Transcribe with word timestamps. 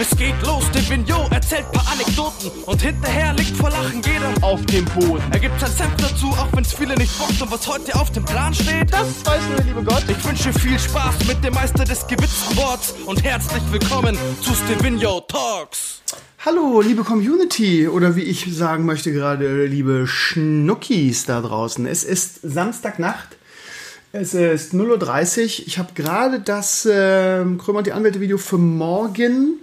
Es 0.00 0.16
geht 0.16 0.34
los, 0.46 0.64
der 0.72 0.88
Vignot 0.88 1.30
erzählt 1.30 1.70
paar 1.72 1.86
Anekdoten 1.92 2.50
und 2.64 2.80
hinterher 2.80 3.34
liegt 3.34 3.54
vor 3.54 3.68
Lachen 3.68 4.00
jeder 4.00 4.32
auf 4.40 4.64
dem 4.64 4.86
Boden. 4.86 5.22
Er 5.30 5.38
gibt 5.38 5.60
sein 5.60 5.70
Senf 5.70 5.94
dazu, 5.98 6.28
auch 6.28 6.48
wenn's 6.54 6.72
viele 6.72 6.94
nicht 6.94 7.18
bockt 7.18 7.42
und 7.42 7.52
was 7.52 7.66
heute 7.68 7.94
auf 7.94 8.10
dem 8.10 8.24
Plan 8.24 8.54
steht. 8.54 8.90
Das 8.90 9.26
weiß 9.26 9.42
nur 9.48 9.56
der 9.56 9.64
liebe 9.66 9.84
Gott. 9.84 10.04
Ich 10.08 10.26
wünsche 10.26 10.54
viel 10.54 10.78
Spaß 10.78 11.26
mit 11.28 11.44
dem 11.44 11.52
Meister 11.52 11.84
des 11.84 12.06
gewitzten 12.06 12.56
Worts 12.56 12.94
und 13.04 13.22
herzlich 13.22 13.62
willkommen 13.70 14.16
zu 14.40 14.54
Stevino 14.54 15.20
Talks. 15.20 16.00
Hallo, 16.46 16.80
liebe 16.80 17.04
Community 17.04 17.86
oder 17.86 18.16
wie 18.16 18.22
ich 18.22 18.46
sagen 18.56 18.86
möchte 18.86 19.12
gerade, 19.12 19.66
liebe 19.66 20.06
Schnuckis 20.06 21.26
da 21.26 21.42
draußen. 21.42 21.84
Es 21.86 22.04
ist 22.04 22.40
Samstagnacht. 22.40 23.36
Es 24.12 24.32
ist 24.32 24.72
0.30 24.72 25.60
Uhr. 25.60 25.66
Ich 25.66 25.78
habe 25.78 25.90
gerade 25.94 26.40
das 26.40 26.86
äh, 26.86 27.44
Krömer 27.58 27.80
und 27.80 27.86
die 27.86 27.92
Anwälte 27.92 28.20
Video 28.20 28.38
für 28.38 28.56
morgen 28.56 29.58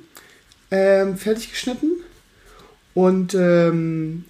ähm, 0.72 1.18
fertig 1.18 1.52
geschnitten 1.52 1.92
und 2.94 3.34
ähm, 3.36 4.26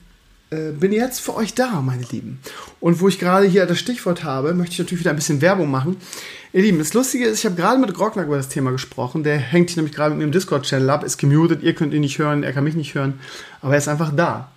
äh, 0.50 0.72
bin 0.72 0.91
jetzt 0.91 1.20
für 1.20 1.36
euch 1.36 1.54
da, 1.54 1.82
meine 1.82 2.04
Lieben. 2.04 2.40
Und 2.80 3.02
wo 3.02 3.08
ich 3.08 3.20
gerade 3.20 3.48
hier 3.48 3.66
das 3.66 3.80
Stichwort 3.80 4.23
habe, 4.23 4.54
möchte 4.54 4.73
ich 4.73 4.80
natürlich 4.80 5.02
wieder 5.02 5.12
ein 5.12 5.18
bisschen 5.18 5.41
Werbung 5.41 5.70
machen. 5.70 5.98
Ihr 6.54 6.62
Lieben, 6.62 6.80
das 6.80 6.94
Lustige 6.94 7.26
ist, 7.26 7.40
ich 7.40 7.46
habe 7.46 7.55
gerade 7.55 7.80
mit 7.80 7.94
Grocknack 7.94 8.27
über 8.27 8.38
das 8.38 8.50
Thema 8.50 8.72
gesprochen. 8.72 9.23
Der 9.23 9.38
hängt 9.38 9.70
hier 9.70 9.82
nämlich 9.82 9.96
gerade 9.96 10.12
mit 10.12 10.20
mir 10.20 10.23
im 10.26 10.32
Discord-Channel 10.32 10.90
ab, 10.90 11.04
ist 11.04 11.18
gemutet, 11.18 11.63
ihr 11.63 11.73
könnt 11.73 11.94
ihn 11.94 12.02
nicht 12.02 12.18
hören, 12.18 12.44
er 12.44 12.54
kann 12.54 12.63
mich 12.63 12.76
nicht 12.76 12.96
hören, 12.96 13.20
aber 13.62 13.74
er 13.74 13.77
ist 13.77 13.88
einfach 13.88 14.16
da. 14.16 14.52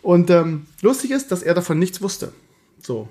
Und 0.00 0.30
ähm, 0.30 0.66
lustig 0.80 1.10
ist, 1.10 1.32
dass 1.32 1.42
er 1.42 1.54
davon 1.54 1.78
nichts 1.78 2.02
wusste. 2.02 2.32
So, 2.80 3.08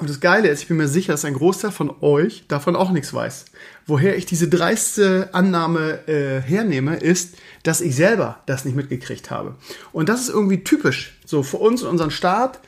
und 0.00 0.08
das 0.08 0.20
Geile 0.20 0.48
ist, 0.48 0.62
ich 0.62 0.68
bin 0.68 0.78
mir 0.78 0.88
sicher, 0.88 1.12
dass 1.12 1.26
ein 1.26 1.34
Großteil 1.34 1.70
von 1.70 1.92
euch 2.00 2.44
davon 2.48 2.74
auch 2.74 2.90
nichts 2.90 3.12
weiß. 3.12 3.44
Woher 3.86 4.16
ich 4.16 4.24
diese 4.24 4.48
dreiste 4.48 5.28
Annahme 5.32 6.08
äh, 6.08 6.40
hernehme, 6.40 6.96
ist, 6.96 7.36
dass 7.64 7.82
ich 7.82 7.94
selber 7.94 8.38
das 8.46 8.64
nicht 8.64 8.76
mitgekriegt 8.76 9.30
habe. 9.30 9.56
Und 9.92 10.08
das 10.08 10.22
ist 10.22 10.30
irgendwie 10.30 10.64
typisch, 10.64 11.18
so 11.26 11.42
für 11.42 11.58
uns 11.58 11.82
und 11.82 11.90
unseren 11.90 12.10
Staat. 12.10 12.60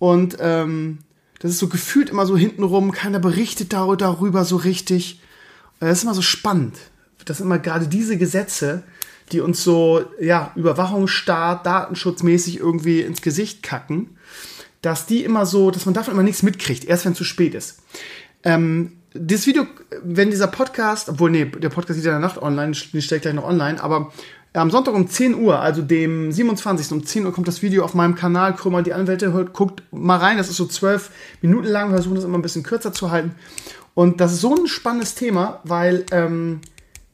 Und 0.00 0.38
ähm, 0.40 0.98
das 1.38 1.52
ist 1.52 1.58
so 1.60 1.68
gefühlt 1.68 2.10
immer 2.10 2.26
so 2.26 2.36
hintenrum, 2.36 2.90
keiner 2.90 3.20
berichtet 3.20 3.72
darüber 3.72 4.44
so 4.44 4.56
richtig. 4.56 5.20
Das 5.78 5.98
ist 5.98 6.02
immer 6.02 6.14
so 6.14 6.22
spannend. 6.22 6.76
Das 7.24 7.38
sind 7.38 7.46
immer 7.46 7.60
gerade 7.60 7.86
diese 7.86 8.18
Gesetze, 8.18 8.82
die 9.30 9.40
uns 9.40 9.62
so, 9.62 10.04
ja, 10.20 10.50
Überwachungsstaat, 10.56 11.64
datenschutzmäßig 11.64 12.58
irgendwie 12.58 13.00
ins 13.02 13.22
Gesicht 13.22 13.62
kacken 13.62 14.16
dass 14.82 15.06
die 15.06 15.24
immer 15.24 15.46
so, 15.46 15.70
dass 15.70 15.84
man 15.84 15.94
davon 15.94 16.14
immer 16.14 16.22
nichts 16.22 16.42
mitkriegt, 16.42 16.84
erst 16.84 17.04
wenn 17.04 17.12
es 17.12 17.18
zu 17.18 17.24
spät 17.24 17.54
ist. 17.54 17.82
Ähm, 18.42 18.92
das 19.12 19.46
Video, 19.46 19.66
wenn 20.02 20.30
dieser 20.30 20.46
Podcast, 20.46 21.08
obwohl, 21.08 21.30
nee, 21.30 21.44
der 21.44 21.68
Podcast 21.68 21.98
ist 21.98 22.04
ja 22.04 22.14
in 22.14 22.20
der 22.20 22.28
Nacht 22.28 22.40
online, 22.40 22.72
den 22.72 23.02
stelle 23.02 23.16
ich 23.16 23.22
gleich 23.22 23.34
noch 23.34 23.44
online, 23.44 23.82
aber 23.82 24.12
am 24.52 24.70
Sonntag 24.70 24.94
um 24.94 25.08
10 25.08 25.34
Uhr, 25.36 25.60
also 25.60 25.82
dem 25.82 26.32
27. 26.32 26.92
um 26.92 27.04
10 27.04 27.26
Uhr 27.26 27.32
kommt 27.32 27.46
das 27.46 27.62
Video 27.62 27.84
auf 27.84 27.94
meinem 27.94 28.14
Kanal, 28.14 28.54
Krümmer 28.54 28.82
die 28.82 28.92
Anwälte, 28.92 29.32
hört, 29.32 29.52
guckt 29.52 29.82
mal 29.92 30.16
rein, 30.16 30.38
das 30.38 30.48
ist 30.48 30.56
so 30.56 30.66
zwölf 30.66 31.10
Minuten 31.40 31.68
lang, 31.68 31.88
wir 31.88 31.96
versuchen 31.96 32.16
das 32.16 32.24
immer 32.24 32.38
ein 32.38 32.42
bisschen 32.42 32.62
kürzer 32.62 32.92
zu 32.92 33.10
halten. 33.10 33.34
Und 33.94 34.20
das 34.20 34.32
ist 34.32 34.40
so 34.40 34.54
ein 34.54 34.66
spannendes 34.66 35.14
Thema, 35.14 35.60
weil 35.64 36.04
ähm, 36.10 36.60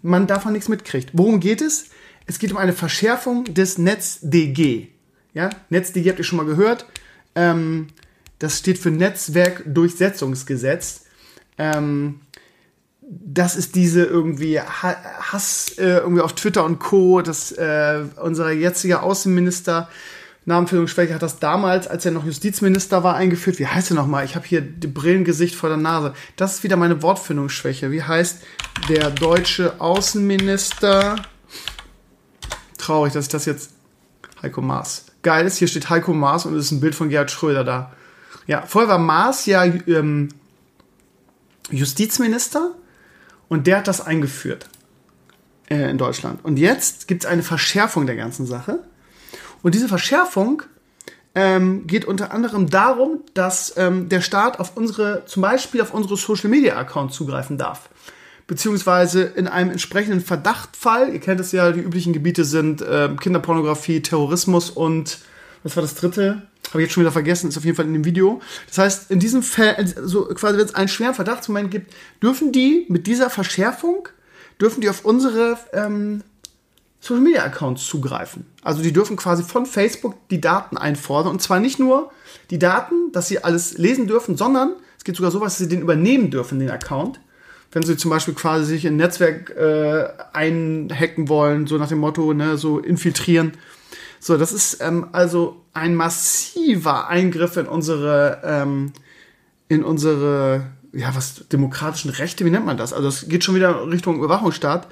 man 0.03 0.27
davon 0.27 0.53
nichts 0.53 0.69
mitkriegt. 0.69 1.11
Worum 1.12 1.41
geht 1.41 1.61
es? 1.61 1.91
Es 2.27 2.39
geht 2.39 2.53
um 2.53 2.58
eine 2.58 2.73
Verschärfung 2.73 3.45
des 3.45 3.78
NetzDG. 3.78 4.89
Ja, 5.34 5.51
NetzDG 5.69 6.11
habt 6.11 6.19
ihr 6.19 6.25
schon 6.25 6.39
mal 6.39 6.47
gehört. 6.47 6.86
Ähm, 7.37 7.87
das 8.39 8.59
steht 8.59 8.79
für 8.79 8.91
Netzwerkdurchsetzungsgesetz. 8.91 11.06
Ähm, 11.59 12.20
das 13.09 13.55
ist 13.55 13.77
diese 13.77 14.05
irgendwie 14.05 14.61
Hass 14.61 15.79
äh, 15.79 15.98
irgendwie 15.98 16.23
auf 16.23 16.34
Twitter 16.34 16.64
und 16.64 16.81
Co. 16.81 17.23
dass 17.23 17.53
äh, 17.53 18.03
unser 18.20 18.51
jetziger 18.51 19.05
Außenminister 19.05 19.89
Namenfindungsschwäche 20.45 21.14
hat 21.14 21.23
das 21.23 21.39
damals, 21.41 21.89
als 21.89 22.05
er 22.05 22.13
noch 22.13 22.24
Justizminister 22.24 23.02
war, 23.02 23.17
eingeführt. 23.17 23.58
Wie 23.58 23.67
heißt 23.67 23.91
er 23.91 23.97
nochmal? 23.97 24.24
Ich 24.24 24.36
habe 24.36 24.47
hier 24.47 24.61
die 24.61 24.86
Brillengesicht 24.86 25.57
vor 25.57 25.68
der 25.68 25.79
Nase. 25.79 26.14
Das 26.36 26.57
ist 26.57 26.64
wieder 26.64 26.77
meine 26.77 27.03
Wortfindungsschwäche. 27.03 27.91
Wie 27.91 28.03
heißt 28.03 28.42
der 28.89 29.11
deutsche 29.11 29.80
Außenminister? 29.80 31.17
Traurig, 32.79 33.13
dass 33.13 33.27
ich 33.27 33.33
das 33.33 33.45
jetzt 33.45 33.73
Heiko 34.41 34.63
Maas 34.63 35.05
geil 35.27 35.45
ist, 35.45 35.57
hier 35.57 35.67
steht 35.67 35.91
Heiko 35.91 36.14
Maas 36.14 36.47
und 36.47 36.55
es 36.55 36.67
ist 36.67 36.70
ein 36.70 36.81
Bild 36.81 36.95
von 36.95 37.09
Gerhard 37.09 37.33
Schröder 37.33 37.64
da. 37.64 37.92
Ja, 38.47 38.63
vorher 38.64 38.89
war 38.89 38.98
Maas 38.98 39.45
ja 39.47 39.64
ähm, 39.64 40.29
Justizminister 41.69 42.70
und 43.48 43.67
der 43.67 43.79
hat 43.79 43.89
das 43.89 44.01
eingeführt 44.01 44.69
äh, 45.69 45.91
in 45.91 45.98
Deutschland. 45.98 46.45
Und 46.45 46.59
jetzt 46.59 47.09
gibt 47.09 47.25
es 47.25 47.29
eine 47.29 47.42
Verschärfung 47.42 48.07
der 48.07 48.15
ganzen 48.15 48.47
Sache. 48.47 48.79
Und 49.65 49.75
diese 49.75 49.89
Verschärfung 49.89 50.63
ähm, 51.35 51.89
geht 51.89 52.05
unter 52.05 52.31
anderem 52.31 52.70
darum, 52.70 53.23
dass 53.35 53.77
ähm, 53.77 54.09
der 54.09 54.20
Staat 54.20 54.61
auf 54.61 54.77
unsere, 54.77 55.25
zum 55.27 55.42
Beispiel 55.42 55.83
auf 55.83 55.92
unsere 55.92 56.17
Social 56.17 56.51
Media 56.51 56.77
Accounts 56.77 57.17
zugreifen 57.17 57.59
darf 57.59 57.91
beziehungsweise 58.46 59.23
in 59.23 59.48
einem 59.48 59.70
entsprechenden 59.70 60.20
Verdachtfall, 60.20 61.12
ihr 61.12 61.20
kennt 61.20 61.40
es 61.40 61.52
ja, 61.52 61.73
die 61.73 61.80
üblichen 61.80 62.12
Gebiete 62.12 62.45
sind 62.45 62.83
äh, 62.83 63.08
Kinderpornografie, 63.20 64.02
Terrorismus 64.02 64.70
und 64.70 65.18
was 65.62 65.77
war 65.77 65.83
das 65.83 65.96
dritte? 65.96 66.42
Habe 66.68 66.83
ich 66.83 66.86
jetzt 66.86 66.92
schon 66.92 67.02
wieder 67.02 67.12
vergessen, 67.12 67.48
ist 67.48 67.58
auf 67.58 67.64
jeden 67.64 67.77
Fall 67.77 67.86
in 67.86 67.92
dem 67.92 68.05
Video. 68.05 68.40
Das 68.68 68.79
heißt, 68.79 69.11
in 69.11 69.18
diesem 69.18 69.42
Fall, 69.42 69.86
so 70.02 70.27
quasi, 70.27 70.58
wenn 70.58 70.64
es 70.64 70.74
einen 70.74 70.89
schweren 70.89 71.14
Verdachtsmoment 71.14 71.70
gibt, 71.70 71.92
dürfen 72.23 72.52
die 72.52 72.86
mit 72.89 73.06
dieser 73.06 73.30
Verschärfung, 73.30 74.08
dürfen 74.61 74.80
die 74.80 74.89
auf 74.89 75.05
unsere 75.05 75.58
ähm, 75.73 76.23
Social 77.01 77.23
Media 77.23 77.45
Accounts 77.45 77.86
zugreifen. 77.86 78.46
Also 78.62 78.83
die 78.83 78.92
dürfen 78.92 79.17
quasi 79.17 79.42
von 79.42 79.67
Facebook 79.67 80.14
die 80.29 80.40
Daten 80.40 80.77
einfordern. 80.77 81.33
Und 81.33 81.42
zwar 81.42 81.61
nicht 81.61 81.79
nur 81.79 82.11
die 82.51 82.58
Daten, 82.58 83.12
dass 83.12 83.29
sie 83.29 83.42
alles 83.42 83.79
lesen 83.79 84.06
dürfen, 84.06 84.36
sondern 84.36 84.74
es 84.98 85.05
gibt 85.05 85.17
sogar 85.17 85.30
sowas, 85.30 85.55
dass 85.55 85.58
sie 85.58 85.68
den 85.68 85.83
übernehmen 85.83 86.30
dürfen, 86.30 86.58
den 86.58 86.70
Account 86.70 87.20
wenn 87.77 87.83
sie 87.83 87.98
zum 87.98 88.11
Beispiel 88.11 88.33
quasi 88.33 88.64
sich 88.64 88.87
in 88.87 88.95
ein 88.95 88.97
Netzwerk 88.97 89.51
äh, 89.51 90.09
einhacken 90.33 91.29
wollen, 91.29 91.67
so 91.67 91.77
nach 91.77 91.89
dem 91.89 91.98
Motto, 91.98 92.33
ne, 92.33 92.57
so 92.57 92.79
infiltrieren. 92.79 93.53
So, 94.19 94.39
das 94.39 94.55
ist 94.55 94.81
ähm, 94.81 95.09
also 95.13 95.61
ein 95.75 95.95
massiver 95.95 97.09
Eingriff 97.09 97.59
in 97.59 97.67
unsere, 97.67 98.41
ähm, 98.45 98.95
in 99.69 99.85
unsere, 99.85 100.69
ja, 100.95 101.15
was, 101.15 101.48
demokratischen 101.53 102.11
Rechte, 102.13 102.47
wie 102.47 102.51
nennt 102.51 102.65
man 102.65 102.79
das? 102.79 102.95
Also 102.95 103.09
es 103.09 103.29
geht 103.29 103.45
schon 103.45 103.55
wieder 103.55 103.86
Richtung 103.91 104.17
Überwachungsstaat. 104.17 104.89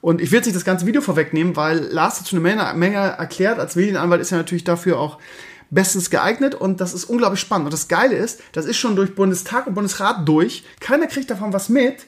Und 0.00 0.20
ich 0.20 0.30
will 0.30 0.36
jetzt 0.36 0.46
nicht 0.46 0.54
das 0.56 0.64
ganze 0.64 0.86
Video 0.86 1.02
vorwegnehmen, 1.02 1.56
weil 1.56 1.80
Lars 1.80 2.20
dazu 2.20 2.36
eine 2.36 2.42
Menge, 2.44 2.72
Menge 2.76 2.98
erklärt. 2.98 3.58
Als 3.58 3.74
Medienanwalt 3.74 4.20
ist 4.20 4.30
er 4.30 4.38
natürlich 4.38 4.62
dafür 4.62 5.00
auch 5.00 5.18
bestens 5.70 6.10
geeignet 6.10 6.54
und 6.54 6.80
das 6.80 6.94
ist 6.94 7.06
unglaublich 7.06 7.40
spannend. 7.40 7.66
Und 7.66 7.72
das 7.72 7.88
Geile 7.88 8.14
ist, 8.14 8.40
das 8.52 8.66
ist 8.66 8.76
schon 8.76 8.94
durch 8.94 9.16
Bundestag 9.16 9.66
und 9.66 9.74
Bundesrat 9.74 10.28
durch. 10.28 10.62
Keiner 10.78 11.08
kriegt 11.08 11.28
davon 11.28 11.52
was 11.52 11.68
mit. 11.68 12.06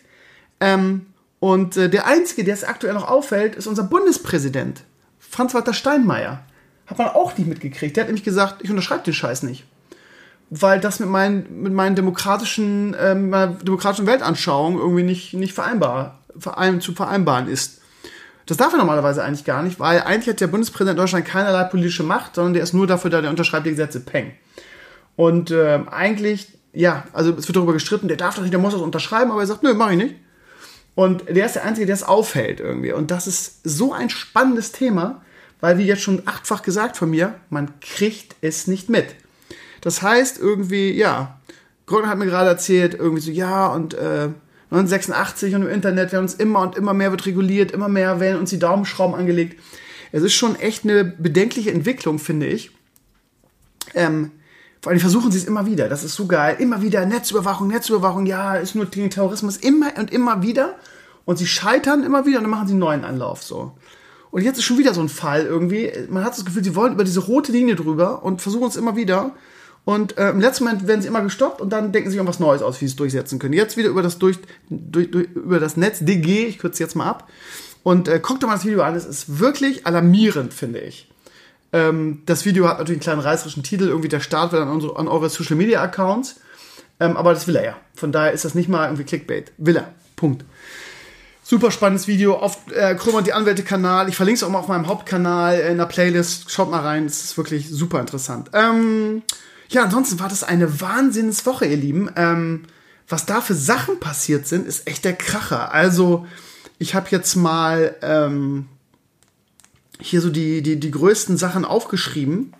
Ähm, 0.63 1.07
und 1.41 1.77
äh, 1.77 1.91
der 1.91 2.07
Einzige, 2.07 2.45
der 2.45 2.55
es 2.55 2.63
aktuell 2.63 2.95
noch 2.95 3.11
auffällt, 3.11 3.57
ist 3.57 3.67
unser 3.67 3.83
Bundespräsident, 3.83 4.85
Franz-Walter 5.19 5.75
Steinmeier. 5.75 6.45
Hat 6.87 6.99
man 6.99 7.09
auch 7.09 7.37
nicht 7.37 7.49
mitgekriegt. 7.49 7.97
Der 7.97 8.05
hat 8.05 8.09
nämlich 8.09 8.25
gesagt, 8.25 8.63
ich 8.63 8.71
unterschreibe 8.71 9.03
den 9.03 9.13
Scheiß 9.13 9.43
nicht. 9.43 9.65
Weil 10.51 10.79
das 10.79 11.01
mit 11.01 11.09
meinen, 11.09 11.63
mit 11.63 11.73
meinen 11.73 11.97
demokratischen, 11.97 12.95
äh, 12.95 13.17
meiner 13.17 13.55
demokratischen 13.55 14.07
Weltanschauung 14.07 14.79
irgendwie 14.79 15.03
nicht, 15.03 15.35
nicht 15.35 15.53
vereinbar, 15.53 16.21
verein, 16.39 16.81
zu 16.81 16.93
vereinbaren 16.93 17.49
ist. 17.49 17.81
Das 18.47 18.57
darf 18.57 18.73
er 18.73 18.79
normalerweise 18.79 19.25
eigentlich 19.25 19.45
gar 19.45 19.65
nicht, 19.65 19.81
weil 19.81 20.01
eigentlich 20.03 20.29
hat 20.29 20.41
der 20.41 20.47
Bundespräsident 20.47 20.97
in 20.97 21.03
Deutschland 21.03 21.25
keinerlei 21.25 21.65
politische 21.65 22.05
Macht, 22.05 22.37
sondern 22.37 22.55
der 22.55 22.63
ist 22.63 22.73
nur 22.73 22.87
dafür 22.87 23.11
da, 23.11 23.21
der 23.21 23.31
unterschreibt 23.31 23.67
die 23.67 23.71
Gesetze, 23.71 24.01
peng. 24.01 24.33
Und 25.17 25.51
äh, 25.51 25.81
eigentlich, 25.91 26.57
ja, 26.73 27.05
also 27.13 27.33
es 27.33 27.49
wird 27.49 27.57
darüber 27.57 27.73
gestritten, 27.73 28.07
der 28.07 28.17
darf 28.17 28.35
das 28.35 28.43
nicht, 28.43 28.53
der 28.53 28.61
muss 28.61 28.75
das 28.75 28.83
unterschreiben, 28.83 29.33
aber 29.33 29.41
er 29.41 29.47
sagt, 29.47 29.65
nö, 29.65 29.75
mach 29.75 29.91
ich 29.91 29.97
nicht. 29.97 30.15
Und 30.95 31.25
der 31.29 31.47
ist 31.47 31.55
der 31.55 31.65
Einzige, 31.65 31.87
der 31.87 31.95
es 31.95 32.03
aufhält 32.03 32.61
irgendwie. 32.61 32.93
Und 32.93 33.11
das 33.11 33.27
ist 33.27 33.61
so 33.65 33.93
ein 33.93 34.11
spannendes 34.11 34.73
Thema, 34.73 35.23
weil, 35.61 35.79
wie 35.79 35.87
jetzt 35.87 36.03
schon 36.03 36.23
achtfach 36.27 36.63
gesagt 36.63 36.97
von 36.97 37.11
mir, 37.11 37.35
man 37.49 37.81
kriegt 37.81 38.37
es 38.41 38.67
nicht 38.67 38.89
mit. 38.89 39.15
Das 39.81 40.03
heißt 40.03 40.39
irgendwie, 40.39 40.93
ja, 40.93 41.41
Gründer 41.87 42.09
hat 42.09 42.19
mir 42.19 42.27
gerade 42.27 42.51
erzählt, 42.51 42.95
irgendwie 42.95 43.23
so, 43.23 43.31
ja, 43.31 43.69
und 43.69 43.95
äh, 43.95 44.29
1986 44.71 45.55
und 45.55 45.63
im 45.63 45.69
Internet 45.69 46.13
werden 46.13 46.25
uns 46.25 46.35
immer 46.35 46.61
und 46.61 46.77
immer 46.77 46.95
mehr 46.95 47.11
wird 47.11 47.27
reguliert, 47.27 47.73
immer 47.73 47.89
mehr 47.89 48.21
werden 48.21 48.39
uns 48.39 48.51
die 48.51 48.59
Daumenschrauben 48.59 49.15
angelegt. 49.15 49.61
Es 50.13 50.23
ist 50.23 50.35
schon 50.35 50.57
echt 50.57 50.85
eine 50.85 51.05
bedenkliche 51.05 51.71
Entwicklung, 51.71 52.19
finde 52.19 52.47
ich. 52.47 52.71
Ähm, 53.95 54.31
vor 54.83 54.91
allem 54.91 55.01
versuchen 55.01 55.31
sie 55.31 55.39
es 55.39 55.45
immer 55.45 55.65
wieder. 55.65 55.89
Das 55.89 56.03
ist 56.03 56.17
so 56.17 56.27
geil. 56.27 56.57
Immer 56.59 56.83
wieder 56.83 57.07
Netzüberwachung, 57.07 57.69
Netzüberwachung. 57.69 58.27
Ja, 58.27 58.57
ist 58.57 58.75
nur 58.75 58.87
gegen 58.87 59.11
Terrorismus. 59.11 59.57
Immer 59.57 59.97
und 59.97 60.13
immer 60.13 60.43
wieder. 60.43 60.75
Und 61.25 61.39
sie 61.39 61.47
scheitern 61.47 62.03
immer 62.03 62.27
wieder 62.27 62.39
und 62.39 62.45
dann 62.45 62.51
machen 62.51 62.67
sie 62.67 62.73
einen 62.73 62.81
neuen 62.81 63.05
Anlauf 63.05 63.45
so. 63.45 63.73
Und 64.33 64.43
jetzt 64.43 64.59
ist 64.59 64.65
schon 64.65 64.79
wieder 64.79 64.93
so 64.93 65.01
ein 65.01 65.09
Fall 65.09 65.47
irgendwie. 65.47 65.93
Man 66.11 66.25
hat 66.25 66.37
das 66.37 66.45
Gefühl, 66.45 66.65
sie 66.65 66.75
wollen 66.75 66.95
über 66.95 67.05
diese 67.05 67.21
rote 67.21 67.53
Linie 67.53 67.77
drüber 67.77 68.25
und 68.25 68.43
versuchen 68.43 68.67
es 68.67 68.75
immer 68.75 68.97
wieder. 68.97 69.31
Und 69.85 70.19
äh, 70.19 70.31
im 70.31 70.41
letzten 70.41 70.65
Moment 70.65 70.89
werden 70.89 71.01
sie 71.01 71.07
immer 71.07 71.23
gestoppt 71.23 71.61
und 71.61 71.71
dann 71.71 71.93
denken 71.93 72.11
sie 72.11 72.19
sich 72.19 72.27
was 72.27 72.41
Neues 72.41 72.63
aus, 72.63 72.81
wie 72.81 72.87
sie 72.87 72.93
es 72.93 72.97
durchsetzen 72.97 73.39
können. 73.39 73.55
Jetzt 73.55 73.77
wieder 73.77 73.89
über 73.89 74.03
das, 74.03 74.19
durch, 74.19 74.39
durch, 74.69 75.13
durch, 75.13 75.29
über 75.33 75.61
das 75.61 75.77
Netz 75.77 76.01
DG, 76.01 76.47
ich 76.47 76.59
kürze 76.59 76.83
jetzt 76.83 76.97
mal 76.97 77.07
ab. 77.07 77.29
Und 77.85 78.09
äh, 78.09 78.19
guckt 78.21 78.43
doch 78.43 78.49
mal 78.49 78.55
das 78.55 78.65
Video 78.65 78.83
an, 78.83 78.97
es 78.97 79.05
ist 79.05 79.39
wirklich 79.39 79.87
alarmierend, 79.87 80.53
finde 80.53 80.81
ich. 80.81 81.12
Ähm, 81.73 82.23
das 82.27 82.45
Video 82.45 82.69
hat 82.69 82.79
natürlich 82.79 82.99
einen 82.99 83.05
kleinen 83.05 83.21
reißerischen 83.21 83.63
Titel, 83.63 83.89
irgendwie 83.89 84.09
der 84.09 84.21
Start 84.21 84.53
wird 84.53 84.63
an, 84.63 84.69
unsere, 84.69 84.97
an 84.97 85.09
eure 85.09 85.31
Social 85.31 85.57
Media 85.57 85.83
Accounts. 85.83 86.37
Ähm, 87.01 87.17
aber 87.17 87.33
das 87.33 87.47
will 87.47 87.57
er 87.57 87.65
ja. 87.65 87.77
Von 87.95 88.13
daher 88.13 88.33
ist 88.33 88.45
das 88.45 88.55
nicht 88.55 88.69
mal 88.69 88.85
irgendwie 88.85 89.05
Clickbait. 89.05 89.53
Will 89.59 89.77
er. 89.77 89.93
Punkt. 90.17 90.45
Super 91.43 91.71
spannendes 91.71 92.07
Video 92.07 92.37
auf 92.37 92.59
äh, 92.73 92.95
Krümmer 92.95 93.23
die 93.23 93.33
Anwälte-Kanal. 93.33 94.09
Ich 94.09 94.17
verlinke 94.17 94.37
es 94.37 94.43
auch 94.45 94.49
mal 94.51 94.61
auf 94.61 94.69
meinem 94.69 94.87
Hauptkanal 94.87 95.59
in 95.59 95.79
der 95.79 95.87
Playlist. 95.87 96.51
Schaut 96.51 96.71
mal 96.71 96.81
rein, 96.81 97.07
es 97.07 97.25
ist 97.25 97.37
wirklich 97.37 97.69
super 97.69 97.99
interessant. 97.99 98.51
Ähm, 98.53 99.23
ja, 99.69 99.83
ansonsten 99.83 100.21
war 100.21 100.29
das 100.29 100.45
eine 100.45 100.81
Wahnsinnswoche, 100.81 101.67
ihr 101.67 101.77
Lieben. 101.77 102.11
Ähm, 102.15 102.65
was 103.09 103.27
da 103.27 103.41
für 103.41 103.55
Sachen 103.55 103.99
passiert 103.99 104.47
sind, 104.47 104.67
ist 104.67 104.87
echt 104.87 105.05
der 105.05 105.15
Kracher. 105.15 105.73
Also, 105.73 106.27
ich 106.79 106.95
habe 106.95 107.09
jetzt 107.11 107.35
mal 107.35 107.97
ähm, 108.03 108.69
hier 110.03 110.21
so 110.21 110.31
die, 110.31 110.63
die, 110.63 110.79
die 110.79 110.91
größten 110.91 111.37
Sachen 111.37 111.65
aufgeschrieben, 111.65 112.53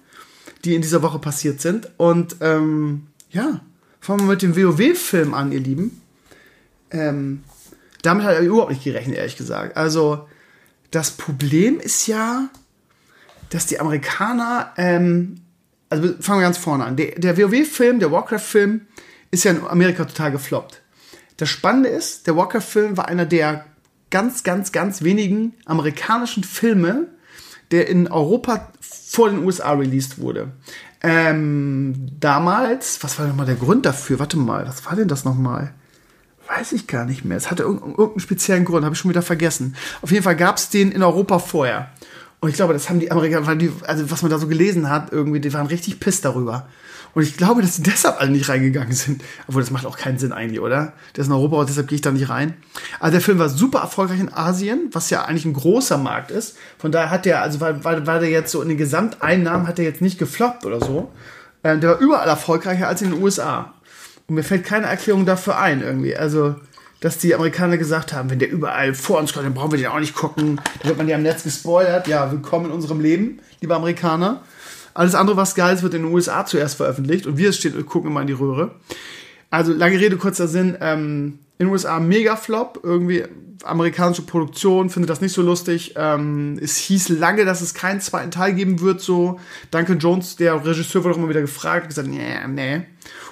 die 0.65 0.75
in 0.75 0.83
dieser 0.83 1.03
Woche 1.03 1.19
passiert 1.19 1.61
sind. 1.61 1.91
Und 1.97 2.37
ähm, 2.41 3.09
ja, 3.31 3.61
fangen 4.01 4.21
wir 4.21 4.33
mit 4.33 4.43
dem 4.43 4.57
WoW-Film 4.57 5.35
an, 5.35 5.53
ihr 5.53 5.61
Lieben. 5.61 6.01
Ähm, 6.91 7.45
damit 8.03 8.25
hat 8.25 8.35
er 8.35 8.41
überhaupt 8.41 8.71
nicht 8.71 8.85
gerechnet, 8.85 9.17
ehrlich 9.17 9.37
gesagt. 9.37 9.77
Also, 9.77 10.29
das 10.91 11.13
Problem 11.13 11.81
ist 11.81 12.07
ja, 12.07 12.51
dass 13.51 13.67
die 13.67 13.81
Amerikaner, 13.81 14.73
ähm, 14.77 15.41
also 15.89 16.15
fangen 16.21 16.41
wir 16.41 16.47
ganz 16.47 16.59
vorne 16.59 16.85
an. 16.85 16.97
Der, 16.97 17.13
der 17.13 17.37
WoW-Film, 17.37 18.01
der 18.01 18.11
Warcraft-Film, 18.13 18.83
ist 19.31 19.45
ja 19.45 19.53
in 19.53 19.67
Amerika 19.67 20.05
total 20.05 20.33
gefloppt. 20.33 20.83
Das 21.37 21.49
Spannende 21.49 21.89
ist, 21.89 22.27
der 22.27 22.37
Warcraft-Film 22.37 22.97
war 22.97 23.09
einer 23.09 23.27
der 23.27 23.65
ganz, 24.11 24.45
ganz, 24.45 24.73
ganz 24.73 25.03
wenigen 25.03 25.55
amerikanischen 25.65 26.45
Filme, 26.45 27.09
der 27.73 27.89
in 27.89 28.07
Europa 28.09 28.69
vor 28.81 29.31
den 29.31 29.45
USA 29.45 29.73
released 29.73 30.19
wurde. 30.19 30.53
Ähm, 31.03 32.07
damals, 32.21 33.03
was 33.03 33.19
war 33.19 33.27
denn 33.27 33.37
mal 33.37 33.47
der 33.47 33.57
Grund 33.57 33.85
dafür? 33.85 34.19
Warte 34.19 34.39
mal, 34.39 34.67
was 34.67 34.87
war 34.87 34.95
denn 34.95 35.09
das 35.09 35.25
nochmal? 35.25 35.75
Weiß 36.47 36.73
ich 36.73 36.87
gar 36.87 37.05
nicht 37.05 37.25
mehr. 37.25 37.37
Es 37.37 37.51
hatte 37.51 37.65
irgendeinen 37.65 38.21
speziellen 38.21 38.65
Grund, 38.65 38.85
habe 38.85 38.95
ich 38.95 39.01
schon 39.01 39.11
wieder 39.11 39.23
vergessen. 39.23 39.75
Auf 40.03 40.13
jeden 40.13 40.23
Fall 40.23 40.37
gab 40.37 40.59
es 40.59 40.69
den 40.69 40.93
in 40.93 41.03
Europa 41.03 41.39
vorher. 41.39 41.91
Und 42.41 42.51
ich 42.51 42.57
glaube, 42.57 42.73
das 42.73 42.89
haben 42.89 43.01
die 43.01 43.11
Amerikaner, 43.11 43.57
also 43.87 44.11
was 44.11 44.23
man 44.23 44.31
da 44.31 44.39
so 44.39 44.49
gelesen 44.49 44.91
hat, 44.91 45.13
irgendwie, 45.13 45.41
die 45.41 45.53
waren 45.53 45.67
richtig 45.67 46.01
piss 46.01 46.21
darüber. 46.21 46.69
Und 47.15 47.23
ich 47.23 47.37
glaube, 47.37 47.61
dass 47.61 47.77
sie 47.77 47.83
deshalb 47.83 48.21
alle 48.21 48.31
nicht 48.31 48.49
reingegangen 48.49 48.93
sind. 48.93 49.23
Obwohl, 49.47 49.63
das 49.63 49.71
macht 49.71 49.85
auch 49.85 49.99
keinen 49.99 50.19
Sinn 50.19 50.33
eigentlich, 50.33 50.61
oder? 50.61 50.95
Der 51.15 51.23
ist 51.23 51.27
in 51.27 51.33
Europa 51.33 51.57
und 51.57 51.69
deshalb 51.69 51.89
gehe 51.89 51.97
ich 51.97 52.03
da 52.03 52.11
nicht 52.11 52.29
rein. 52.31 52.55
Also 53.01 53.13
der 53.13 53.21
Film 53.21 53.39
war 53.39 53.49
super 53.49 53.81
erfolgreich 53.81 54.21
in 54.21 54.33
Asien, 54.33 54.89
was 54.93 55.11
ja 55.11 55.25
eigentlich 55.25 55.45
ein 55.45 55.53
großer 55.53 55.99
Markt 55.99 56.31
ist. 56.31 56.57
Von 56.79 56.91
daher 56.91 57.11
hat 57.11 57.27
der, 57.27 57.43
also 57.43 57.61
weil, 57.61 57.85
weil, 57.85 58.07
weil 58.07 58.21
der 58.21 58.31
jetzt 58.31 58.51
so 58.51 58.63
in 58.63 58.69
den 58.69 58.79
Gesamteinnahmen 58.79 59.67
hat 59.67 59.79
der 59.79 59.85
jetzt 59.85 60.01
nicht 60.01 60.19
gefloppt 60.19 60.65
oder 60.65 60.81
so. 60.81 61.13
Äh, 61.63 61.79
der 61.79 61.91
war 61.91 61.99
überall 61.99 62.29
erfolgreicher 62.29 62.89
als 62.89 63.03
in 63.03 63.11
den 63.11 63.23
USA. 63.23 63.75
Und 64.27 64.37
mir 64.37 64.45
fällt 64.45 64.65
keine 64.65 64.87
Erklärung 64.87 65.27
dafür 65.27 65.59
ein, 65.59 65.83
irgendwie. 65.83 66.17
Also, 66.17 66.55
dass 67.01 67.19
die 67.19 67.35
Amerikaner 67.35 67.77
gesagt 67.77 68.13
haben, 68.13 68.31
wenn 68.31 68.39
der 68.39 68.51
überall 68.51 68.95
vor 68.95 69.19
uns 69.19 69.33
kommt, 69.33 69.45
dann 69.45 69.55
brauchen 69.55 69.73
wir 69.73 69.79
den 69.79 69.89
auch 69.89 70.01
nicht 70.01 70.15
gucken. 70.15 70.61
Da 70.81 70.89
wird 70.89 70.99
man 70.99 71.09
ja 71.09 71.17
im 71.17 71.23
Netz 71.23 71.43
gespoilert. 71.43 72.07
Ja, 72.07 72.31
willkommen 72.31 72.67
in 72.67 72.73
unserem 72.73 73.01
Leben, 73.01 73.41
liebe 73.61 73.75
Amerikaner. 73.75 74.43
Alles 74.95 75.15
andere, 75.15 75.37
was 75.37 75.55
geil 75.55 75.75
ist, 75.75 75.83
wird 75.83 75.95
in 75.95 76.03
den 76.03 76.13
USA 76.13 76.45
zuerst 76.45 76.77
veröffentlicht 76.77 77.27
und 77.27 77.37
wir 77.37 77.53
stehen, 77.53 77.85
gucken 77.87 78.11
immer 78.11 78.21
in 78.21 78.27
die 78.27 78.33
Röhre. 78.33 78.77
Also, 79.51 79.73
lange 79.73 79.99
Rede, 79.99 80.17
kurzer 80.17 80.49
Sinn. 80.49 80.77
Ähm, 80.81 81.39
in 81.59 81.67
den 81.67 81.73
USA 81.73 82.01
mega 82.01 82.37
Flop, 82.37 82.81
irgendwie 82.83 83.25
amerikanische 83.65 84.23
Produktion, 84.23 84.91
finde 84.91 85.07
das 85.07 85.21
nicht 85.21 85.33
so 85.33 85.43
lustig. 85.43 85.95
Ähm, 85.97 86.59
es 86.61 86.77
hieß 86.77 87.11
lange, 87.11 87.45
dass 87.45 87.61
es 87.61 87.75
keinen 87.75 88.01
zweiten 88.01 88.31
Teil 88.31 88.55
geben 88.55 88.81
wird, 88.81 89.01
so. 89.01 89.39
Duncan 89.71 89.99
Jones, 89.99 90.37
der 90.37 90.65
Regisseur, 90.65 91.05
wurde 91.05 91.15
auch 91.15 91.19
immer 91.19 91.29
wieder 91.29 91.41
gefragt, 91.41 91.89
gesagt, 91.89 92.09
nee, 92.09 92.37
nee. 92.49 92.83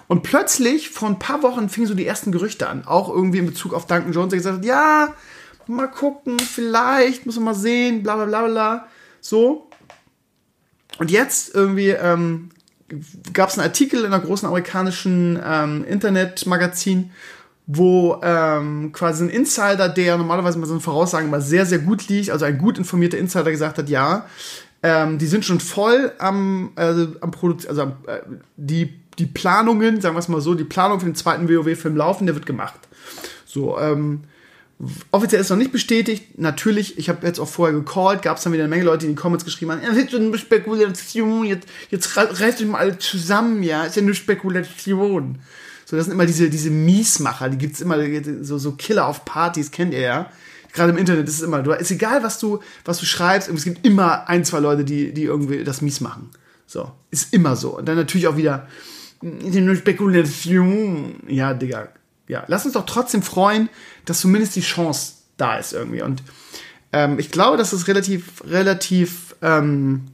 Und 0.07 0.23
plötzlich, 0.23 0.91
vor 0.91 1.09
ein 1.09 1.19
paar 1.19 1.43
Wochen, 1.43 1.69
fingen 1.69 1.87
so 1.87 1.95
die 1.95 2.07
ersten 2.07 2.33
Gerüchte 2.33 2.69
an, 2.69 2.85
auch 2.85 3.09
irgendwie 3.09 3.39
in 3.39 3.47
Bezug 3.47 3.75
auf 3.75 3.87
Duncan 3.87 4.13
Jones, 4.13 4.31
der 4.31 4.39
gesagt 4.39 4.59
hat, 4.59 4.65
ja, 4.65 5.15
mal 5.67 5.89
gucken, 5.89 6.39
vielleicht, 6.39 7.27
muss 7.27 7.37
man 7.37 7.45
mal 7.47 7.55
sehen, 7.55 8.03
bla 8.03 8.17
bla 8.17 8.25
bla 8.27 8.47
bla. 8.47 8.87
So. 9.21 9.70
Und 11.01 11.11
jetzt 11.11 11.55
irgendwie 11.55 11.89
ähm, 11.89 12.51
gab 13.33 13.49
es 13.49 13.57
einen 13.57 13.67
Artikel 13.67 14.01
in 14.01 14.13
einer 14.13 14.21
großen 14.23 14.47
amerikanischen 14.47 15.41
ähm, 15.43 15.83
Internetmagazin, 15.83 17.11
wo 17.67 18.21
ähm, 18.23 18.93
quasi 18.93 19.25
ein 19.25 19.31
Insider, 19.31 19.89
der 19.89 20.19
normalerweise 20.19 20.59
mit 20.59 20.69
so 20.69 20.75
einen 20.75 20.83
Voraussagen 20.83 21.31
mal 21.31 21.41
sehr, 21.41 21.65
sehr 21.65 21.79
gut 21.79 22.09
liegt, 22.09 22.29
also 22.29 22.45
ein 22.45 22.59
gut 22.59 22.77
informierter 22.77 23.17
Insider 23.17 23.51
gesagt 23.51 23.79
hat, 23.79 23.89
ja, 23.89 24.27
ähm, 24.83 25.17
die 25.17 25.27
sind 25.27 25.47
schon 25.47 25.59
voll 25.59 26.13
am, 26.19 26.73
äh, 26.77 27.07
am 27.23 27.31
Produzieren, 27.31 27.79
also 27.79 27.93
äh, 28.07 28.21
die, 28.59 28.93
die 29.19 29.27
Planungen, 29.27 30.03
sagen 30.03 30.15
wir 30.15 30.21
es 30.21 30.29
mal 30.29 30.43
so, 30.43 30.55
die 30.55 30.65
Planung 30.65 31.01
für 31.01 31.07
den 31.07 31.15
zweiten 31.15 31.49
WoW-Film 31.49 31.97
laufen, 31.97 32.27
der 32.27 32.35
wird 32.35 32.45
gemacht. 32.45 32.81
So, 33.47 33.79
ähm, 33.79 34.25
Offiziell 35.11 35.43
ist 35.43 35.51
noch 35.51 35.59
nicht 35.59 35.73
bestätigt. 35.73 36.39
Natürlich, 36.39 36.97
ich 36.99 37.11
habe 37.11 37.27
jetzt 37.27 37.39
auch 37.39 37.49
vorher 37.49 37.77
gecallt, 37.77 38.23
gab 38.23 38.39
es 38.39 38.45
dann 38.45 38.53
wieder 38.53 38.65
eine 38.65 38.71
Menge 38.71 38.85
Leute, 38.85 39.01
die 39.01 39.07
in 39.07 39.17
die 39.17 39.21
Comments 39.21 39.45
geschrieben 39.45 39.73
haben, 39.73 39.83
ja, 39.83 39.91
ist 39.91 40.15
eine 40.15 40.39
Spekulation, 40.39 41.45
jetzt, 41.45 41.69
jetzt 41.91 42.17
reißt 42.17 42.61
euch 42.61 42.67
mal 42.67 42.79
alle 42.79 42.99
zusammen, 42.99 43.63
ja, 43.63 43.85
ist 43.85 43.97
ja 43.97 44.03
eine 44.03 44.15
Spekulation. 44.15 45.39
So, 45.85 45.97
das 45.97 46.07
sind 46.07 46.15
immer 46.15 46.25
diese, 46.25 46.49
diese 46.49 46.71
Miesmacher, 46.71 47.51
die 47.51 47.59
gibt's 47.59 47.81
immer, 47.81 47.99
so, 48.43 48.57
so 48.59 48.73
Killer 48.73 49.07
auf 49.07 49.25
Partys, 49.25 49.71
kennt 49.71 49.93
ihr 49.93 50.01
ja. 50.01 50.31
Gerade 50.73 50.93
im 50.93 50.99
Internet 50.99 51.29
ist 51.29 51.35
es 51.35 51.43
immer, 51.43 51.63
du, 51.63 51.73
ist 51.73 51.91
egal, 51.91 52.23
was 52.23 52.39
du, 52.39 52.61
was 52.85 52.99
du 53.01 53.07
schreibst, 53.07 53.49
es 53.49 53.65
gibt 53.65 53.85
immer 53.85 54.29
ein, 54.29 54.45
zwei 54.45 54.61
Leute, 54.61 54.85
die, 54.85 55.13
die 55.13 55.25
irgendwie 55.25 55.65
das 55.65 55.83
mies 55.83 56.01
machen. 56.01 56.31
So, 56.67 56.93
ist 57.11 57.35
immer 57.35 57.57
so. 57.57 57.77
Und 57.77 57.87
dann 57.89 57.97
natürlich 57.97 58.29
auch 58.29 58.37
wieder, 58.37 58.69
ist 59.21 59.55
ja 59.55 59.61
nur 59.61 59.75
Spekulation. 59.75 61.17
Ja, 61.27 61.53
Digga, 61.53 61.89
ja, 62.31 62.45
lass 62.47 62.65
uns 62.65 62.75
doch 62.75 62.87
trotzdem 62.87 63.23
freuen, 63.23 63.69
dass 64.05 64.21
zumindest 64.21 64.55
die 64.55 64.61
Chance 64.61 65.15
da 65.37 65.59
ist 65.59 65.73
irgendwie. 65.73 66.03
Und 66.03 66.23
ähm, 66.93 67.19
ich 67.19 67.31
glaube, 67.31 67.57
dass 67.57 67.73
es 67.73 67.89
relativ, 67.89 68.43
relativ, 68.47 69.35
ähm, 69.43 70.07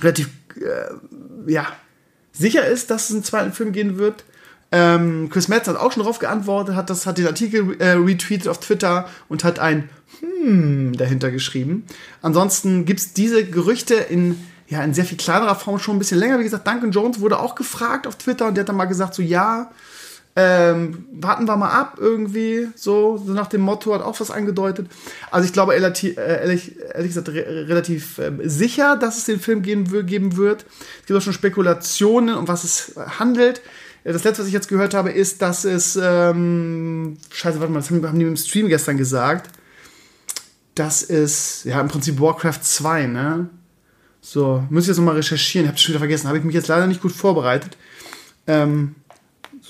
relativ, 0.00 0.28
äh, 0.56 1.50
ja, 1.50 1.66
sicher 2.32 2.66
ist, 2.66 2.90
dass 2.90 3.08
es 3.08 3.14
einen 3.14 3.24
zweiten 3.24 3.52
Film 3.52 3.72
gehen 3.72 3.96
wird. 3.96 4.24
Ähm, 4.70 5.28
Chris 5.30 5.48
Metz 5.48 5.66
hat 5.66 5.76
auch 5.76 5.92
schon 5.92 6.02
darauf 6.02 6.18
geantwortet, 6.18 6.74
hat, 6.76 6.90
das, 6.90 7.06
hat 7.06 7.18
den 7.18 7.26
Artikel 7.26 7.76
äh, 7.78 7.92
retweetet 7.92 8.48
auf 8.48 8.60
Twitter 8.60 9.08
und 9.28 9.44
hat 9.44 9.58
ein 9.58 9.88
Hm 10.20 10.94
dahinter 10.94 11.30
geschrieben. 11.30 11.86
Ansonsten 12.20 12.84
gibt 12.84 13.00
es 13.00 13.12
diese 13.12 13.44
Gerüchte 13.44 13.94
in, 13.94 14.38
ja, 14.68 14.82
in 14.82 14.92
sehr 14.92 15.04
viel 15.04 15.18
kleinerer 15.18 15.54
Form 15.54 15.78
schon 15.78 15.96
ein 15.96 15.98
bisschen 15.98 16.18
länger. 16.18 16.38
Wie 16.38 16.44
gesagt, 16.44 16.66
Duncan 16.66 16.90
Jones 16.90 17.20
wurde 17.20 17.38
auch 17.38 17.54
gefragt 17.54 18.06
auf 18.06 18.16
Twitter 18.16 18.46
und 18.46 18.54
der 18.54 18.62
hat 18.62 18.68
dann 18.68 18.76
mal 18.76 18.84
gesagt, 18.86 19.14
so 19.14 19.22
ja, 19.22 19.70
ähm, 20.34 21.04
warten 21.12 21.46
wir 21.46 21.56
mal 21.56 21.70
ab 21.70 21.98
irgendwie, 22.00 22.68
so, 22.74 23.18
so 23.18 23.32
nach 23.32 23.48
dem 23.48 23.60
Motto, 23.60 23.94
hat 23.94 24.02
auch 24.02 24.18
was 24.18 24.30
angedeutet. 24.30 24.88
Also 25.30 25.46
ich 25.46 25.52
glaube 25.52 25.74
äh, 25.74 25.80
ehrlich, 25.80 26.78
ehrlich 26.94 27.08
gesagt 27.08 27.28
re 27.28 27.68
relativ 27.68 28.18
äh, 28.18 28.32
sicher, 28.44 28.96
dass 28.96 29.18
es 29.18 29.24
den 29.26 29.40
Film 29.40 29.62
geben, 29.62 30.06
geben 30.06 30.36
wird. 30.36 30.64
Es 31.00 31.06
gibt 31.06 31.18
auch 31.18 31.22
schon 31.22 31.34
Spekulationen, 31.34 32.34
um 32.34 32.48
was 32.48 32.64
es 32.64 32.94
handelt. 33.18 33.60
Das 34.04 34.24
letzte, 34.24 34.42
was 34.42 34.48
ich 34.48 34.54
jetzt 34.54 34.68
gehört 34.68 34.94
habe, 34.94 35.10
ist, 35.12 35.42
dass 35.42 35.64
es, 35.64 35.98
ähm, 36.02 37.18
scheiße, 37.30 37.60
warte 37.60 37.72
mal, 37.72 37.80
das 37.80 37.90
haben 37.90 38.18
die 38.18 38.24
im 38.24 38.36
Stream 38.36 38.68
gestern 38.68 38.96
gesagt. 38.96 39.50
Das 40.74 41.02
ist, 41.02 41.64
ja, 41.64 41.80
im 41.80 41.88
Prinzip 41.88 42.18
Warcraft 42.18 42.62
2, 42.62 43.06
ne? 43.06 43.48
So, 44.20 44.64
muss 44.70 44.84
ich 44.84 44.88
jetzt 44.88 44.96
nochmal 44.96 45.16
recherchieren, 45.16 45.68
hab's 45.68 45.82
schon 45.82 45.92
wieder 45.92 45.98
vergessen, 45.98 46.28
habe 46.28 46.38
ich 46.38 46.44
mich 46.44 46.54
jetzt 46.54 46.68
leider 46.68 46.86
nicht 46.86 47.02
gut 47.02 47.12
vorbereitet. 47.12 47.76
Ähm, 48.46 48.94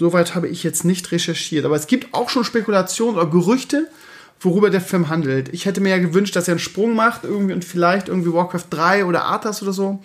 Soweit 0.03 0.35
habe 0.35 0.49
ich 0.49 0.65
jetzt 0.65 0.85
nicht 0.85 1.13
recherchiert. 1.13 1.65
Aber 1.65 1.77
es 1.77 1.87
gibt 1.87 2.13
auch 2.13 2.29
schon 2.29 2.43
Spekulationen 2.43 3.15
oder 3.15 3.31
Gerüchte, 3.31 3.89
worüber 4.41 4.69
der 4.69 4.81
Film 4.81 5.09
handelt. 5.09 5.51
Ich 5.51 5.65
hätte 5.65 5.81
mir 5.81 5.91
ja 5.91 5.99
gewünscht, 5.99 6.35
dass 6.35 6.49
er 6.49 6.55
einen 6.55 6.59
Sprung 6.59 6.97
macht 6.97 7.23
irgendwie 7.23 7.55
und 7.55 7.65
vielleicht 7.65 8.09
irgendwie 8.09 8.33
Warcraft 8.33 8.65
3 8.69 9.05
oder 9.05 9.27
Arthas 9.27 9.63
oder 9.63 9.73
so. 9.73 10.03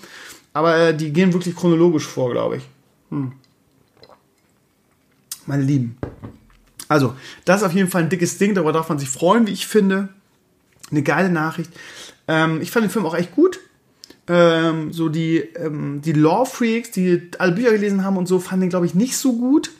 Aber 0.54 0.78
äh, 0.78 0.96
die 0.96 1.12
gehen 1.12 1.34
wirklich 1.34 1.56
chronologisch 1.56 2.06
vor, 2.06 2.30
glaube 2.32 2.58
ich. 2.58 2.64
Hm. 3.10 3.32
Meine 5.48 5.64
Lieben. 5.64 5.98
Also, 6.88 7.16
das 7.46 7.62
ist 7.62 7.66
auf 7.66 7.74
jeden 7.74 7.90
Fall 7.90 8.04
ein 8.04 8.10
dickes 8.10 8.38
Ding, 8.38 8.54
darüber 8.54 8.74
darf 8.74 8.90
man 8.90 9.00
sich 9.00 9.10
freuen, 9.10 9.48
wie 9.48 9.52
ich 9.52 9.66
finde. 9.66 10.10
Eine 10.92 11.02
geile 11.02 11.30
Nachricht. 11.30 11.72
Ähm, 12.28 12.62
ich 12.62 12.70
fand 12.70 12.86
den 12.86 12.92
Film 12.92 13.08
auch 13.08 13.16
echt 13.16 13.34
gut 13.34 13.60
ähm, 14.28 14.92
so 14.92 15.10
die, 15.10 15.38
ähm, 15.38 16.02
die 16.04 16.14
Law-Freaks, 16.14 16.92
die 16.92 17.32
alle 17.40 17.54
Bücher 17.54 17.72
gelesen 17.72 18.04
haben 18.04 18.18
und 18.18 18.28
so, 18.28 18.40
fanden 18.40 18.62
den, 18.62 18.70
glaube 18.70 18.86
ich, 18.86 18.94
nicht 18.94 19.18
so 19.18 19.34
gut. 19.34 19.72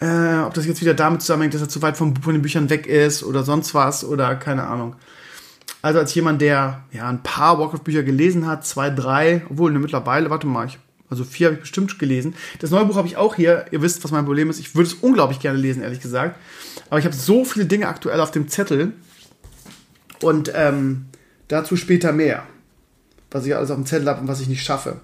Äh, 0.00 0.40
ob 0.40 0.54
das 0.54 0.66
jetzt 0.66 0.80
wieder 0.80 0.94
damit 0.94 1.22
zusammenhängt, 1.22 1.54
dass 1.54 1.62
er 1.62 1.68
zu 1.68 1.80
weit 1.82 1.96
von, 1.96 2.16
von 2.16 2.32
den 2.32 2.42
Büchern 2.42 2.68
weg 2.68 2.86
ist 2.86 3.22
oder 3.22 3.44
sonst 3.44 3.74
was 3.74 4.04
oder 4.04 4.34
keine 4.36 4.64
Ahnung. 4.66 4.96
Also 5.82 5.98
als 5.98 6.14
jemand, 6.14 6.40
der 6.40 6.82
ja 6.92 7.08
ein 7.08 7.22
paar 7.22 7.58
Warcraft-Bücher 7.58 8.02
gelesen 8.02 8.46
hat, 8.46 8.66
zwei, 8.66 8.90
drei, 8.90 9.42
obwohl 9.50 9.70
ne, 9.70 9.78
mittlerweile, 9.78 10.30
warte 10.30 10.46
mal, 10.46 10.66
ich, 10.66 10.78
also 11.10 11.24
vier 11.24 11.48
habe 11.48 11.56
ich 11.56 11.60
bestimmt 11.60 11.98
gelesen. 11.98 12.34
Das 12.58 12.70
neue 12.70 12.86
Buch 12.86 12.96
habe 12.96 13.06
ich 13.06 13.16
auch 13.16 13.34
hier. 13.34 13.66
Ihr 13.70 13.82
wisst, 13.82 14.02
was 14.02 14.10
mein 14.10 14.24
Problem 14.24 14.48
ist. 14.50 14.58
Ich 14.58 14.74
würde 14.74 14.88
es 14.88 14.94
unglaublich 14.94 15.40
gerne 15.40 15.58
lesen, 15.58 15.82
ehrlich 15.82 16.00
gesagt. 16.00 16.38
Aber 16.88 16.98
ich 16.98 17.04
habe 17.04 17.14
so 17.14 17.44
viele 17.44 17.66
Dinge 17.66 17.88
aktuell 17.88 18.20
auf 18.20 18.30
dem 18.30 18.48
Zettel, 18.48 18.94
Und 20.22 20.50
ähm, 20.54 21.06
dazu 21.48 21.76
später 21.76 22.12
mehr. 22.12 22.44
Was 23.30 23.44
ich 23.44 23.54
alles 23.54 23.70
auf 23.70 23.76
dem 23.76 23.86
Zettel 23.86 24.08
habe 24.08 24.22
und 24.22 24.28
was 24.28 24.40
ich 24.40 24.48
nicht 24.48 24.64
schaffe. 24.64 25.00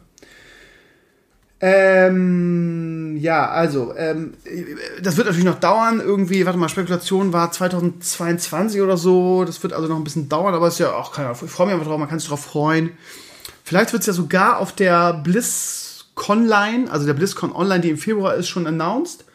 Ähm, 1.62 3.18
ja, 3.20 3.50
also, 3.50 3.94
ähm, 3.94 4.32
das 5.02 5.16
wird 5.16 5.26
natürlich 5.26 5.44
noch 5.44 5.60
dauern. 5.60 6.00
Irgendwie, 6.00 6.46
warte 6.46 6.58
mal, 6.58 6.70
Spekulation 6.70 7.34
war 7.34 7.52
2022 7.52 8.80
oder 8.80 8.96
so. 8.96 9.44
Das 9.44 9.62
wird 9.62 9.74
also 9.74 9.86
noch 9.86 9.96
ein 9.96 10.04
bisschen 10.04 10.28
dauern, 10.28 10.54
aber 10.54 10.68
ist 10.68 10.78
ja 10.78 10.94
auch 10.94 11.12
keine 11.12 11.28
Ahnung. 11.28 11.40
Ich 11.44 11.50
freue 11.50 11.66
mich 11.66 11.74
einfach 11.74 11.86
drauf, 11.86 11.98
man 11.98 12.08
kann 12.08 12.18
sich 12.18 12.28
drauf 12.28 12.44
freuen. 12.44 12.92
Vielleicht 13.62 13.92
wird 13.92 14.00
es 14.00 14.06
ja 14.06 14.14
sogar 14.14 14.58
auf 14.58 14.72
der 14.72 15.12
BlizzConline, 15.12 16.90
also 16.90 17.04
der 17.04 17.14
BlizzCon 17.14 17.52
Online, 17.52 17.80
die 17.80 17.90
im 17.90 17.98
Februar 17.98 18.34
ist, 18.34 18.48
schon 18.48 18.66
announced, 18.66 19.26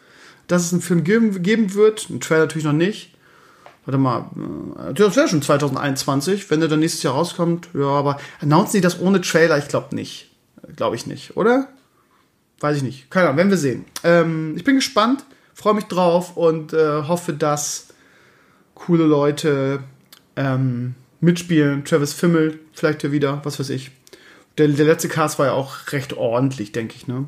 dass 0.48 0.64
es 0.64 0.72
einen 0.72 0.82
Film 0.82 1.04
geben, 1.04 1.42
geben 1.42 1.74
wird. 1.74 2.10
Ein 2.10 2.20
Trailer 2.20 2.40
natürlich 2.40 2.64
noch 2.66 2.72
nicht. 2.72 3.14
Warte 3.84 3.98
mal, 3.98 4.30
äh, 4.90 4.94
das 4.94 5.14
wäre 5.14 5.28
schon 5.28 5.42
2021, 5.42 6.50
wenn 6.50 6.58
der 6.58 6.68
dann 6.68 6.80
nächstes 6.80 7.04
Jahr 7.04 7.14
rauskommt. 7.14 7.68
Ja, 7.72 7.86
aber 7.86 8.18
announcen 8.40 8.72
die 8.72 8.80
das 8.80 9.00
ohne 9.00 9.20
Trailer? 9.20 9.58
Ich 9.58 9.68
glaube 9.68 9.94
nicht. 9.94 10.32
Glaube 10.74 10.96
ich 10.96 11.06
nicht, 11.06 11.36
oder? 11.36 11.68
Weiß 12.60 12.78
ich 12.78 12.82
nicht. 12.82 13.10
Keine 13.10 13.26
Ahnung, 13.26 13.38
werden 13.38 13.50
wir 13.50 13.58
sehen. 13.58 13.84
Ähm, 14.02 14.54
ich 14.56 14.64
bin 14.64 14.76
gespannt, 14.76 15.24
freue 15.54 15.74
mich 15.74 15.84
drauf 15.84 16.36
und 16.36 16.72
äh, 16.72 17.02
hoffe, 17.02 17.32
dass 17.32 17.88
coole 18.74 19.04
Leute 19.04 19.80
ähm, 20.36 20.94
mitspielen. 21.20 21.84
Travis 21.84 22.12
Fimmel 22.12 22.60
vielleicht 22.72 23.00
hier 23.02 23.12
wieder, 23.12 23.40
was 23.44 23.58
weiß 23.58 23.70
ich. 23.70 23.90
Der, 24.58 24.68
der 24.68 24.86
letzte 24.86 25.08
Cast 25.08 25.38
war 25.38 25.46
ja 25.46 25.52
auch 25.52 25.92
recht 25.92 26.14
ordentlich, 26.14 26.72
denke 26.72 26.94
ich. 26.96 27.06
Ne? 27.06 27.26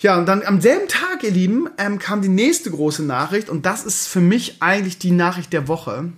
Ja, 0.00 0.18
und 0.18 0.26
dann 0.26 0.42
am 0.42 0.60
selben 0.60 0.88
Tag, 0.88 1.22
ihr 1.22 1.30
Lieben, 1.30 1.68
ähm, 1.78 1.98
kam 1.98 2.22
die 2.22 2.28
nächste 2.28 2.70
große 2.70 3.02
Nachricht 3.02 3.48
und 3.48 3.66
das 3.66 3.84
ist 3.84 4.06
für 4.06 4.20
mich 4.20 4.56
eigentlich 4.60 4.98
die 4.98 5.10
Nachricht 5.10 5.52
der 5.52 5.68
Woche. 5.68 6.12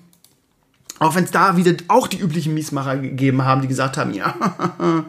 Auch 0.98 1.14
wenn 1.14 1.24
es 1.24 1.30
da 1.30 1.56
wieder 1.56 1.72
auch 1.88 2.08
die 2.08 2.18
üblichen 2.18 2.52
Miesmacher 2.52 2.98
gegeben 2.98 3.44
haben, 3.44 3.62
die 3.62 3.68
gesagt 3.68 3.96
haben, 3.96 4.12
ja, 4.12 4.34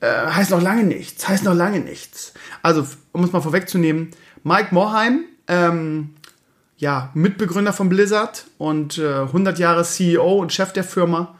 äh, 0.00 0.06
heißt 0.06 0.50
noch 0.50 0.62
lange 0.62 0.84
nichts, 0.84 1.28
heißt 1.28 1.44
noch 1.44 1.54
lange 1.54 1.80
nichts. 1.80 2.32
Also, 2.62 2.86
um 3.12 3.24
es 3.24 3.32
mal 3.32 3.40
vorwegzunehmen, 3.40 4.10
Mike 4.44 4.74
Morheim, 4.74 5.24
ähm, 5.48 6.14
ja, 6.76 7.10
Mitbegründer 7.14 7.72
von 7.72 7.88
Blizzard 7.88 8.46
und 8.58 8.98
äh, 8.98 9.22
100 9.22 9.58
Jahre 9.58 9.84
CEO 9.84 10.38
und 10.38 10.52
Chef 10.52 10.72
der 10.72 10.84
Firma, 10.84 11.36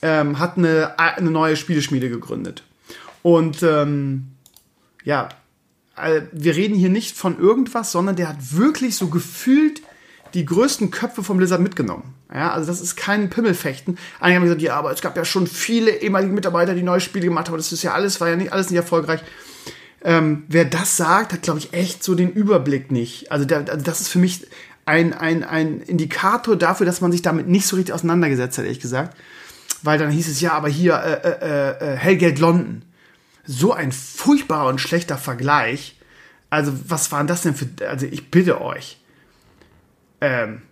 ähm, 0.00 0.38
hat 0.38 0.56
eine, 0.56 0.98
eine 0.98 1.30
neue 1.30 1.56
Spieleschmiede 1.56 2.08
gegründet. 2.08 2.62
Und 3.22 3.62
ähm, 3.62 4.28
ja, 5.04 5.28
äh, 5.96 6.22
wir 6.32 6.56
reden 6.56 6.74
hier 6.74 6.88
nicht 6.88 7.16
von 7.16 7.38
irgendwas, 7.38 7.92
sondern 7.92 8.16
der 8.16 8.28
hat 8.28 8.56
wirklich 8.56 8.96
so 8.96 9.08
gefühlt 9.08 9.82
die 10.34 10.44
größten 10.44 10.90
Köpfe 10.90 11.22
vom 11.22 11.36
Blizzard 11.36 11.60
mitgenommen. 11.60 12.14
Ja, 12.32 12.52
also 12.52 12.66
das 12.66 12.80
ist 12.80 12.96
kein 12.96 13.30
Pimmelfechten. 13.30 13.96
Einige 14.18 14.36
haben 14.36 14.44
gesagt, 14.44 14.62
ja, 14.62 14.76
aber 14.76 14.90
es 14.90 15.00
gab 15.00 15.16
ja 15.16 15.24
schon 15.24 15.46
viele 15.46 15.92
ehemalige 15.92 16.32
Mitarbeiter, 16.32 16.74
die 16.74 16.82
neue 16.82 17.00
Spiele 17.00 17.26
gemacht 17.26 17.48
haben. 17.48 17.56
Das 17.56 17.72
ist 17.72 17.84
ja 17.84 17.92
alles, 17.94 18.20
war 18.20 18.28
ja 18.28 18.36
nicht 18.36 18.52
alles 18.52 18.70
nicht 18.70 18.76
erfolgreich. 18.76 19.20
Ähm, 20.02 20.44
wer 20.48 20.64
das 20.64 20.96
sagt, 20.96 21.32
hat, 21.32 21.42
glaube 21.42 21.60
ich, 21.60 21.72
echt 21.72 22.02
so 22.02 22.14
den 22.14 22.32
Überblick 22.32 22.90
nicht. 22.90 23.30
Also, 23.30 23.44
der, 23.44 23.68
also 23.70 23.84
das 23.84 24.00
ist 24.00 24.08
für 24.08 24.18
mich 24.18 24.46
ein, 24.84 25.14
ein, 25.14 25.44
ein 25.44 25.80
Indikator 25.80 26.56
dafür, 26.56 26.84
dass 26.84 27.00
man 27.00 27.12
sich 27.12 27.22
damit 27.22 27.48
nicht 27.48 27.66
so 27.66 27.76
richtig 27.76 27.94
auseinandergesetzt 27.94 28.58
hat, 28.58 28.64
ehrlich 28.64 28.80
gesagt. 28.80 29.16
Weil 29.82 29.98
dann 29.98 30.10
hieß 30.10 30.28
es, 30.28 30.40
ja, 30.40 30.52
aber 30.52 30.68
hier, 30.68 30.94
äh, 30.94 31.28
äh, 31.28 31.92
äh, 31.94 31.96
Hellgate 31.96 32.40
London. 32.40 32.82
So 33.46 33.72
ein 33.72 33.92
furchtbarer 33.92 34.68
und 34.68 34.80
schlechter 34.80 35.18
Vergleich. 35.18 35.98
Also, 36.50 36.72
was 36.88 37.12
waren 37.12 37.26
das 37.28 37.42
denn 37.42 37.54
für, 37.54 37.66
also 37.88 38.06
ich 38.06 38.30
bitte 38.30 38.60
euch 38.60 38.98
ähm, 40.24 40.62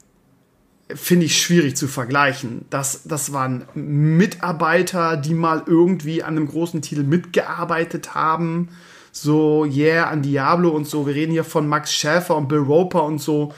finde 0.94 1.26
ich 1.26 1.40
schwierig 1.40 1.76
zu 1.76 1.88
vergleichen. 1.88 2.64
Das, 2.71 3.02
das 3.04 3.32
waren 3.32 3.64
Mitarbeiter, 3.75 5.16
die 5.16 5.35
mal 5.35 5.62
irgendwie 5.66 6.23
an 6.23 6.37
einem 6.37 6.49
großen 6.49 6.82
Titel 6.82 7.02
mitgearbeitet 7.02 8.14
haben. 8.14 8.68
So, 9.11 9.66
yeah, 9.66 10.09
an 10.09 10.23
Diablo 10.23 10.71
und 10.71 10.87
so. 10.87 11.06
Wir 11.06 11.14
reden 11.14 11.32
hier 11.32 11.44
von 11.44 11.68
Max 11.68 11.92
Schäfer 11.92 12.37
und 12.37 12.49
Bill 12.49 12.59
Roper 12.59 13.04
und 13.04 13.18
so. 13.18 13.54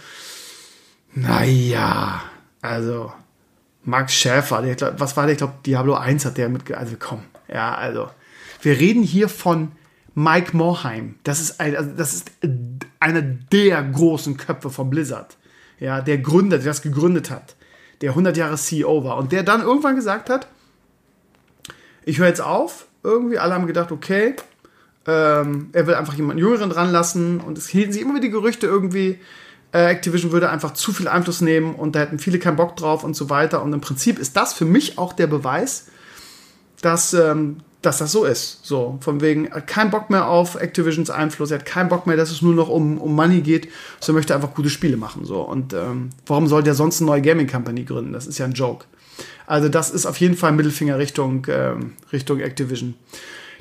Naja, 1.15 2.23
also 2.61 3.13
Max 3.85 4.15
Schäfer, 4.15 4.63
der, 4.63 4.99
was 4.99 5.17
war 5.17 5.25
der? 5.27 5.33
Ich 5.33 5.39
glaube, 5.39 5.55
Diablo 5.65 5.95
1 5.95 6.25
hat 6.25 6.39
der 6.39 6.49
mitgearbeitet. 6.49 6.89
Also 6.89 6.97
komm, 6.99 7.23
ja, 7.53 7.75
also. 7.75 8.09
Wir 8.63 8.81
reden 8.81 9.03
hier 9.03 9.29
von 9.29 9.73
Mike 10.15 10.57
Morheim. 10.57 11.17
Das 11.23 11.41
ist, 11.41 11.61
ein, 11.61 11.77
also 11.77 11.91
das 11.91 12.15
ist 12.15 12.33
einer 12.99 13.23
der 13.23 13.83
großen 13.83 14.37
Köpfe 14.37 14.71
von 14.71 14.89
Blizzard 14.89 15.37
ja, 15.79 16.01
der 16.01 16.19
Gründer, 16.19 16.59
der 16.59 16.67
das 16.67 16.83
gegründet 16.83 17.31
hat, 17.31 17.57
der 18.01 18.11
100 18.11 18.37
Jahre 18.37 18.57
CEO 18.57 19.05
war 19.05 19.17
und 19.17 19.33
der 19.33 19.43
dann 19.43 19.63
irgendwann 19.63 19.97
gesagt 19.97 20.31
hat, 20.31 20.49
ich 22.05 22.19
höre 22.19 22.29
jetzt 22.29 22.43
auf, 22.43 22.87
irgendwie, 23.03 23.39
alle 23.39 23.55
haben 23.55 23.67
gedacht, 23.67 23.93
okay, 23.93 24.35
ähm, 25.07 25.69
er 25.73 25.87
will 25.87 25.95
einfach 25.95 26.15
jemanden 26.15 26.43
Jüngeren 26.43 26.71
dran 26.71 26.91
lassen 26.91 27.41
und 27.41 27.59
es 27.59 27.69
hielten 27.69 27.93
sich 27.93 28.03
immer 28.03 28.15
wieder 28.15 28.23
die 28.23 28.31
Gerüchte 28.31 28.67
irgendwie, 28.67 29.19
äh, 29.73 29.87
Activision 29.87 30.33
würde 30.33 30.51
einfach 30.51 30.73
zu 30.73 30.93
viel 30.93 31.09
Einfluss 31.09 31.41
nehmen 31.41 31.75
und 31.75 31.95
da 31.95 32.01
hätten 32.01 32.19
viele 32.19 32.39
keinen 32.39 32.57
Bock 32.57 32.77
drauf 32.77 33.05
und 33.05 33.15
so 33.15 33.29
weiter 33.29 33.63
und 33.63 33.73
im 33.73 33.81
Prinzip 33.81 34.19
ist 34.19 34.37
das 34.37 34.55
für 34.55 34.65
mich 34.65 34.99
auch 34.99 35.13
der 35.13 35.27
Beweis, 35.27 35.89
dass 36.81 37.13
ähm, 37.15 37.59
dass 37.85 37.99
das 37.99 38.13
so 38.13 38.25
ist. 38.25 38.65
So, 38.65 38.99
von 39.01 39.21
wegen, 39.21 39.51
keinen 39.67 39.91
Bock 39.91 40.11
mehr 40.11 40.29
auf 40.29 40.55
Activisions 40.57 41.11
Einfluss, 41.11 41.51
er 41.51 41.59
hat 41.59 41.67
keinen 41.67 41.89
Bock 41.89 42.07
mehr, 42.07 42.17
dass 42.17 42.31
es 42.31 42.43
nur 42.43 42.55
noch 42.55 42.69
um, 42.69 42.99
um 42.99 43.15
Money 43.15 43.41
geht, 43.41 43.69
so 44.01 44.13
er 44.13 44.15
möchte 44.15 44.35
einfach 44.35 44.55
gute 44.55 44.71
Spiele 44.71 44.97
machen. 44.97 45.25
So. 45.25 45.41
Und 45.41 45.73
ähm, 45.73 46.11
warum 46.27 46.47
soll 46.47 46.63
der 46.63 46.75
sonst 46.75 47.01
eine 47.01 47.11
neue 47.11 47.23
Gaming 47.23 47.47
Company 47.47 47.85
gründen? 47.85 48.13
Das 48.13 48.27
ist 48.27 48.39
ja 48.39 48.47
ein 48.47 48.53
Joke. 48.53 48.87
Also, 49.47 49.69
das 49.69 49.91
ist 49.91 50.07
auf 50.07 50.17
jeden 50.19 50.37
Fall 50.37 50.53
Mittelfinger 50.53 50.99
Richtung, 50.99 51.47
ähm, 51.49 51.93
Richtung 52.13 52.41
Activision. 52.41 52.95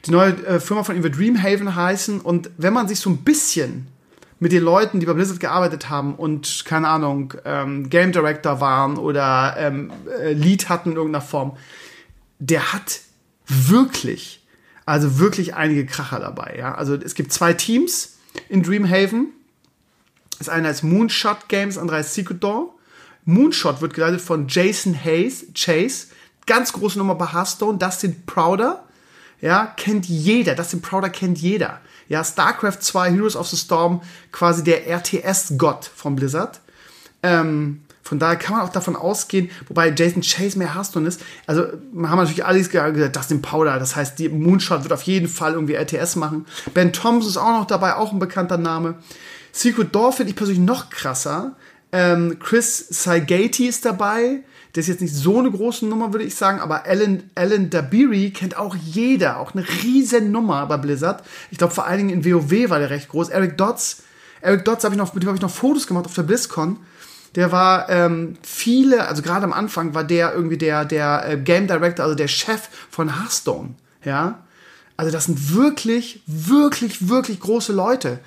Die 0.06 0.12
neue 0.12 0.32
äh, 0.46 0.60
Firma 0.60 0.84
von 0.84 0.96
ihm 0.96 1.04
wird 1.04 1.18
Dreamhaven 1.18 1.76
heißen 1.76 2.22
und 2.22 2.50
wenn 2.58 2.74
man 2.74 2.88
sich 2.88 3.00
so 3.00 3.10
ein 3.10 3.18
bisschen 3.18 3.88
mit 4.40 4.52
den 4.52 4.64
Leuten, 4.64 5.00
die 5.00 5.06
bei 5.06 5.14
Blizzard 5.14 5.40
gearbeitet 5.40 5.90
haben 5.90 6.16
und, 6.16 6.64
keine 6.66 6.90
Ahnung, 6.90 7.34
ähm, 7.46 7.90
Game 7.90 8.12
Director 8.12 8.60
waren 8.60 8.98
oder 8.98 9.56
ähm, 9.58 9.92
äh, 10.20 10.34
Lead 10.34 10.68
hatten 10.68 10.92
in 10.92 10.98
irgendeiner 10.98 11.24
Form, 11.24 11.56
der 12.40 12.74
hat 12.74 13.00
wirklich, 13.48 14.44
also 14.86 15.20
wirklich 15.20 15.56
einige 15.56 15.86
Kracher 15.86 16.20
dabei. 16.20 16.56
Ja? 16.58 16.76
Also 16.76 16.96
es 16.96 17.16
gibt 17.16 17.34
zwei 17.34 17.54
Teams 17.54 18.18
in 18.50 18.64
Dreamhaven. 18.64 19.28
Das 20.40 20.50
eine 20.50 20.70
ist 20.70 20.84
Moonshot 20.84 21.48
Games, 21.48 21.78
andere 21.78 22.00
ist 22.00 22.14
Secret 22.14 22.44
Door. 22.44 22.74
Moonshot 23.26 23.82
wird 23.82 23.94
geleitet 23.94 24.22
von 24.22 24.48
Jason 24.48 24.94
Hayes, 24.94 25.46
Chase, 25.54 26.08
ganz 26.46 26.74
große 26.74 26.98
Nummer 26.98 27.16
bei 27.16 27.28
Hearthstone. 27.28 27.78
Dustin 27.78 28.26
Prouder, 28.26 28.84
ja, 29.40 29.68
kennt 29.78 30.06
jeder. 30.06 30.56
Dustin 30.56 30.82
Prouder 30.82 31.10
kennt 31.10 31.38
jeder. 31.38 31.80
Ja, 32.10 32.24
StarCraft 32.24 32.80
2, 32.82 33.12
Heroes 33.12 33.36
of 33.36 33.48
the 33.48 33.56
Storm, 33.56 34.02
quasi 34.32 34.64
der 34.64 34.88
RTS-Gott 34.88 35.90
von 35.96 36.16
Blizzard. 36.16 36.60
Ähm, 37.22 37.84
von 38.04 38.20
daher 38.20 38.36
kann 38.36 38.58
man 38.58 38.66
auch 38.66 38.72
davon 38.72 38.96
ausgehen, 38.96 39.50
wobei 39.68 39.94
Jason 39.96 40.22
Chase 40.22 40.58
mehr 40.58 40.76
Hearthstone 40.76 41.08
ist. 41.08 41.22
Also, 41.48 41.68
wir 41.94 42.10
haben 42.10 42.20
natürlich 42.20 42.46
alles 42.46 42.70
gesagt, 42.70 43.16
Dustin 43.16 43.42
Powder, 43.42 43.80
das 43.80 43.96
heißt, 43.96 44.20
die 44.20 44.28
Moonshot 44.30 44.84
wird 44.84 44.92
auf 44.92 45.04
jeden 45.04 45.30
Fall 45.30 45.54
irgendwie 45.54 45.76
RTS 45.76 46.18
machen. 46.18 46.46
Ben 46.74 46.92
Thompson 46.92 47.30
ist 47.30 47.38
auch 47.38 47.60
noch 47.60 47.66
dabei, 47.66 47.96
auch 47.96 48.12
ein 48.12 48.20
bekannter 48.20 48.58
Name. 48.58 48.96
Secret 49.54 49.96
Door 49.96 50.14
finde 50.14 50.32
ich 50.32 50.36
persönlich 50.36 50.64
noch 50.64 50.90
krasser. 50.90 51.56
Ähm, 51.92 52.38
Chris 52.40 52.86
Saigati 52.90 53.68
ist 53.68 53.86
dabei. 53.86 54.44
Der 54.76 54.82
ist 54.82 54.88
jetzt 54.88 55.02
nicht 55.02 55.14
so 55.14 55.38
eine 55.38 55.52
große 55.52 55.86
Nummer, 55.86 56.12
würde 56.12 56.26
ich 56.26 56.34
sagen, 56.34 56.60
aber 56.60 56.86
Alan, 56.88 57.30
Alan 57.36 57.70
Dabiri 57.70 58.32
kennt 58.32 58.58
auch 58.58 58.76
jeder. 58.76 59.40
Auch 59.40 59.54
eine 59.54 59.64
riesen 59.84 60.32
Nummer 60.32 60.66
bei 60.66 60.78
Blizzard. 60.78 61.24
Ich 61.52 61.60
glaube, 61.60 61.74
vor 61.74 61.86
allen 61.86 62.00
Dingen 62.00 62.10
in 62.10 62.26
WoW 62.26 62.72
war 62.72 62.80
der 62.80 62.90
recht 62.90 63.10
groß. 63.10 63.30
Eric 63.30 63.58
Dodds. 63.58 64.02
Eric 64.42 64.66
Dodds 64.66 64.84
habe 64.84 64.96
ich 64.96 64.98
noch, 64.98 65.14
mit 65.14 65.22
dem 65.22 65.28
habe 65.28 65.38
ich 65.38 65.44
noch 65.44 65.52
Fotos 65.52 65.86
gemacht 65.86 66.06
auf 66.06 66.16
der 66.16 66.24
BlizzCon 66.24 66.80
der 67.36 67.52
war 67.52 67.90
ähm, 67.90 68.38
viele, 68.44 69.08
also 69.08 69.22
gerade 69.22 69.44
am 69.44 69.54
Anfang 69.54 69.94
war 69.94 70.04
der 70.04 70.34
irgendwie 70.34 70.58
der, 70.58 70.86
der 70.86 71.28
äh, 71.28 71.38
Game 71.38 71.68
Director, 71.68 72.06
also 72.06 72.16
der 72.16 72.28
Chef 72.28 72.70
von 72.90 73.16
Hearthstone, 73.20 73.76
ja. 74.04 74.40
Also 74.96 75.12
das 75.12 75.26
sind 75.26 75.56
wirklich, 75.56 76.22
wirklich, 76.28 77.10
wirklich 77.10 77.40
große 77.40 77.74
Leute. 77.74 78.20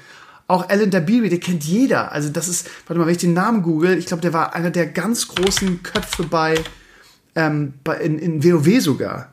Auch 0.48 0.68
Alan 0.68 0.90
Dabiri, 0.90 1.28
der 1.28 1.40
kennt 1.40 1.64
jeder. 1.64 2.12
Also 2.12 2.28
das 2.28 2.48
ist, 2.48 2.68
warte 2.86 2.98
mal, 2.98 3.06
wenn 3.06 3.14
ich 3.14 3.20
den 3.20 3.34
Namen 3.34 3.62
google, 3.62 3.96
ich 3.96 4.06
glaube, 4.06 4.20
der 4.20 4.32
war 4.32 4.54
einer 4.54 4.70
der 4.70 4.86
ganz 4.86 5.28
großen 5.28 5.82
Köpfe 5.84 6.24
bei, 6.24 6.62
ähm, 7.36 7.74
bei 7.84 7.98
in, 7.98 8.18
in 8.18 8.44
WoW 8.44 8.80
sogar. 8.80 9.30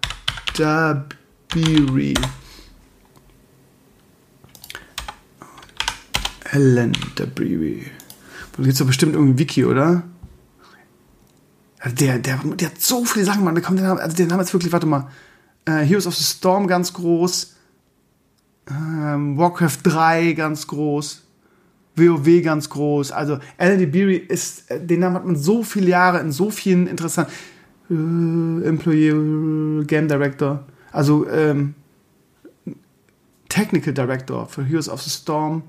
Dabiri. 0.58 2.14
Alan 6.52 6.94
Dabiri. 7.16 7.92
Da 8.54 8.64
gibt 8.64 8.74
es 8.74 8.80
doch 8.80 8.88
bestimmt 8.88 9.14
irgendein 9.14 9.40
Wiki, 9.40 9.66
oder? 9.66 10.04
Also 11.80 11.96
der, 11.96 12.20
der, 12.20 12.38
der 12.38 12.70
hat 12.70 12.82
so 12.82 13.04
viele 13.06 13.26
Sachen, 13.26 13.44
man. 13.44 13.62
kommt 13.62 13.80
der 13.80 13.88
Name, 13.88 14.02
also 14.02 14.16
der 14.16 14.28
Name 14.28 14.44
ist 14.44 14.54
wirklich, 14.54 14.72
warte 14.72 14.88
mal. 14.88 15.10
Äh, 15.66 15.84
Heroes 15.84 16.08
of 16.08 16.16
the 16.16 16.24
Storm 16.24 16.68
ganz 16.68 16.94
groß. 16.94 17.56
Ähm, 18.70 19.38
Warcraft 19.38 19.80
3 19.84 20.34
ganz 20.34 20.68
groß. 20.68 21.24
WoW 21.96 22.42
ganz 22.42 22.70
groß. 22.70 23.12
Also 23.12 23.40
Alan 23.58 23.92
Beery 23.92 24.16
ist, 24.16 24.70
äh, 24.72 24.84
den 24.84 25.02
Namen 25.02 25.16
hat 25.16 25.26
man 25.26 25.36
so 25.36 25.64
viele 25.64 25.90
Jahre 25.90 26.20
in 26.20 26.32
so 26.32 26.50
vielen 26.50 26.88
interessanten. 26.88 27.32
äh, 27.90 28.68
Employee 28.68 29.10
äh, 29.10 29.86
Game 29.86 30.08
Director, 30.08 30.64
also 30.92 31.28
ähm, 31.30 31.76
Technical 33.50 33.94
Director 33.94 34.48
für 34.48 34.64
Heroes 34.64 34.90
of 34.90 35.02
the 35.02 35.10
Storm, 35.10 35.64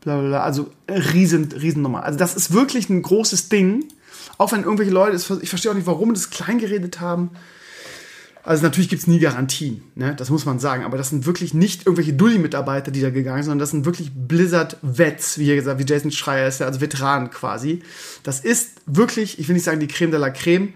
bla 0.00 0.18
bla 0.18 0.28
bla, 0.28 0.40
also 0.42 0.70
riesen, 0.88 1.52
riesen 1.52 1.82
Nummer. 1.82 2.04
Also 2.04 2.18
das 2.18 2.34
ist 2.34 2.52
wirklich 2.52 2.88
ein 2.88 3.02
großes 3.02 3.48
Ding, 3.48 3.84
auch 4.36 4.52
wenn 4.52 4.62
irgendwelche 4.62 4.92
Leute, 4.92 5.16
ich 5.40 5.48
verstehe 5.48 5.70
auch 5.70 5.76
nicht, 5.76 5.86
warum 5.86 6.14
das 6.14 6.30
klein 6.30 6.58
geredet 6.58 7.00
haben, 7.00 7.30
also 8.48 8.62
natürlich 8.62 8.88
gibt 8.88 9.02
es 9.02 9.06
nie 9.06 9.18
Garantien, 9.18 9.82
ne? 9.94 10.14
das 10.16 10.30
muss 10.30 10.46
man 10.46 10.58
sagen, 10.58 10.84
aber 10.84 10.96
das 10.96 11.10
sind 11.10 11.26
wirklich 11.26 11.52
nicht 11.52 11.84
irgendwelche 11.84 12.14
Dulli-Mitarbeiter, 12.14 12.90
die 12.90 13.02
da 13.02 13.10
gegangen 13.10 13.42
sind, 13.42 13.50
sondern 13.50 13.58
das 13.58 13.72
sind 13.72 13.84
wirklich 13.84 14.10
Blizzard-Vets, 14.14 15.38
wie 15.38 15.44
hier 15.44 15.56
gesagt, 15.56 15.78
wie 15.78 15.84
Jason 15.84 16.10
Schreier 16.10 16.48
ist, 16.48 16.60
ja, 16.60 16.66
also 16.66 16.80
Veteranen 16.80 17.28
quasi. 17.28 17.82
Das 18.22 18.40
ist 18.40 18.80
wirklich, 18.86 19.38
ich 19.38 19.48
will 19.48 19.54
nicht 19.54 19.64
sagen 19.64 19.80
die 19.80 19.86
Creme 19.86 20.12
de 20.12 20.18
la 20.20 20.30
Creme. 20.30 20.72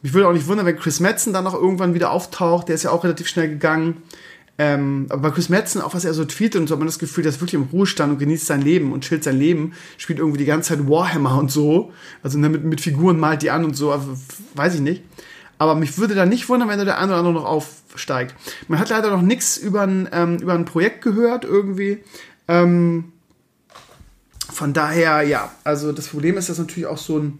Mich 0.00 0.12
würde 0.12 0.28
auch 0.28 0.32
nicht 0.32 0.46
wundern, 0.46 0.64
wenn 0.64 0.78
Chris 0.78 1.00
Metzen 1.00 1.32
dann 1.32 1.42
noch 1.42 1.54
irgendwann 1.54 1.92
wieder 1.92 2.12
auftaucht, 2.12 2.68
der 2.68 2.76
ist 2.76 2.84
ja 2.84 2.92
auch 2.92 3.02
relativ 3.02 3.26
schnell 3.26 3.48
gegangen. 3.48 4.02
Ähm, 4.60 5.06
aber 5.08 5.22
bei 5.22 5.30
Chris 5.30 5.48
Metzen, 5.48 5.80
auch 5.80 5.94
was 5.94 6.04
er 6.04 6.12
so 6.14 6.24
tweetet 6.24 6.60
und 6.60 6.66
so, 6.66 6.74
hat 6.74 6.80
man 6.80 6.88
das 6.88 6.98
Gefühl, 6.98 7.24
ist 7.24 7.40
wirklich 7.40 7.54
im 7.54 7.68
Ruhestand 7.72 8.12
und 8.12 8.18
genießt 8.18 8.46
sein 8.46 8.60
Leben 8.60 8.92
und 8.92 9.04
chillt 9.04 9.22
sein 9.22 9.38
Leben, 9.38 9.72
spielt 9.96 10.18
irgendwie 10.18 10.38
die 10.38 10.44
ganze 10.44 10.70
Zeit 10.70 10.88
Warhammer 10.88 11.38
und 11.38 11.52
so. 11.52 11.92
Also 12.24 12.38
ne, 12.38 12.48
mit, 12.48 12.80
Figuren 12.80 13.20
malt 13.20 13.42
die 13.42 13.50
an 13.50 13.64
und 13.64 13.74
so, 13.74 13.94
weiß 14.54 14.74
ich 14.74 14.80
nicht. 14.80 15.04
Aber 15.58 15.76
mich 15.76 15.96
würde 15.98 16.16
da 16.16 16.26
nicht 16.26 16.48
wundern, 16.48 16.68
wenn 16.68 16.78
da 16.78 16.84
der 16.84 16.98
eine 16.98 17.12
oder 17.12 17.18
andere 17.18 17.34
noch 17.34 17.44
aufsteigt. 17.44 18.34
Man 18.66 18.80
hat 18.80 18.88
leider 18.88 19.10
noch 19.10 19.22
nichts 19.22 19.56
über 19.56 19.82
ein, 19.82 20.08
ähm, 20.12 20.38
über 20.38 20.54
ein 20.54 20.64
Projekt 20.64 21.02
gehört 21.02 21.44
irgendwie. 21.44 21.98
Ähm, 22.48 23.12
von 24.52 24.72
daher, 24.72 25.22
ja, 25.22 25.52
also 25.62 25.92
das 25.92 26.08
Problem 26.08 26.36
ist, 26.36 26.48
dass 26.48 26.58
natürlich 26.58 26.86
auch 26.86 26.98
so 26.98 27.18
ein, 27.18 27.38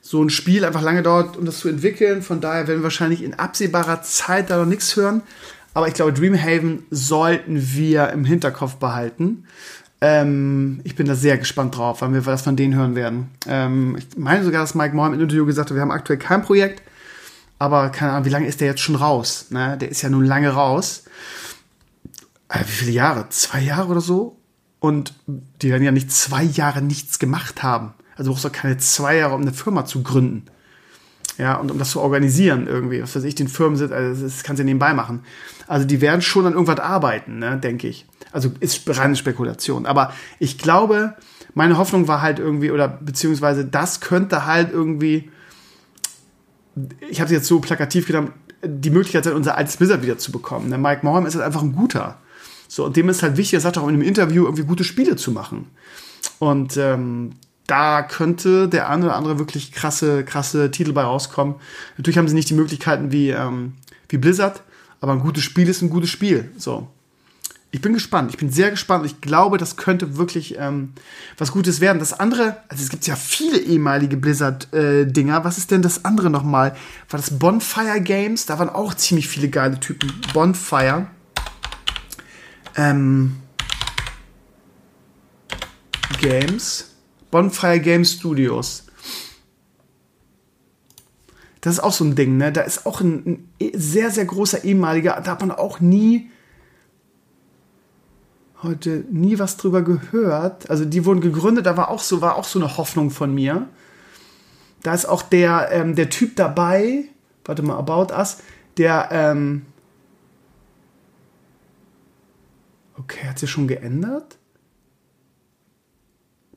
so 0.00 0.22
ein 0.22 0.30
Spiel 0.30 0.64
einfach 0.64 0.82
lange 0.82 1.02
dauert, 1.02 1.36
um 1.36 1.44
das 1.44 1.60
zu 1.60 1.68
entwickeln. 1.68 2.22
Von 2.22 2.40
daher 2.40 2.66
werden 2.66 2.80
wir 2.80 2.84
wahrscheinlich 2.84 3.22
in 3.22 3.34
absehbarer 3.34 4.02
Zeit 4.02 4.50
da 4.50 4.58
noch 4.58 4.66
nichts 4.66 4.96
hören. 4.96 5.22
Aber 5.74 5.88
ich 5.88 5.94
glaube, 5.94 6.12
Dreamhaven 6.12 6.84
sollten 6.90 7.74
wir 7.74 8.10
im 8.10 8.24
Hinterkopf 8.24 8.76
behalten. 8.76 9.44
Ähm, 10.00 10.80
ich 10.84 10.94
bin 10.94 11.06
da 11.06 11.14
sehr 11.14 11.36
gespannt 11.36 11.76
drauf, 11.76 12.00
wann 12.00 12.14
wir 12.14 12.24
was 12.26 12.42
von 12.42 12.56
denen 12.56 12.74
hören 12.74 12.94
werden. 12.94 13.30
Ähm, 13.46 13.96
ich 13.98 14.16
meine 14.16 14.44
sogar, 14.44 14.62
dass 14.62 14.74
Mike 14.74 14.94
Moore 14.94 15.14
im 15.14 15.20
Interview 15.20 15.44
gesagt 15.46 15.70
hat, 15.70 15.74
wir 15.74 15.82
haben 15.82 15.90
aktuell 15.90 16.18
kein 16.18 16.42
Projekt 16.42 16.82
aber 17.58 17.90
keine 17.90 18.12
Ahnung, 18.12 18.24
wie 18.24 18.30
lange 18.30 18.46
ist 18.46 18.60
der 18.60 18.68
jetzt 18.68 18.80
schon 18.80 18.96
raus? 18.96 19.46
Ne? 19.50 19.78
Der 19.78 19.88
ist 19.88 20.02
ja 20.02 20.10
nun 20.10 20.24
lange 20.24 20.50
raus. 20.50 21.04
Äh, 22.48 22.60
wie 22.60 22.72
viele 22.72 22.90
Jahre? 22.92 23.28
Zwei 23.30 23.60
Jahre 23.60 23.88
oder 23.88 24.00
so? 24.00 24.36
Und 24.80 25.14
die 25.62 25.70
werden 25.70 25.82
ja 25.82 25.92
nicht 25.92 26.12
zwei 26.12 26.42
Jahre 26.42 26.82
nichts 26.82 27.18
gemacht 27.18 27.62
haben. 27.62 27.94
Also 28.16 28.24
du 28.24 28.34
brauchst 28.34 28.44
doch 28.44 28.52
keine 28.52 28.76
zwei 28.76 29.16
Jahre, 29.16 29.34
um 29.34 29.42
eine 29.42 29.52
Firma 29.52 29.86
zu 29.86 30.02
gründen. 30.02 30.44
Ja, 31.38 31.56
und 31.56 31.70
um 31.70 31.78
das 31.78 31.90
zu 31.90 32.00
organisieren 32.00 32.66
irgendwie. 32.66 33.02
Was 33.02 33.16
weiß 33.16 33.24
ich, 33.24 33.34
den 33.34 33.48
Firmensitz, 33.48 33.90
also 33.90 34.24
das 34.24 34.42
kannst 34.44 34.60
du 34.60 34.64
nebenbei 34.64 34.94
machen. 34.94 35.24
Also 35.66 35.86
die 35.86 36.00
werden 36.00 36.22
schon 36.22 36.46
an 36.46 36.52
irgendwas 36.52 36.78
arbeiten, 36.78 37.38
ne, 37.38 37.58
denke 37.58 37.88
ich. 37.88 38.06
Also 38.30 38.52
ist 38.60 38.82
reine 38.98 39.16
Spekulation. 39.16 39.86
Aber 39.86 40.12
ich 40.38 40.58
glaube, 40.58 41.14
meine 41.54 41.76
Hoffnung 41.76 42.06
war 42.08 42.22
halt 42.22 42.38
irgendwie, 42.38 42.70
oder 42.70 42.88
beziehungsweise 42.88 43.64
das 43.64 44.00
könnte 44.00 44.46
halt 44.46 44.72
irgendwie 44.72 45.30
ich 47.08 47.20
habe 47.20 47.26
es 47.26 47.32
jetzt 47.32 47.46
so 47.46 47.60
plakativ 47.60 48.06
genommen, 48.06 48.32
die 48.62 48.90
Möglichkeit 48.90 49.24
sein, 49.24 49.34
unser 49.34 49.56
altes 49.56 49.76
Blizzard 49.76 50.02
wieder 50.02 50.18
zu 50.18 50.32
bekommen. 50.32 50.70
Der 50.70 50.78
Mike 50.78 51.04
Morham 51.04 51.26
ist 51.26 51.34
halt 51.34 51.44
einfach 51.44 51.62
ein 51.62 51.72
guter. 51.72 52.18
So, 52.66 52.84
und 52.84 52.96
dem 52.96 53.08
ist 53.08 53.22
halt 53.22 53.36
wichtig, 53.36 53.54
er 53.54 53.60
sagt 53.60 53.78
auch 53.78 53.84
in 53.84 53.94
einem 53.94 54.02
Interview, 54.02 54.44
irgendwie 54.44 54.64
gute 54.64 54.84
Spiele 54.84 55.16
zu 55.16 55.30
machen. 55.32 55.66
Und 56.38 56.76
ähm, 56.76 57.32
da 57.66 58.02
könnte 58.02 58.68
der 58.68 58.88
eine 58.88 59.06
oder 59.06 59.16
andere 59.16 59.38
wirklich 59.38 59.72
krasse, 59.72 60.24
krasse 60.24 60.70
Titel 60.70 60.92
bei 60.92 61.02
rauskommen. 61.02 61.56
Natürlich 61.96 62.18
haben 62.18 62.28
sie 62.28 62.34
nicht 62.34 62.50
die 62.50 62.54
Möglichkeiten 62.54 63.10
wie, 63.12 63.30
ähm, 63.30 63.74
wie 64.08 64.18
Blizzard, 64.18 64.62
aber 65.00 65.12
ein 65.12 65.20
gutes 65.20 65.42
Spiel 65.42 65.68
ist 65.68 65.82
ein 65.82 65.90
gutes 65.90 66.10
Spiel. 66.10 66.50
So 66.56 66.88
ich 67.74 67.80
bin 67.80 67.92
gespannt. 67.92 68.30
Ich 68.30 68.38
bin 68.38 68.50
sehr 68.52 68.70
gespannt. 68.70 69.04
Ich 69.04 69.20
glaube, 69.20 69.58
das 69.58 69.76
könnte 69.76 70.16
wirklich 70.16 70.54
ähm, 70.60 70.92
was 71.38 71.50
Gutes 71.50 71.80
werden. 71.80 71.98
Das 71.98 72.12
andere, 72.12 72.58
also 72.68 72.84
es 72.84 72.88
gibt 72.88 73.04
ja 73.08 73.16
viele 73.16 73.58
ehemalige 73.58 74.16
Blizzard-Dinger. 74.16 75.38
Äh, 75.38 75.44
was 75.44 75.58
ist 75.58 75.72
denn 75.72 75.82
das 75.82 76.04
andere 76.04 76.30
nochmal? 76.30 76.76
War 77.10 77.18
das 77.18 77.36
Bonfire 77.36 78.00
Games? 78.00 78.46
Da 78.46 78.60
waren 78.60 78.68
auch 78.68 78.94
ziemlich 78.94 79.26
viele 79.26 79.48
geile 79.48 79.80
Typen. 79.80 80.12
Bonfire. 80.32 81.08
Ähm, 82.76 83.38
Games. 86.20 86.93
Bonfire 87.34 87.80
Game 87.80 88.04
Studios. 88.04 88.84
Das 91.62 91.74
ist 91.74 91.80
auch 91.80 91.92
so 91.92 92.04
ein 92.04 92.14
Ding, 92.14 92.36
ne? 92.36 92.52
Da 92.52 92.60
ist 92.60 92.86
auch 92.86 93.00
ein, 93.00 93.48
ein 93.60 93.72
sehr, 93.74 94.12
sehr 94.12 94.24
großer 94.24 94.62
ehemaliger, 94.62 95.20
da 95.20 95.32
hat 95.32 95.40
man 95.40 95.50
auch 95.50 95.80
nie 95.80 96.30
heute 98.62 99.04
nie 99.10 99.40
was 99.40 99.56
drüber 99.56 99.82
gehört. 99.82 100.70
Also 100.70 100.84
die 100.84 101.04
wurden 101.04 101.20
gegründet, 101.20 101.66
da 101.66 101.76
war 101.76 101.88
auch 101.88 101.98
so, 101.98 102.20
war 102.20 102.36
auch 102.36 102.44
so 102.44 102.60
eine 102.60 102.76
Hoffnung 102.76 103.10
von 103.10 103.34
mir. 103.34 103.68
Da 104.84 104.94
ist 104.94 105.06
auch 105.06 105.22
der, 105.22 105.70
ähm, 105.72 105.96
der 105.96 106.10
Typ 106.10 106.36
dabei, 106.36 107.06
warte 107.44 107.62
mal, 107.62 107.76
About 107.76 108.14
Us, 108.14 108.38
der, 108.76 109.08
ähm, 109.10 109.66
okay, 112.96 113.26
hat 113.26 113.40
sich 113.40 113.50
schon 113.50 113.66
geändert? 113.66 114.38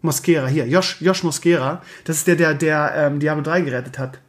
Mosquera, 0.08 0.48
hier, 0.48 0.68
Josh, 0.68 1.00
Josh 1.00 1.24
Mosquera, 1.24 1.84
das 2.06 2.18
ist 2.18 2.28
der, 2.28 2.36
der, 2.36 2.56
der 2.56 2.94
ähm, 2.96 3.20
Diablo 3.20 3.44
3 3.44 3.62
gerettet 3.62 4.00
hat. 4.00 4.20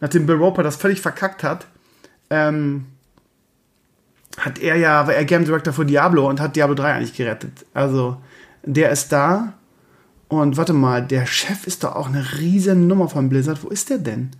Nachdem 0.00 0.24
Bill 0.24 0.36
Roper 0.36 0.62
das 0.62 0.76
völlig 0.76 1.02
verkackt 1.02 1.42
hat, 1.42 1.66
ähm, 2.30 2.86
hat 4.38 4.58
er 4.58 4.76
ja, 4.76 5.06
war 5.06 5.14
er 5.14 5.24
Game 5.24 5.44
Director 5.44 5.72
für 5.72 5.84
Diablo 5.84 6.28
und 6.28 6.40
hat 6.40 6.56
Diablo 6.56 6.74
3 6.74 6.94
eigentlich 6.94 7.14
gerettet. 7.14 7.66
Also, 7.74 8.16
der 8.62 8.90
ist 8.90 9.12
da. 9.12 9.54
Und 10.28 10.56
warte 10.56 10.72
mal, 10.72 11.04
der 11.04 11.26
Chef 11.26 11.66
ist 11.66 11.82
doch 11.82 11.96
auch 11.96 12.06
eine 12.06 12.38
riesen 12.38 12.86
Nummer 12.86 13.08
von 13.08 13.28
Blizzard. 13.28 13.64
Wo 13.64 13.68
ist 13.68 13.90
der 13.90 13.98
denn? 13.98 14.30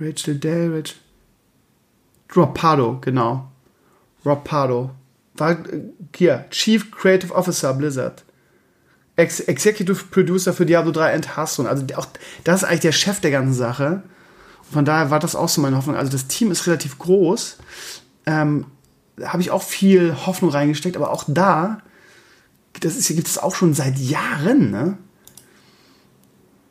Rachel 0.00 0.38
Rachel. 0.42 0.94
Rob 2.34 2.54
Pardo, 2.54 2.98
genau. 3.00 3.50
Rob 4.24 4.44
Pardo. 4.44 4.90
War 5.34 5.52
äh, 5.52 5.80
hier, 6.14 6.46
Chief 6.50 6.90
Creative 6.90 7.34
Officer 7.34 7.74
Blizzard. 7.74 8.24
Ex 9.16 9.40
Executive 9.40 10.04
Producer 10.10 10.52
für 10.52 10.66
Diablo 10.66 10.92
3 10.92 11.14
and 11.14 11.36
Hearthstone. 11.36 11.68
Also 11.68 11.84
auch, 11.96 12.06
das 12.44 12.62
ist 12.62 12.68
eigentlich 12.68 12.80
der 12.80 12.92
Chef 12.92 13.20
der 13.20 13.30
ganzen 13.30 13.54
Sache. 13.54 14.02
Von 14.70 14.84
daher 14.84 15.10
war 15.10 15.20
das 15.20 15.34
auch 15.34 15.48
so 15.48 15.60
meine 15.60 15.76
Hoffnung. 15.76 15.96
Also 15.96 16.12
das 16.12 16.26
Team 16.26 16.50
ist 16.50 16.66
relativ 16.66 16.98
groß. 16.98 17.58
Ähm, 18.26 18.66
habe 19.24 19.40
ich 19.40 19.50
auch 19.50 19.62
viel 19.62 20.14
Hoffnung 20.26 20.50
reingesteckt, 20.50 20.96
aber 20.96 21.10
auch 21.10 21.24
da, 21.26 21.78
das 22.80 22.96
ist, 22.96 23.08
gibt 23.08 23.28
es 23.28 23.38
auch 23.38 23.54
schon 23.54 23.72
seit 23.74 23.98
Jahren, 23.98 24.70
ne? 24.70 24.98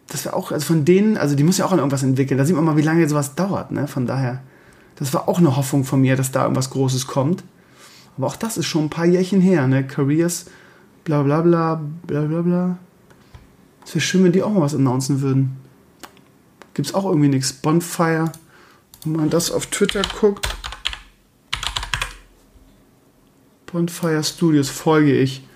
Das 0.08 0.26
war 0.26 0.36
auch, 0.36 0.52
also 0.52 0.68
von 0.68 0.86
denen, 0.86 1.18
also 1.18 1.36
die 1.36 1.44
muss 1.44 1.58
ja 1.58 1.66
auch 1.66 1.72
an 1.72 1.80
irgendwas 1.80 2.04
entwickeln. 2.04 2.38
Da 2.38 2.46
sieht 2.46 2.56
man 2.56 2.64
mal, 2.64 2.78
wie 2.78 2.84
lange 2.84 3.08
sowas 3.10 3.34
dauert, 3.34 3.72
ne? 3.72 3.88
Von 3.88 4.06
daher, 4.06 4.44
das 4.98 5.14
war 5.14 5.28
auch 5.28 5.40
eine 5.40 5.56
Hoffnung 5.56 5.84
von 5.84 6.00
mir, 6.00 6.16
dass 6.16 6.32
da 6.32 6.44
irgendwas 6.44 6.70
Großes 6.70 7.08
kommt. 7.08 7.44
Aber 8.18 8.28
auch 8.28 8.36
das 8.36 8.58
ist 8.58 8.68
schon 8.68 8.86
ein 8.86 8.90
paar 8.90 9.06
Jährchen 9.06 9.42
her, 9.42 9.68
ne? 9.68 9.86
Careers, 9.86 10.46
bla 11.06 11.24
bla 11.24 11.42
bla, 11.42 11.82
bla 12.06 12.22
bla 12.24 12.42
bla. 12.42 12.78
Es 13.86 13.96
wäre 13.96 14.02
schön, 14.02 14.24
wenn 14.24 14.32
die 14.34 14.44
auch 14.44 14.52
mal 14.52 14.62
was 14.62 14.76
announcen 14.76 15.22
würden. 15.22 15.56
Gibt's 16.74 16.94
auch 16.94 17.06
irgendwie 17.06 17.30
nichts. 17.30 17.54
Bonfire. 17.54 18.32
Wenn 19.04 19.14
man 19.14 19.30
das 19.30 19.52
auf 19.52 19.68
Twitter 19.68 20.02
guckt. 20.20 20.50
Bonfire 23.68 24.24
Studios 24.24 24.70
folge 24.70 25.16
ich. 25.16 25.48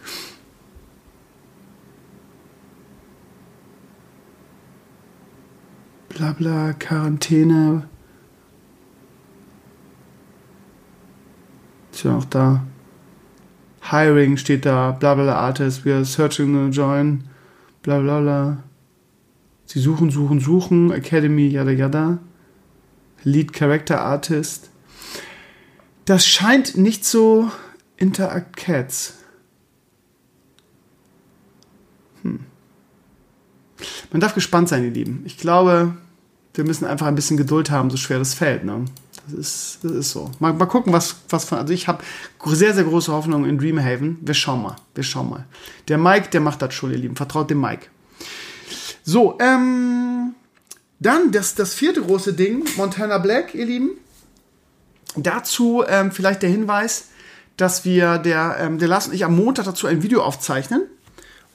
Blabla, 6.09 6.73
Quarantäne. 6.73 7.87
Ist 11.91 12.03
ja 12.03 12.15
auch 12.15 12.25
da. 12.25 12.61
Hiring 13.81 14.37
steht 14.37 14.65
da. 14.65 14.91
Blabla 14.91 15.35
Artist. 15.35 15.85
We 15.85 15.93
are 15.93 16.05
searching 16.05 16.53
to 16.53 16.67
join. 16.69 17.23
Blablabla. 17.83 18.63
Sie 19.65 19.79
suchen, 19.79 20.09
suchen, 20.09 20.39
suchen. 20.39 20.91
Academy, 20.91 21.47
yada 21.47 21.71
yada. 21.71 22.19
Lead 23.23 23.53
Character 23.53 24.01
Artist. 24.01 24.69
Das 26.05 26.25
scheint 26.25 26.75
nicht 26.75 27.05
so 27.05 27.51
Interact 27.97 28.57
Cats. 28.57 29.15
Hm. 32.23 32.39
Man 34.11 34.19
darf 34.19 34.33
gespannt 34.33 34.69
sein, 34.69 34.83
ihr 34.83 34.91
Lieben. 34.91 35.21
Ich 35.25 35.37
glaube, 35.37 35.95
wir 36.53 36.63
müssen 36.63 36.85
einfach 36.85 37.07
ein 37.07 37.15
bisschen 37.15 37.37
Geduld 37.37 37.69
haben, 37.69 37.89
so 37.89 37.97
schwer 37.97 38.19
das 38.19 38.33
fällt. 38.33 38.63
Ne? 38.63 38.85
Das, 39.29 39.39
ist, 39.39 39.79
das 39.83 39.91
ist 39.91 40.11
so. 40.11 40.31
Mal, 40.39 40.53
mal 40.53 40.65
gucken, 40.65 40.93
was, 40.93 41.15
was 41.29 41.45
von. 41.45 41.57
Also, 41.57 41.73
ich 41.73 41.87
habe 41.87 42.03
sehr, 42.45 42.73
sehr 42.73 42.83
große 42.83 43.11
Hoffnung 43.11 43.45
in 43.45 43.57
Dreamhaven. 43.57 44.17
Wir 44.21 44.33
schauen 44.33 44.61
mal. 44.61 44.75
Wir 44.95 45.03
schauen 45.03 45.29
mal. 45.29 45.45
Der 45.87 45.97
Mike, 45.97 46.29
der 46.29 46.41
macht 46.41 46.61
das 46.61 46.73
schon, 46.73 46.91
ihr 46.91 46.97
Lieben. 46.97 47.15
Vertraut 47.15 47.49
dem 47.49 47.61
Mike. 47.61 47.87
So, 49.03 49.37
ähm. 49.39 50.35
Dann 50.99 51.31
das, 51.31 51.55
das 51.55 51.73
vierte 51.73 52.01
große 52.01 52.33
Ding, 52.33 52.67
Montana 52.75 53.19
Black, 53.19 53.55
ihr 53.55 53.65
Lieben. 53.65 53.91
Dazu 55.15 55.83
ähm, 55.87 56.11
vielleicht 56.11 56.41
der 56.41 56.49
Hinweis, 56.49 57.09
dass 57.57 57.85
wir, 57.85 58.17
der, 58.17 58.57
ähm, 58.59 58.79
der 58.79 58.89
Lars 58.89 59.07
und 59.07 59.13
ich 59.13 59.23
am 59.23 59.35
Montag 59.35 59.65
dazu 59.65 59.87
ein 59.87 60.03
Video 60.03 60.21
aufzeichnen, 60.21 60.83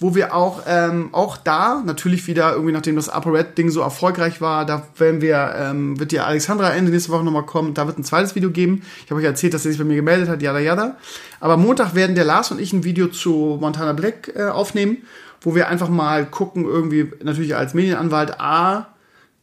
wo 0.05 0.15
wir 0.15 0.35
auch, 0.35 0.65
ähm, 0.67 1.09
auch 1.13 1.39
da, 1.39 1.83
natürlich 1.83 2.27
wieder 2.27 2.53
irgendwie, 2.53 2.75
nachdem 2.75 2.95
das 2.95 3.09
Upper 3.09 3.33
Red 3.33 3.57
Ding 3.57 3.71
so 3.71 3.81
erfolgreich 3.81 4.43
war, 4.43 4.67
da 4.67 4.83
werden 4.99 5.23
wir, 5.23 5.55
ähm, 5.59 5.99
wird 5.99 6.13
die 6.13 6.21
Alexandra 6.21 6.75
Ende 6.75 6.91
nächste 6.91 7.11
Woche 7.11 7.25
nochmal 7.25 7.47
kommen, 7.47 7.73
da 7.73 7.87
wird 7.87 7.99
ein 7.99 8.05
zweites 8.05 8.35
Video 8.35 8.51
geben. 8.51 8.83
Ich 9.03 9.11
habe 9.11 9.23
euch 9.23 9.27
erzählt, 9.27 9.55
dass 9.55 9.63
sie 9.63 9.71
sich 9.71 9.79
bei 9.79 9.85
mir 9.85 9.97
gemeldet 9.97 10.29
hat, 10.29 10.43
yada 10.43 10.59
yada. 10.59 10.99
Aber 11.41 11.57
Montag 11.57 11.95
werden 11.95 12.15
der 12.15 12.27
Lars 12.27 12.51
und 12.51 12.61
ich 12.61 12.75
ein 12.75 12.85
Video 12.85 13.07
zu 13.07 13.57
Montana 13.59 13.95
Black 13.95 14.31
äh, 14.37 14.45
aufnehmen, 14.45 14.99
wo 15.41 15.55
wir 15.55 15.69
einfach 15.69 15.89
mal 15.89 16.27
gucken, 16.27 16.67
irgendwie, 16.67 17.11
natürlich 17.23 17.57
als 17.57 17.73
Medienanwalt, 17.73 18.39
A, 18.39 18.89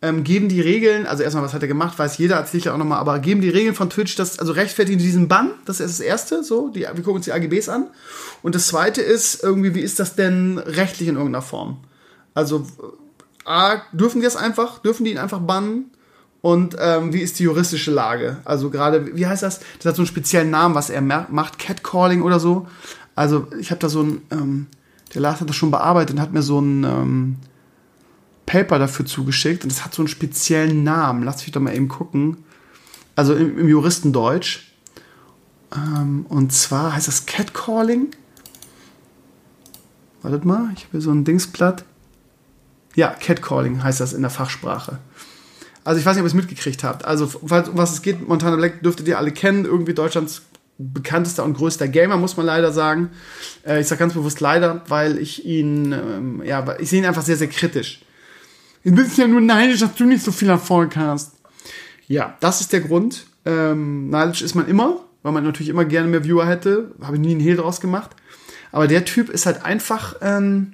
ähm, 0.01 0.23
geben 0.23 0.49
die 0.49 0.61
Regeln, 0.61 1.05
also 1.05 1.21
erstmal, 1.21 1.43
was 1.43 1.53
hat 1.53 1.61
er 1.61 1.67
gemacht, 1.67 1.99
weiß 1.99 2.17
jeder, 2.17 2.37
erzähle 2.37 2.59
ich 2.59 2.65
ja 2.65 2.73
auch 2.73 2.77
nochmal, 2.77 2.99
aber 2.99 3.19
geben 3.19 3.41
die 3.41 3.49
Regeln 3.49 3.75
von 3.75 3.89
Twitch, 3.89 4.15
das, 4.15 4.39
also 4.39 4.51
rechtfertigen 4.53 4.97
diesen 4.97 5.27
Bann, 5.27 5.51
das 5.65 5.79
ist 5.79 5.99
das 5.99 6.05
Erste, 6.05 6.43
so, 6.43 6.69
die, 6.69 6.81
wir 6.81 6.89
gucken 6.95 7.15
uns 7.15 7.25
die 7.25 7.33
AGBs 7.33 7.69
an. 7.69 7.87
Und 8.41 8.55
das 8.55 8.67
Zweite 8.67 9.01
ist, 9.01 9.43
irgendwie, 9.43 9.75
wie 9.75 9.81
ist 9.81 9.99
das 9.99 10.15
denn 10.15 10.57
rechtlich 10.57 11.07
in 11.07 11.15
irgendeiner 11.15 11.43
Form? 11.43 11.77
Also, 12.33 12.65
A, 13.45 13.81
dürfen 13.91 14.21
die 14.21 14.25
das 14.25 14.35
einfach, 14.35 14.79
dürfen 14.79 15.03
die 15.03 15.11
ihn 15.11 15.17
einfach 15.17 15.39
bannen? 15.39 15.91
Und 16.41 16.75
ähm, 16.79 17.13
wie 17.13 17.21
ist 17.21 17.37
die 17.37 17.43
juristische 17.43 17.91
Lage? 17.91 18.37
Also 18.45 18.71
gerade, 18.71 19.15
wie 19.15 19.27
heißt 19.27 19.43
das? 19.43 19.59
Das 19.77 19.85
hat 19.85 19.95
so 19.95 20.01
einen 20.01 20.07
speziellen 20.07 20.49
Namen, 20.49 20.73
was 20.73 20.89
er 20.89 21.01
macht, 21.01 21.59
Catcalling 21.59 22.23
oder 22.23 22.39
so. 22.39 22.67
Also 23.13 23.47
ich 23.59 23.69
habe 23.69 23.79
da 23.79 23.89
so 23.89 24.01
ein, 24.01 24.21
ähm, 24.31 24.67
der 25.13 25.21
Lars 25.21 25.39
hat 25.41 25.49
das 25.49 25.55
schon 25.55 25.69
bearbeitet 25.69 26.15
und 26.15 26.21
hat 26.21 26.33
mir 26.33 26.41
so 26.41 26.59
ein, 26.59 26.83
ähm, 26.83 27.35
Paper 28.51 28.79
dafür 28.79 29.05
zugeschickt 29.05 29.63
und 29.63 29.71
das 29.71 29.85
hat 29.85 29.93
so 29.93 30.01
einen 30.01 30.09
speziellen 30.09 30.83
Namen. 30.83 31.23
Lass 31.23 31.41
mich 31.41 31.51
doch 31.53 31.61
mal 31.61 31.73
eben 31.73 31.87
gucken. 31.87 32.43
Also 33.15 33.33
im, 33.33 33.57
im 33.57 33.69
Juristendeutsch. 33.69 34.73
Ähm, 35.73 36.25
und 36.27 36.51
zwar 36.51 36.93
heißt 36.93 37.07
das 37.07 37.25
Catcalling. 37.25 38.09
Wartet 40.21 40.43
mal, 40.43 40.69
ich 40.75 40.83
habe 40.83 40.91
hier 40.91 41.01
so 41.01 41.11
ein 41.11 41.23
Dingsblatt. 41.23 41.85
Ja, 42.95 43.15
Catcalling 43.17 43.81
heißt 43.81 44.01
das 44.01 44.11
in 44.11 44.21
der 44.21 44.29
Fachsprache. 44.29 44.99
Also 45.85 46.01
ich 46.01 46.05
weiß 46.05 46.15
nicht, 46.15 46.21
ob 46.21 46.25
ihr 46.25 46.31
es 46.31 46.33
mitgekriegt 46.33 46.83
habt. 46.83 47.05
Also 47.05 47.31
um 47.39 47.49
was 47.49 47.93
es 47.93 48.01
geht, 48.01 48.27
Montana 48.27 48.57
Black 48.57 48.83
dürftet 48.83 49.07
ihr 49.07 49.17
alle 49.17 49.31
kennen. 49.31 49.63
Irgendwie 49.63 49.93
Deutschlands 49.93 50.41
bekanntester 50.77 51.45
und 51.45 51.53
größter 51.53 51.87
Gamer, 51.87 52.17
muss 52.17 52.35
man 52.35 52.47
leider 52.47 52.73
sagen. 52.73 53.11
Äh, 53.65 53.79
ich 53.79 53.87
sage 53.87 53.99
ganz 53.99 54.13
bewusst 54.13 54.41
leider, 54.41 54.81
weil 54.89 55.19
ich 55.19 55.45
ihn, 55.45 55.93
ähm, 55.93 56.43
ja, 56.43 56.65
ich 56.79 56.89
sehe 56.89 56.99
ihn 56.99 57.05
einfach 57.05 57.23
sehr, 57.23 57.37
sehr 57.37 57.47
kritisch. 57.47 58.01
Du 58.83 58.95
bist 58.95 59.17
ja 59.17 59.27
nur 59.27 59.41
neidisch, 59.41 59.79
dass 59.79 59.95
du 59.95 60.05
nicht 60.05 60.23
so 60.23 60.31
viel 60.31 60.49
Erfolg 60.49 60.95
hast. 60.95 61.33
Ja, 62.07 62.35
das 62.39 62.61
ist 62.61 62.73
der 62.73 62.81
Grund. 62.81 63.25
Ähm, 63.45 64.09
neidisch 64.09 64.41
ist 64.41 64.55
man 64.55 64.67
immer, 64.67 65.01
weil 65.21 65.31
man 65.31 65.43
natürlich 65.43 65.69
immer 65.69 65.85
gerne 65.85 66.07
mehr 66.07 66.23
Viewer 66.23 66.47
hätte. 66.47 66.91
Habe 67.01 67.15
ich 67.15 67.21
nie 67.21 67.31
einen 67.31 67.39
Hehl 67.39 67.57
draus 67.57 67.79
gemacht. 67.79 68.11
Aber 68.71 68.87
der 68.87 69.05
Typ 69.05 69.29
ist 69.29 69.45
halt 69.45 69.63
einfach, 69.63 70.15
ähm, 70.21 70.73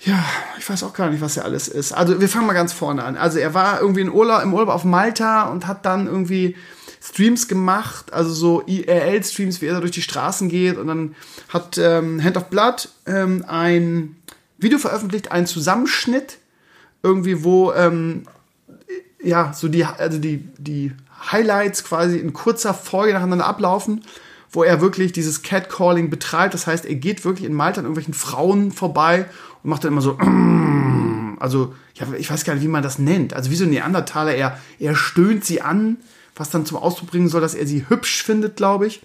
ja, 0.00 0.24
ich 0.58 0.68
weiß 0.68 0.82
auch 0.82 0.94
gar 0.94 1.10
nicht, 1.10 1.20
was 1.20 1.36
er 1.36 1.44
alles 1.44 1.68
ist. 1.68 1.92
Also 1.92 2.20
wir 2.20 2.28
fangen 2.28 2.46
mal 2.46 2.54
ganz 2.54 2.72
vorne 2.72 3.04
an. 3.04 3.16
Also 3.16 3.38
er 3.38 3.54
war 3.54 3.80
irgendwie 3.80 4.00
in 4.00 4.10
Urlaub, 4.10 4.42
im 4.42 4.52
Urlaub 4.52 4.70
auf 4.70 4.84
Malta 4.84 5.44
und 5.44 5.66
hat 5.66 5.84
dann 5.84 6.06
irgendwie 6.06 6.56
Streams 7.02 7.48
gemacht, 7.48 8.12
also 8.12 8.32
so 8.32 8.62
IRL-Streams, 8.66 9.60
wie 9.60 9.66
er 9.66 9.74
da 9.74 9.80
durch 9.80 9.92
die 9.92 10.02
Straßen 10.02 10.48
geht 10.48 10.76
und 10.76 10.86
dann 10.86 11.14
hat 11.48 11.78
ähm, 11.78 12.22
Hand 12.22 12.36
of 12.36 12.50
Blood 12.50 12.90
ähm, 13.06 13.44
ein 13.48 14.16
Video 14.58 14.78
veröffentlicht, 14.78 15.32
einen 15.32 15.46
Zusammenschnitt 15.46 16.38
irgendwie, 17.02 17.44
wo 17.44 17.72
ähm, 17.72 18.24
ja, 19.22 19.52
so 19.52 19.68
die, 19.68 19.84
also 19.84 20.18
die, 20.18 20.48
die 20.58 20.92
Highlights 21.30 21.84
quasi 21.84 22.18
in 22.18 22.32
kurzer 22.32 22.74
Folge 22.74 23.12
nacheinander 23.12 23.46
ablaufen, 23.46 24.02
wo 24.50 24.62
er 24.64 24.80
wirklich 24.80 25.12
dieses 25.12 25.42
Catcalling 25.42 26.10
betreibt. 26.10 26.54
Das 26.54 26.66
heißt, 26.66 26.86
er 26.86 26.94
geht 26.94 27.24
wirklich 27.24 27.46
in 27.46 27.54
Malta 27.54 27.80
an 27.80 27.84
irgendwelchen 27.84 28.14
Frauen 28.14 28.72
vorbei 28.72 29.26
und 29.62 29.70
macht 29.70 29.84
dann 29.84 29.92
immer 29.92 30.00
so, 30.00 30.18
also, 31.40 31.74
ich 32.18 32.30
weiß 32.30 32.44
gar 32.44 32.54
nicht, 32.54 32.62
wie 32.62 32.68
man 32.68 32.82
das 32.82 32.98
nennt. 32.98 33.34
Also 33.34 33.50
wie 33.50 33.56
so 33.56 33.64
ein 33.64 33.70
Neandertaler, 33.70 34.34
er, 34.34 34.58
er 34.78 34.96
stöhnt 34.96 35.44
sie 35.44 35.60
an, 35.60 35.98
was 36.34 36.50
dann 36.50 36.64
zum 36.64 36.78
Ausdruck 36.78 37.10
bringen 37.10 37.28
soll, 37.28 37.42
dass 37.42 37.54
er 37.54 37.66
sie 37.66 37.86
hübsch 37.88 38.22
findet, 38.22 38.56
glaube 38.56 38.86
ich. 38.86 39.02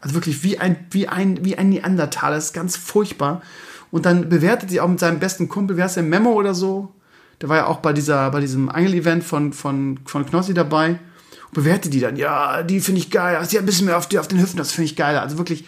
Also 0.00 0.14
wirklich 0.14 0.42
wie 0.42 0.58
ein, 0.58 0.86
wie 0.90 1.08
ein, 1.08 1.44
wie 1.44 1.58
ein 1.58 1.68
Neandertaler. 1.68 2.36
Das 2.36 2.46
ist 2.46 2.52
ganz 2.54 2.76
furchtbar. 2.76 3.42
Und 3.90 4.06
dann 4.06 4.28
bewertet 4.28 4.70
sie 4.70 4.80
auch 4.80 4.88
mit 4.88 5.00
seinem 5.00 5.18
besten 5.18 5.48
Kumpel, 5.48 5.76
wer 5.76 5.86
ist 5.86 5.96
der 5.96 6.02
Memo 6.02 6.32
oder 6.32 6.54
so? 6.54 6.92
Der 7.40 7.48
war 7.48 7.56
ja 7.56 7.66
auch 7.66 7.78
bei 7.78 7.92
dieser, 7.92 8.30
bei 8.30 8.40
diesem 8.40 8.68
Angel-Event 8.68 9.24
von, 9.24 9.52
von, 9.52 10.00
von 10.04 10.26
Knossi 10.26 10.54
dabei. 10.54 10.98
Und 11.46 11.54
bewerte 11.54 11.88
die 11.88 12.00
dann. 12.00 12.16
Ja, 12.16 12.62
die 12.62 12.80
finde 12.80 13.00
ich 13.00 13.10
geil. 13.10 13.38
Sie 13.44 13.56
hat 13.56 13.62
ein 13.62 13.66
bisschen 13.66 13.86
mehr 13.86 13.96
auf, 13.96 14.08
die, 14.08 14.18
auf 14.18 14.28
den 14.28 14.40
Hüften, 14.40 14.58
das 14.58 14.72
finde 14.72 14.86
ich 14.86 14.96
geiler. 14.96 15.22
Also 15.22 15.38
wirklich 15.38 15.64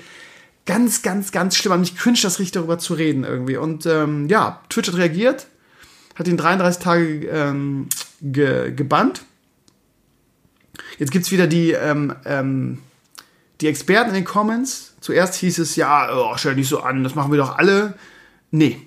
ganz, 0.66 1.02
ganz, 1.02 1.32
ganz 1.32 1.56
schlimm. 1.56 1.72
Und 1.72 1.80
mich 1.80 1.96
cringe 1.96 2.18
das 2.22 2.38
richtig 2.38 2.52
darüber 2.52 2.78
zu 2.78 2.94
reden 2.94 3.24
irgendwie. 3.24 3.56
Und 3.56 3.86
ähm, 3.86 4.28
ja, 4.28 4.60
Twitch 4.68 4.88
hat 4.88 4.96
reagiert, 4.96 5.46
hat 6.16 6.28
ihn 6.28 6.36
33 6.36 6.82
Tage 6.82 7.26
ähm, 7.26 7.88
ge, 8.20 8.72
gebannt. 8.72 9.22
Jetzt 10.98 11.12
gibt 11.12 11.24
es 11.24 11.32
wieder 11.32 11.46
die, 11.46 11.72
ähm, 11.72 12.14
ähm, 12.24 12.78
die 13.60 13.68
Experten 13.68 14.10
in 14.10 14.14
den 14.14 14.24
Comments. 14.24 14.94
Zuerst 15.00 15.34
hieß 15.36 15.58
es, 15.58 15.76
ja, 15.76 16.10
oh, 16.12 16.36
stell 16.36 16.54
dich 16.54 16.68
so 16.68 16.80
an, 16.80 17.04
das 17.04 17.14
machen 17.14 17.32
wir 17.32 17.38
doch 17.38 17.56
alle. 17.56 17.94
Nee, 18.50 18.80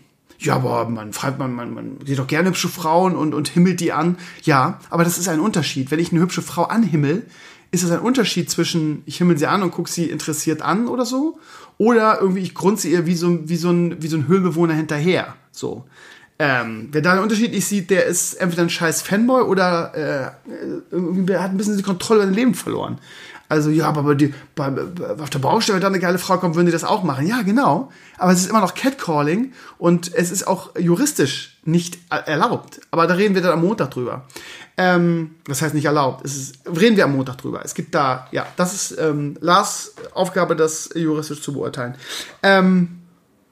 ja, 0.44 0.56
aber 0.56 0.88
man 0.90 1.12
man, 1.38 1.54
man, 1.54 1.74
man 1.74 1.98
sieht 2.06 2.20
doch 2.20 2.28
gerne 2.28 2.50
hübsche 2.50 2.70
Frauen 2.70 3.16
und, 3.16 3.34
und 3.34 3.48
himmelt 3.48 3.80
die 3.80 3.92
an. 3.92 4.18
Ja, 4.44 4.80
aber 4.90 5.04
das 5.04 5.18
ist 5.18 5.28
ein 5.30 5.40
Unterschied. 5.40 5.90
Wenn 5.92 6.00
ich 6.00 6.12
eine 6.12 6.22
hübsche 6.22 6.42
Frau 6.42 6.64
anhimmel, 6.64 7.26
ist 7.72 7.84
das 7.84 7.92
ein 7.92 8.00
Unterschied 8.00 8.50
zwischen, 8.50 9.02
ich 9.06 9.18
himmel 9.18 9.38
sie 9.38 9.48
an 9.48 9.64
und 9.64 9.72
gucke 9.72 9.90
sie 9.90 10.06
interessiert 10.06 10.62
an 10.62 10.88
oder 10.88 11.06
so, 11.06 11.40
oder 11.78 12.20
irgendwie 12.22 12.42
ich 12.42 12.54
grunze 12.54 12.88
ihr 12.88 13.06
wie 13.06 13.16
so, 13.16 13.50
wie 13.50 13.56
so 13.56 13.72
ein, 13.72 14.02
wie 14.02 14.08
so 14.08 14.18
ein 14.18 14.28
Höhlenbewohner 14.28 14.74
hinterher. 14.74 15.36
So. 15.52 15.86
Ähm, 16.40 16.90
wer 16.92 17.02
da 17.02 17.14
einen 17.14 17.24
Unterschied 17.24 17.52
nicht 17.52 17.66
sieht, 17.66 17.90
der 17.90 18.06
ist 18.06 18.34
entweder 18.34 18.64
ein 18.64 18.70
scheiß 18.70 19.02
Fanboy 19.02 19.44
oder 19.44 20.36
äh, 20.52 20.52
irgendwie 20.92 21.36
hat 21.36 21.52
ein 21.52 21.58
bisschen 21.58 21.78
die 21.78 21.84
Kontrolle 21.84 22.20
über 22.20 22.28
sein 22.28 22.36
Leben 22.36 22.54
verloren. 22.54 23.00
Also, 23.54 23.70
ja, 23.70 23.88
aber 23.88 24.16
die, 24.16 24.34
bei, 24.56 24.74
auf 25.20 25.30
der 25.30 25.38
Baustelle, 25.38 25.76
wenn 25.76 25.82
da 25.82 25.88
eine 25.88 26.00
geile 26.00 26.18
Frau 26.18 26.40
kommt, 26.40 26.56
würden 26.56 26.66
die 26.66 26.72
das 26.72 26.84
auch 26.84 27.04
machen. 27.04 27.28
Ja, 27.28 27.44
genau. 27.44 27.92
Aber 28.18 28.32
es 28.32 28.40
ist 28.40 28.50
immer 28.50 28.62
noch 28.62 28.74
Catcalling 28.74 29.54
und 29.78 30.12
es 30.12 30.32
ist 30.32 30.48
auch 30.48 30.76
juristisch 30.76 31.60
nicht 31.64 32.00
erlaubt. 32.10 32.82
Aber 32.90 33.06
da 33.06 33.14
reden 33.14 33.36
wir 33.36 33.44
dann 33.44 33.52
am 33.52 33.62
Montag 33.62 33.92
drüber. 33.92 34.24
Ähm, 34.76 35.36
das 35.46 35.62
heißt 35.62 35.76
nicht 35.76 35.86
erlaubt. 35.86 36.26
Es 36.26 36.36
ist, 36.36 36.56
reden 36.66 36.98
wir 36.98 37.04
am 37.04 37.16
Montag 37.16 37.38
drüber. 37.38 37.62
Es 37.64 37.76
gibt 37.76 37.94
da, 37.94 38.28
ja, 38.32 38.48
das 38.56 38.74
ist 38.74 39.00
ähm, 39.00 39.38
Lars 39.40 39.94
Aufgabe, 40.16 40.56
das 40.56 40.90
juristisch 40.96 41.44
zu 41.44 41.54
beurteilen. 41.54 41.94
Ähm, 42.42 43.02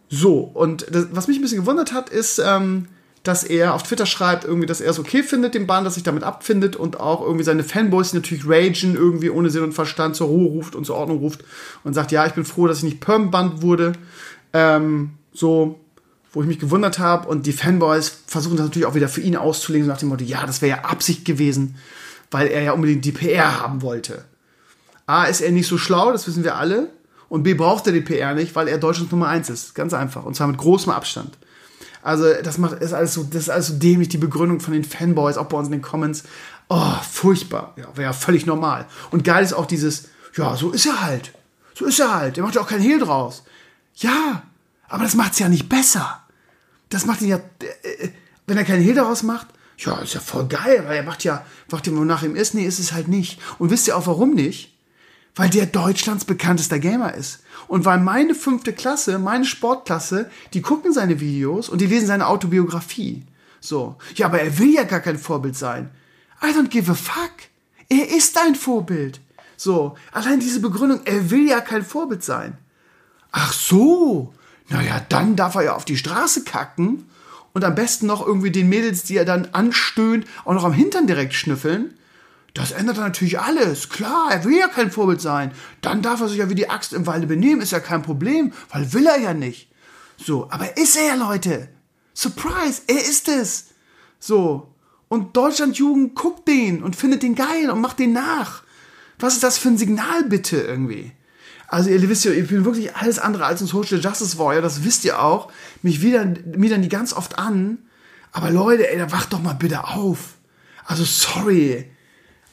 so, 0.10 0.40
und 0.40 0.88
das, 0.90 1.10
was 1.12 1.28
mich 1.28 1.38
ein 1.38 1.44
bisschen 1.44 1.60
gewundert 1.60 1.94
hat, 1.94 2.10
ist, 2.10 2.42
ähm, 2.44 2.88
dass 3.24 3.44
er 3.44 3.76
auf 3.76 3.84
Twitter 3.84 4.06
schreibt, 4.06 4.46
irgendwie, 4.46 4.66
dass 4.66 4.82
er 4.82 4.90
es 4.90 5.00
okay 5.00 5.22
findet, 5.22 5.54
den 5.54 5.68
Bahn, 5.68 5.84
dass 5.84 5.94
sich 5.94 6.04
damit 6.04 6.24
abfindet 6.24 6.76
und 6.76 7.00
auch 7.00 7.22
irgendwie 7.22 7.44
seine 7.44 7.64
Fanboys, 7.64 8.12
die 8.12 8.18
natürlich 8.18 8.48
ragen, 8.48 8.96
irgendwie 8.96 9.30
ohne 9.30 9.50
Sinn 9.50 9.64
und 9.64 9.74
Verstand 9.74 10.16
zur 10.16 10.28
Ruhe 10.28 10.50
ruft 10.50 10.76
und 10.76 10.86
zur 10.86 10.96
Ordnung 10.96 11.20
ruft 11.20 11.44
und 11.84 11.94
sagt, 11.94 12.12
ja, 12.12 12.26
ich 12.26 12.34
bin 12.34 12.46
froh, 12.46 12.68
dass 12.68 12.80
ich 12.80 12.84
nicht 12.84 13.00
permbannt 13.00 13.62
wurde. 13.62 13.94
Ähm, 14.54 15.12
so, 15.34 15.80
wo 16.34 16.42
ich 16.42 16.48
mich 16.48 16.60
gewundert 16.60 16.98
habe 16.98 17.28
und 17.28 17.46
die 17.46 17.54
Fanboys 17.54 18.12
versuchen 18.26 18.58
das 18.58 18.66
natürlich 18.66 18.88
auch 18.88 18.96
wieder 18.96 19.10
für 19.10 19.22
ihn 19.22 19.36
auszulegen, 19.36 19.86
so 19.86 19.92
nach 19.92 20.00
dem 20.00 20.10
Motto, 20.10 20.24
ja, 20.24 20.46
das 20.46 20.62
wäre 20.62 20.78
ja 20.78 20.86
Absicht 20.86 21.26
gewesen, 21.26 21.76
weil 22.32 22.48
er 22.48 22.64
ja 22.64 22.72
unbedingt 22.72 23.06
die 23.06 23.12
PR 23.12 23.62
haben 23.62 23.82
wollte. 23.82 24.26
A, 25.06 25.26
ist 25.26 25.42
er 25.42 25.52
nicht 25.52 25.68
so 25.68 25.78
schlau, 25.78 26.12
das 26.12 26.26
wissen 26.28 26.44
wir 26.44 26.56
alle. 26.56 26.90
Und 27.28 27.44
B, 27.44 27.54
braucht 27.54 27.88
er 27.88 27.94
die 27.94 28.02
PR 28.02 28.34
nicht, 28.34 28.56
weil 28.56 28.68
er 28.68 28.78
Deutschlands 28.78 29.12
Nummer 29.12 29.28
eins 29.28 29.50
ist. 29.50 29.74
Ganz 29.74 29.94
einfach. 29.94 30.26
Und 30.26 30.36
zwar 30.36 30.48
mit 30.48 30.58
großem 30.58 30.92
Abstand. 30.92 31.38
Also, 32.02 32.34
das 32.44 32.58
macht, 32.58 32.82
ist 32.82 32.94
alles 32.94 33.14
so, 33.14 33.24
das 33.24 33.44
ist 33.44 33.50
alles 33.50 33.68
so 33.68 33.74
dämlich, 33.74 34.10
die 34.10 34.18
Begründung 34.18 34.60
von 34.60 34.74
den 34.74 34.84
Fanboys, 34.84 35.38
auch 35.38 35.46
bei 35.46 35.58
uns 35.58 35.68
in 35.68 35.74
den 35.74 35.82
Comments. 35.82 36.24
Oh, 36.70 36.96
furchtbar. 37.10 37.74
Ja, 37.78 37.86
wäre 37.96 38.04
ja 38.04 38.14
völlig 38.14 38.46
normal. 38.46 38.86
Und 39.12 39.24
geil 39.24 39.44
ist 39.44 39.54
auch 39.54 39.66
dieses, 39.66 40.10
ja, 40.36 40.56
so 40.56 40.72
ist 40.72 40.86
er 40.86 41.02
halt. 41.02 41.34
So 41.76 41.86
ist 41.86 42.00
er 42.00 42.14
halt. 42.14 42.38
Der 42.38 42.44
macht 42.44 42.56
ja 42.56 42.62
auch 42.62 42.68
keinen 42.68 42.82
Hehl 42.82 43.00
draus. 43.00 43.44
Ja, 43.96 44.44
aber 44.88 45.04
das 45.04 45.16
macht's 45.16 45.40
ja 45.40 45.50
nicht 45.50 45.70
besser. 45.70 46.22
Das 46.90 47.06
macht 47.06 47.22
ihn 47.22 47.30
ja, 47.30 47.38
äh, 47.38 48.10
wenn 48.48 48.58
er 48.58 48.66
keinen 48.66 48.84
Hehl 48.84 48.96
daraus 48.96 49.24
macht, 49.24 49.48
ja, 49.78 49.98
ist 50.00 50.14
ja 50.14 50.20
voll 50.20 50.48
geil, 50.48 50.84
weil 50.86 50.98
er 50.98 51.04
macht 51.04 51.24
ja, 51.24 51.44
macht 51.72 51.88
ihm, 51.88 51.98
wonach 51.98 52.24
ihm 52.24 52.36
ist. 52.36 52.54
Nee, 52.54 52.66
ist 52.66 52.80
es 52.80 52.94
halt 52.94 53.08
nicht. 53.08 53.40
Und 53.58 53.72
wisst 53.72 53.88
ihr 53.88 53.98
auch 53.98 54.06
warum 54.06 54.36
nicht? 54.36 54.71
Weil 55.36 55.50
der 55.50 55.66
Deutschlands 55.66 56.26
bekanntester 56.26 56.80
Gamer 56.80 57.14
ist. 57.14 57.44
Und 57.68 57.86
weil 57.86 58.00
meine 58.00 58.36
fünfte 58.36 58.74
Klasse, 58.74 59.18
meine 59.18 59.46
Sportklasse, 59.46 60.30
die 60.54 60.62
gucken 60.62 60.92
seine 60.92 61.20
Videos 61.20 61.70
und 61.70 61.80
die 61.80 61.86
lesen 61.86 62.08
seine 62.08 62.28
Autobiografie. 62.28 63.24
So. 63.62 63.96
Ja, 64.16 64.26
aber 64.26 64.42
er 64.42 64.58
will 64.60 64.74
ja 64.74 64.84
gar 64.84 65.00
kein 65.00 65.18
Vorbild 65.18 65.56
sein. 65.56 65.90
I 66.44 66.48
don't 66.48 66.70
give 66.70 66.92
a 66.92 66.96
fuck. 66.96 67.32
Er 67.88 68.10
ist 68.10 68.38
ein 68.38 68.56
Vorbild. 68.56 69.22
So. 69.56 69.96
Allein 70.12 70.40
diese 70.40 70.60
Begründung, 70.60 71.02
er 71.06 71.30
will 71.30 71.48
ja 71.48 71.62
kein 71.62 71.84
Vorbild 71.84 72.24
sein. 72.24 72.58
Ach 73.32 73.54
so. 73.54 74.34
Naja, 74.70 75.06
dann 75.10 75.36
darf 75.36 75.56
er 75.56 75.64
ja 75.64 75.76
auf 75.76 75.86
die 75.86 75.98
Straße 75.98 76.44
kacken 76.44 77.06
und 77.54 77.64
am 77.64 77.76
besten 77.76 78.08
noch 78.08 78.26
irgendwie 78.26 78.52
den 78.52 78.70
Mädels, 78.70 79.04
die 79.04 79.18
er 79.18 79.26
dann 79.26 79.50
anstöhnt, 79.52 80.26
auch 80.46 80.54
noch 80.54 80.64
am 80.64 80.74
Hintern 80.74 81.08
direkt 81.08 81.34
schnüffeln, 81.34 81.94
das 82.54 82.72
ändert 82.72 82.98
natürlich 82.98 83.40
alles. 83.40 83.90
Klar, 83.90 84.30
er 84.32 84.44
will 84.44 84.58
ja 84.58 84.68
kein 84.68 84.92
Vorbild 84.92 85.22
sein. 85.22 85.52
Dann 85.82 86.02
darf 86.02 86.20
er 86.22 86.28
sich 86.28 86.38
ja 86.38 86.50
wie 86.50 86.56
die 86.56 86.70
Axt 86.70 86.94
im 86.94 87.08
Walde 87.08 87.28
benehmen, 87.28 87.62
ist 87.62 87.72
ja 87.72 87.80
kein 87.80 88.02
Problem, 88.02 88.52
weil 88.70 88.92
will 88.94 89.08
er 89.08 89.20
ja 89.20 89.34
nicht. 89.34 89.70
So, 90.18 90.50
aber 90.52 90.78
ist 90.78 90.98
er, 90.98 91.16
Leute. 91.16 91.70
Surprise, 92.14 92.82
er 92.88 93.02
ist 93.02 93.28
es. 93.30 93.68
So. 94.20 94.74
Und 95.08 95.36
Deutschlandjugend 95.36 96.16
guckt 96.16 96.48
den 96.48 96.84
und 96.84 96.96
findet 96.96 97.24
den 97.24 97.36
geil 97.36 97.70
und 97.70 97.82
macht 97.82 98.00
den 98.00 98.14
nach. 98.14 98.64
Was 99.20 99.36
ist 99.36 99.44
das 99.44 99.58
für 99.58 99.70
ein 99.70 99.78
Signal 99.78 100.24
bitte 100.26 100.58
irgendwie? 100.58 101.12
Also 101.68 101.90
ihr 101.90 102.10
wisst 102.10 102.26
ja, 102.26 102.32
ich 102.32 102.50
bin 102.50 102.66
wirklich 102.66 102.96
alles 102.96 103.18
andere 103.18 103.46
als 103.46 103.62
ein 103.62 103.68
Social 103.68 104.00
Justice 104.00 104.38
Warrior, 104.38 104.62
das 104.62 104.84
wisst 104.84 105.06
ihr 105.06 105.22
auch. 105.22 105.52
Mich 105.82 106.02
wieder, 106.02 106.26
dann 106.26 106.82
die 106.82 106.90
ganz 106.90 107.14
oft 107.14 107.40
an. 107.40 107.78
Aber 108.34 108.50
Leute, 108.52 108.90
ey, 108.90 108.98
da 108.98 109.12
wacht 109.12 109.32
doch 109.32 109.42
mal 109.42 109.54
bitte 109.54 109.86
auf. 109.86 110.36
Also 110.86 111.06
sorry. 111.06 111.90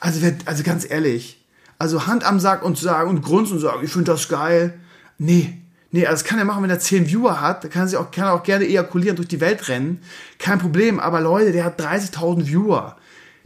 Also, 0.01 0.21
also 0.45 0.63
ganz 0.63 0.89
ehrlich. 0.89 1.45
Also 1.79 2.07
Hand 2.07 2.25
am 2.25 2.41
Sack 2.41 2.63
und 2.63 2.79
sagen 2.79 3.11
und 3.11 3.23
grunzen 3.23 3.55
und 3.55 3.61
sagen, 3.61 3.85
ich 3.85 3.93
finde 3.93 4.13
das 4.13 4.29
geil. 4.29 4.79
Nee, 5.19 5.59
Nee, 5.91 6.07
also 6.07 6.23
das 6.23 6.25
kann 6.29 6.39
er 6.39 6.45
machen, 6.45 6.63
wenn 6.63 6.71
er 6.71 6.81
10 6.81 7.09
Viewer 7.09 7.41
hat. 7.41 7.65
Da 7.65 7.69
kann 7.69 7.83
er, 7.83 7.89
sich 7.89 7.97
auch, 7.97 8.11
kann 8.11 8.25
er 8.25 8.35
auch 8.35 8.43
gerne 8.43 8.67
ejakulieren 8.67 9.17
durch 9.17 9.29
die 9.29 9.41
Welt 9.41 9.69
rennen. 9.69 10.03
Kein 10.39 10.59
Problem. 10.59 11.01
Aber 11.01 11.21
Leute, 11.21 11.53
der 11.53 11.65
hat 11.65 11.81
30.000 11.81 12.47
Viewer. 12.47 12.97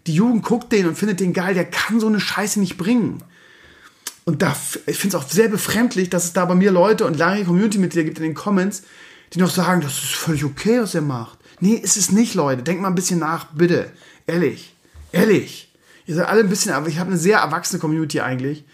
Die 0.08 0.14
Jugend 0.14 0.42
guckt 0.42 0.72
den 0.72 0.86
und 0.88 0.98
findet 0.98 1.20
den 1.20 1.32
geil. 1.32 1.54
Der 1.54 1.64
kann 1.64 2.00
so 2.00 2.08
eine 2.08 2.18
Scheiße 2.18 2.58
nicht 2.58 2.76
bringen. 2.76 3.22
Und 4.24 4.42
da, 4.42 4.56
ich 4.86 4.98
finde 4.98 5.16
es 5.16 5.22
auch 5.22 5.28
sehr 5.28 5.48
befremdlich, 5.48 6.10
dass 6.10 6.24
es 6.24 6.32
da 6.32 6.44
bei 6.44 6.54
mir 6.54 6.72
Leute 6.72 7.06
und 7.06 7.16
lange 7.16 7.44
Community-Mitglieder 7.44 8.04
gibt 8.04 8.18
in 8.18 8.24
den 8.24 8.34
Comments, 8.34 8.82
die 9.32 9.38
noch 9.38 9.50
sagen, 9.50 9.80
das 9.80 9.92
ist 9.94 10.14
völlig 10.14 10.44
okay, 10.44 10.80
was 10.80 10.94
er 10.94 11.02
macht. 11.02 11.38
Nee, 11.60 11.74
ist 11.74 11.96
es 11.96 12.10
nicht, 12.10 12.34
Leute. 12.34 12.62
Denkt 12.62 12.82
mal 12.82 12.88
ein 12.88 12.96
bisschen 12.96 13.20
nach, 13.20 13.46
bitte. 13.52 13.90
Ehrlich. 14.26 14.74
Ehrlich. 15.12 15.71
Ihr 16.06 16.14
seid 16.14 16.28
alle 16.28 16.40
ein 16.40 16.48
bisschen, 16.48 16.72
aber 16.72 16.88
ich 16.88 16.98
habe 16.98 17.10
eine 17.10 17.18
sehr 17.18 17.38
erwachsene 17.38 17.80
Community 17.80 18.20
eigentlich. 18.20 18.64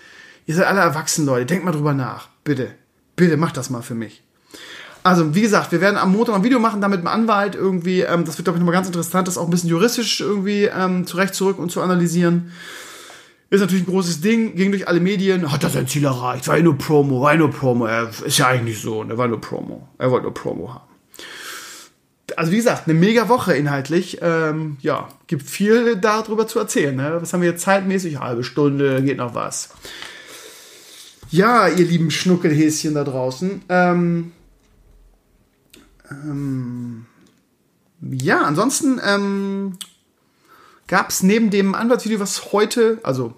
Ihr 0.46 0.54
seid 0.54 0.66
alle 0.66 0.80
erwachsen, 0.80 1.26
Leute. 1.26 1.46
Denkt 1.46 1.64
mal 1.64 1.72
drüber 1.72 1.92
nach. 1.92 2.28
Bitte. 2.44 2.70
Bitte 3.16 3.36
mach 3.36 3.52
das 3.52 3.70
mal 3.70 3.82
für 3.82 3.94
mich. 3.94 4.22
Also, 5.02 5.34
wie 5.34 5.42
gesagt, 5.42 5.72
wir 5.72 5.80
werden 5.80 5.96
am 5.96 6.12
Montag 6.12 6.34
ein 6.34 6.44
Video 6.44 6.58
machen, 6.58 6.80
da 6.80 6.88
mit 6.88 7.00
dem 7.00 7.06
Anwalt 7.06 7.54
irgendwie. 7.54 8.00
Ähm, 8.00 8.24
das 8.24 8.38
wird, 8.38 8.44
glaube 8.44 8.56
ich, 8.56 8.60
nochmal 8.60 8.74
ganz 8.74 8.86
interessant, 8.86 9.28
das 9.28 9.38
auch 9.38 9.44
ein 9.44 9.50
bisschen 9.50 9.70
juristisch 9.70 10.20
irgendwie 10.20 10.64
ähm, 10.64 11.06
zurecht 11.06 11.34
zurück 11.34 11.58
und 11.58 11.70
zu 11.70 11.80
analysieren. 11.82 12.52
Ist 13.50 13.60
natürlich 13.60 13.84
ein 13.84 13.90
großes 13.90 14.20
Ding, 14.20 14.56
ging 14.56 14.72
durch 14.72 14.86
alle 14.88 15.00
Medien, 15.00 15.50
hat 15.50 15.64
er 15.64 15.70
sein 15.70 15.86
Ziel 15.86 16.04
erreicht, 16.04 16.46
war 16.48 16.58
ja 16.58 16.62
nur 16.62 16.76
Promo, 16.76 17.22
war 17.22 17.32
ja 17.32 17.38
nur 17.38 17.50
Promo. 17.50 17.86
Er 17.86 18.10
ist 18.24 18.36
ja 18.36 18.48
eigentlich 18.48 18.80
so, 18.80 19.02
er 19.02 19.16
war 19.16 19.26
nur 19.26 19.40
Promo. 19.40 19.88
Er 19.96 20.10
wollte 20.10 20.24
nur 20.24 20.34
Promo 20.34 20.74
haben. 20.74 20.87
Also 22.36 22.52
wie 22.52 22.56
gesagt, 22.56 22.88
eine 22.88 22.98
mega 22.98 23.28
Woche 23.28 23.54
inhaltlich. 23.54 24.18
Ähm, 24.20 24.76
ja, 24.80 25.08
gibt 25.26 25.42
viel 25.42 25.96
darüber 25.96 26.46
zu 26.46 26.58
erzählen. 26.58 26.94
Ne? 26.94 27.18
Was 27.20 27.32
haben 27.32 27.40
wir 27.40 27.50
jetzt 27.50 27.62
zeitmäßig? 27.62 28.20
Halbe 28.20 28.44
Stunde, 28.44 29.02
geht 29.02 29.18
noch 29.18 29.34
was. 29.34 29.70
Ja, 31.30 31.68
ihr 31.68 31.84
lieben 31.84 32.10
Schnuckelhäschen 32.10 32.94
da 32.94 33.04
draußen. 33.04 33.62
Ähm, 33.68 34.32
ähm, 36.10 37.06
ja, 38.00 38.42
ansonsten 38.42 39.00
ähm, 39.04 39.78
gab 40.86 41.10
es 41.10 41.22
neben 41.22 41.50
dem 41.50 41.74
Anwaltsvideo, 41.74 42.20
was 42.20 42.52
heute, 42.52 42.98
also 43.02 43.34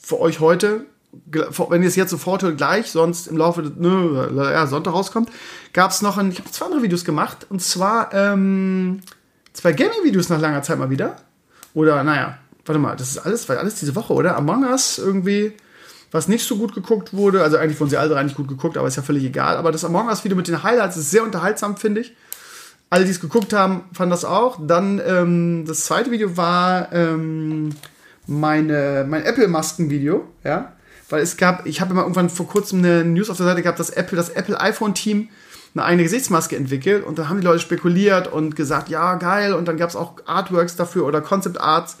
für 0.00 0.20
euch 0.20 0.40
heute, 0.40 0.86
wenn 1.12 1.82
ihr 1.82 1.88
es 1.88 1.96
jetzt 1.96 2.10
sofort 2.10 2.42
hört, 2.42 2.56
gleich, 2.56 2.90
sonst 2.90 3.26
im 3.26 3.36
Laufe 3.36 3.62
ne, 3.62 4.30
ja, 4.34 4.66
Sonntag 4.66 4.94
rauskommt, 4.94 5.30
gab 5.72 5.90
es 5.90 6.02
noch 6.02 6.16
ein, 6.18 6.30
ich 6.30 6.38
habe 6.38 6.50
zwei 6.50 6.66
andere 6.66 6.82
Videos 6.82 7.04
gemacht, 7.04 7.46
und 7.50 7.60
zwar 7.62 8.12
ähm, 8.14 9.00
zwei 9.52 9.72
Gaming-Videos 9.72 10.28
nach 10.28 10.40
langer 10.40 10.62
Zeit 10.62 10.78
mal 10.78 10.90
wieder. 10.90 11.16
Oder, 11.74 12.02
naja, 12.02 12.38
warte 12.64 12.78
mal, 12.78 12.96
das 12.96 13.10
ist 13.10 13.18
alles, 13.18 13.48
weil 13.48 13.58
alles 13.58 13.76
diese 13.76 13.94
Woche, 13.94 14.12
oder? 14.12 14.36
Among 14.36 14.64
Us 14.64 14.98
irgendwie 14.98 15.54
was 16.12 16.28
nicht 16.28 16.46
so 16.46 16.56
gut 16.56 16.74
geguckt 16.74 17.14
wurde. 17.14 17.42
Also 17.42 17.56
eigentlich 17.56 17.80
wurden 17.80 17.90
sie 17.90 17.96
alle 17.96 18.10
drei 18.10 18.22
nicht 18.22 18.36
gut 18.36 18.46
geguckt, 18.46 18.76
aber 18.76 18.86
ist 18.86 18.96
ja 18.96 19.02
völlig 19.02 19.24
egal. 19.24 19.56
Aber 19.56 19.72
das 19.72 19.84
Among 19.84 20.08
Us 20.08 20.22
Video 20.22 20.36
mit 20.36 20.46
den 20.46 20.62
Highlights 20.62 20.96
ist 20.96 21.10
sehr 21.10 21.24
unterhaltsam, 21.24 21.76
finde 21.76 22.02
ich. 22.02 22.14
Alle, 22.90 23.06
die 23.06 23.10
es 23.10 23.20
geguckt 23.20 23.54
haben, 23.54 23.84
fanden 23.94 24.10
das 24.10 24.26
auch. 24.26 24.58
Dann 24.64 25.00
ähm, 25.04 25.64
das 25.66 25.86
zweite 25.86 26.10
Video 26.10 26.36
war 26.36 26.92
ähm, 26.92 27.70
meine, 28.26 29.06
mein 29.08 29.24
Apple-Masken-Video, 29.24 30.28
ja. 30.44 30.72
Weil 31.12 31.22
es 31.22 31.36
gab, 31.36 31.66
ich 31.66 31.82
habe 31.82 31.90
immer 31.90 32.00
irgendwann 32.00 32.30
vor 32.30 32.48
kurzem 32.48 32.78
eine 32.78 33.04
News 33.04 33.28
auf 33.28 33.36
der 33.36 33.44
Seite 33.44 33.60
gehabt, 33.60 33.78
dass 33.78 33.90
Apple, 33.90 34.16
das 34.16 34.30
Apple 34.30 34.58
iPhone-Team 34.58 35.28
eine 35.74 35.84
eigene 35.84 36.04
Gesichtsmaske 36.04 36.56
entwickelt 36.56 37.04
und 37.04 37.18
da 37.18 37.28
haben 37.28 37.38
die 37.38 37.46
Leute 37.46 37.58
spekuliert 37.58 38.32
und 38.32 38.56
gesagt, 38.56 38.88
ja, 38.88 39.16
geil, 39.16 39.52
und 39.52 39.68
dann 39.68 39.76
gab 39.76 39.90
es 39.90 39.96
auch 39.96 40.14
Artworks 40.24 40.74
dafür 40.74 41.04
oder 41.04 41.20
Concept 41.20 41.60
Arts 41.60 41.98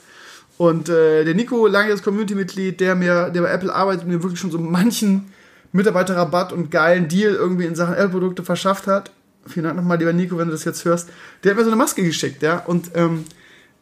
und 0.56 0.88
äh, 0.88 1.24
der 1.24 1.34
Nico, 1.34 1.66
langes 1.66 2.02
Community-Mitglied, 2.02 2.80
der 2.80 2.94
mir, 2.94 3.28
der 3.28 3.42
bei 3.42 3.50
Apple 3.50 3.74
arbeitet, 3.74 4.06
mir 4.06 4.22
wirklich 4.22 4.40
schon 4.40 4.50
so 4.50 4.58
manchen 4.58 5.30
Mitarbeiterrabatt 5.72 6.54
und 6.54 6.70
geilen 6.70 7.08
Deal 7.08 7.34
irgendwie 7.34 7.66
in 7.66 7.74
Sachen 7.74 7.94
Apple-Produkte 7.94 8.44
verschafft 8.44 8.86
hat. 8.86 9.10
Vielen 9.46 9.64
Dank 9.64 9.76
nochmal, 9.76 9.98
lieber 9.98 10.14
Nico, 10.14 10.38
wenn 10.38 10.46
du 10.46 10.52
das 10.52 10.64
jetzt 10.64 10.86
hörst. 10.86 11.10
Der 11.44 11.50
hat 11.50 11.58
mir 11.58 11.64
so 11.64 11.70
eine 11.70 11.76
Maske 11.76 12.02
geschickt, 12.02 12.42
ja. 12.42 12.62
Und 12.64 12.92
ähm, 12.94 13.24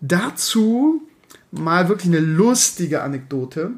dazu 0.01 1.03
mal 1.53 1.89
wirklich 1.89 2.09
eine 2.09 2.19
lustige 2.19 3.03
Anekdote. 3.03 3.73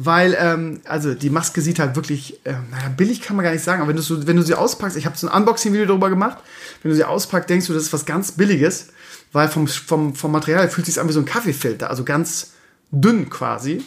Weil, 0.00 0.36
ähm, 0.38 0.80
also 0.84 1.14
die 1.14 1.30
Maske 1.30 1.60
sieht 1.60 1.80
halt 1.80 1.96
wirklich, 1.96 2.38
äh, 2.44 2.52
naja, 2.70 2.88
billig 2.96 3.20
kann 3.20 3.34
man 3.36 3.44
gar 3.44 3.52
nicht 3.52 3.64
sagen, 3.64 3.80
aber 3.80 3.88
wenn 3.88 3.96
du, 3.96 4.02
so, 4.02 4.26
wenn 4.26 4.36
du 4.36 4.42
sie 4.42 4.54
auspackst, 4.54 4.96
ich 4.96 5.06
habe 5.06 5.16
so 5.16 5.28
ein 5.28 5.36
Unboxing-Video 5.36 5.86
darüber 5.86 6.08
gemacht, 6.08 6.38
wenn 6.82 6.90
du 6.90 6.96
sie 6.96 7.04
auspackst, 7.04 7.50
denkst 7.50 7.66
du, 7.66 7.72
das 7.72 7.84
ist 7.84 7.92
was 7.92 8.06
ganz 8.06 8.32
Billiges 8.32 8.88
weil 9.32 9.48
vom, 9.48 9.66
vom, 9.66 10.14
vom 10.14 10.32
Material 10.32 10.68
fühlt 10.68 10.86
sich 10.86 11.00
an 11.00 11.08
wie 11.08 11.12
so 11.12 11.20
ein 11.20 11.26
Kaffeefilter, 11.26 11.90
also 11.90 12.04
ganz 12.04 12.52
dünn 12.90 13.28
quasi. 13.30 13.82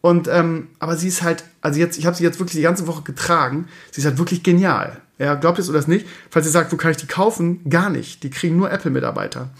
Und 0.00 0.28
ähm, 0.28 0.68
aber 0.78 0.96
sie 0.96 1.08
ist 1.08 1.22
halt, 1.22 1.44
also 1.60 1.78
jetzt, 1.78 1.98
ich 1.98 2.06
habe 2.06 2.16
sie 2.16 2.24
jetzt 2.24 2.38
wirklich 2.38 2.56
die 2.56 2.62
ganze 2.62 2.86
Woche 2.86 3.02
getragen. 3.02 3.68
Sie 3.90 4.00
ist 4.00 4.06
halt 4.06 4.16
wirklich 4.16 4.42
genial. 4.42 5.02
Ja, 5.18 5.34
glaubt 5.34 5.58
ihr 5.58 5.62
es 5.62 5.68
oder 5.68 5.86
nicht? 5.86 6.06
Falls 6.30 6.46
ihr 6.46 6.52
sagt, 6.52 6.72
wo 6.72 6.76
kann 6.76 6.90
ich 6.90 6.96
die 6.96 7.06
kaufen? 7.06 7.68
Gar 7.68 7.90
nicht. 7.90 8.22
Die 8.22 8.30
kriegen 8.30 8.56
nur 8.56 8.70
Apple-Mitarbeiter. 8.70 9.50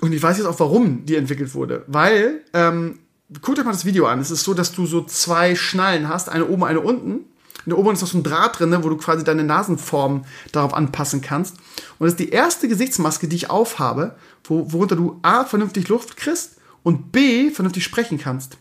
Und 0.00 0.14
ich 0.14 0.22
weiß 0.22 0.38
jetzt 0.38 0.46
auch, 0.46 0.58
warum 0.60 1.04
die 1.04 1.16
entwickelt 1.16 1.54
wurde. 1.54 1.84
Weil, 1.88 2.40
ähm, 2.54 3.00
guckt 3.40 3.58
euch 3.58 3.64
mal 3.64 3.72
das 3.72 3.84
Video 3.84 4.06
an. 4.06 4.20
Es 4.20 4.30
ist 4.30 4.44
so, 4.44 4.54
dass 4.54 4.72
du 4.72 4.86
so 4.86 5.04
zwei 5.04 5.54
Schnallen 5.54 6.08
hast, 6.08 6.28
eine 6.28 6.46
oben, 6.46 6.64
eine 6.64 6.80
unten. 6.80 7.24
In 7.64 7.70
der 7.70 7.78
oberen 7.78 7.94
ist 7.94 8.02
noch 8.02 8.08
so 8.08 8.18
ein 8.18 8.24
Draht 8.24 8.58
drin, 8.58 8.76
wo 8.82 8.88
du 8.88 8.96
quasi 8.96 9.22
deine 9.22 9.44
Nasenform 9.44 10.24
darauf 10.50 10.74
anpassen 10.74 11.20
kannst. 11.20 11.56
Und 11.98 12.06
das 12.06 12.12
ist 12.12 12.20
die 12.20 12.30
erste 12.30 12.68
Gesichtsmaske, 12.68 13.28
die 13.28 13.36
ich 13.36 13.50
aufhabe, 13.50 14.16
wo, 14.44 14.72
worunter 14.72 14.96
du 14.96 15.20
A, 15.22 15.44
vernünftig 15.44 15.88
Luft 15.88 16.16
kriegst 16.16 16.56
und 16.82 17.12
B, 17.12 17.50
vernünftig 17.50 17.84
sprechen 17.84 18.18
kannst. 18.18 18.58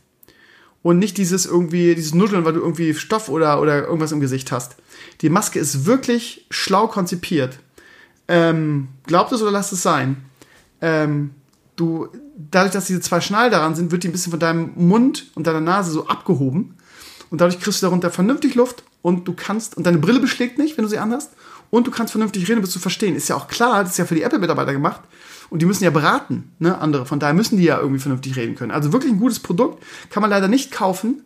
Und 0.84 1.00
nicht 1.00 1.18
dieses 1.18 1.46
irgendwie, 1.46 1.96
dieses 1.96 2.14
Nudeln, 2.14 2.46
weil 2.46 2.54
du 2.54 2.60
irgendwie 2.60 2.94
Stoff 2.94 3.30
oder, 3.30 3.62
oder 3.62 3.86
irgendwas 3.86 4.12
im 4.12 4.20
Gesicht 4.20 4.52
hast. 4.52 4.76
Die 5.22 5.30
Maske 5.30 5.60
ist 5.60 5.86
wirklich 5.86 6.46
schlau 6.50 6.88
konzipiert. 6.88 7.60
Ähm, 8.28 8.88
glaubt 9.06 9.32
es 9.32 9.42
oder 9.42 9.52
lasst 9.52 9.74
es 9.74 9.84
sein. 9.84 10.24
Ähm, 10.82 11.32
du, 11.76 12.08
dadurch, 12.50 12.74
dass 12.74 12.86
diese 12.86 13.02
zwei 13.02 13.22
Schnall 13.22 13.50
daran 13.50 13.76
sind, 13.76 13.92
wird 13.92 14.04
die 14.04 14.10
ein 14.10 14.12
bisschen 14.12 14.32
von 14.32 14.40
deinem 14.40 14.72
Mund 14.76 15.28
und 15.36 15.48
deiner 15.48 15.62
Nase 15.62 15.92
so 15.92 16.08
abgehoben. 16.08 16.76
Und 17.30 17.42
dadurch 17.42 17.60
kriegst 17.60 17.82
du 17.82 17.86
darunter 17.86 18.12
vernünftig 18.12 18.56
Luft 18.56 18.84
und 19.02 19.28
du 19.28 19.34
kannst, 19.34 19.78
und 19.78 19.86
deine 19.86 19.98
Brille 19.98 20.20
beschlägt 20.20 20.58
nicht, 20.58 20.78
wenn 20.78 20.84
du 20.84 20.90
sie 20.90 20.98
anhast, 20.98 21.32
und 21.70 21.88
du 21.88 21.92
kannst 21.92 22.12
vernünftig 22.12 22.48
reden, 22.50 22.62
bis 22.62 22.74
du 22.74 22.80
verstehen. 22.80 23.16
Ist 23.16 23.30
ja 23.30 23.36
auch 23.36 23.48
klar, 23.48 23.84
das 23.84 23.94
ist 23.94 23.98
ja 23.98 24.06
für 24.06 24.16
die 24.16 24.24
Apple-Mitarbeiter 24.24 24.74
gemacht. 24.74 25.02
Und 25.50 25.62
die 25.62 25.66
müssen 25.66 25.84
ja 25.84 25.90
beraten, 25.90 26.52
ne, 26.60 26.78
andere. 26.78 27.06
Von 27.06 27.20
daher 27.20 27.34
müssen 27.34 27.58
die 27.58 27.64
ja 27.64 27.80
irgendwie 27.80 28.00
vernünftig 28.00 28.36
reden 28.36 28.56
können. 28.56 28.72
Also 28.72 28.94
wirklich 28.94 29.12
ein 29.12 29.20
gutes 29.20 29.40
Produkt, 29.40 29.84
kann 30.10 30.22
man 30.22 30.30
leider 30.30 30.48
nicht 30.48 30.72
kaufen. 30.72 31.24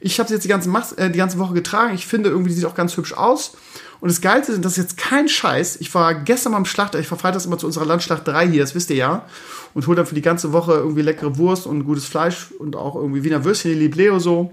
Ich 0.00 0.18
habe 0.18 0.28
sie 0.28 0.34
jetzt 0.34 0.44
die 0.44 0.48
ganze, 0.48 0.70
äh, 0.96 1.10
die 1.10 1.18
ganze 1.18 1.38
Woche 1.38 1.54
getragen. 1.54 1.94
Ich 1.94 2.06
finde 2.06 2.30
irgendwie, 2.30 2.48
die 2.48 2.56
sieht 2.56 2.64
auch 2.64 2.74
ganz 2.74 2.96
hübsch 2.96 3.12
aus. 3.12 3.52
Und 4.00 4.10
das 4.10 4.22
Geilste 4.22 4.52
ist, 4.52 4.64
das 4.64 4.72
ist 4.72 4.78
jetzt 4.78 4.96
kein 4.96 5.28
Scheiß. 5.28 5.76
Ich 5.76 5.94
war 5.94 6.14
gestern 6.14 6.52
mal 6.52 6.58
am 6.58 6.64
Schlachter, 6.64 6.98
ich 6.98 7.06
verfreite 7.06 7.34
das 7.34 7.44
immer 7.44 7.58
zu 7.58 7.66
unserer 7.66 7.84
Landschlachterei 7.84 8.48
hier, 8.48 8.62
das 8.62 8.74
wisst 8.74 8.88
ihr 8.90 8.96
ja. 8.96 9.26
Und 9.74 9.86
hole 9.86 9.96
dann 9.96 10.06
für 10.06 10.14
die 10.14 10.22
ganze 10.22 10.52
Woche 10.52 10.72
irgendwie 10.72 11.02
leckere 11.02 11.36
Wurst 11.36 11.66
und 11.66 11.84
gutes 11.84 12.06
Fleisch 12.06 12.46
und 12.58 12.76
auch 12.76 12.96
irgendwie 12.96 13.24
Wiener 13.24 13.44
Würstchen, 13.44 13.72
die 13.72 13.78
Libleo 13.78 14.18
so. 14.18 14.50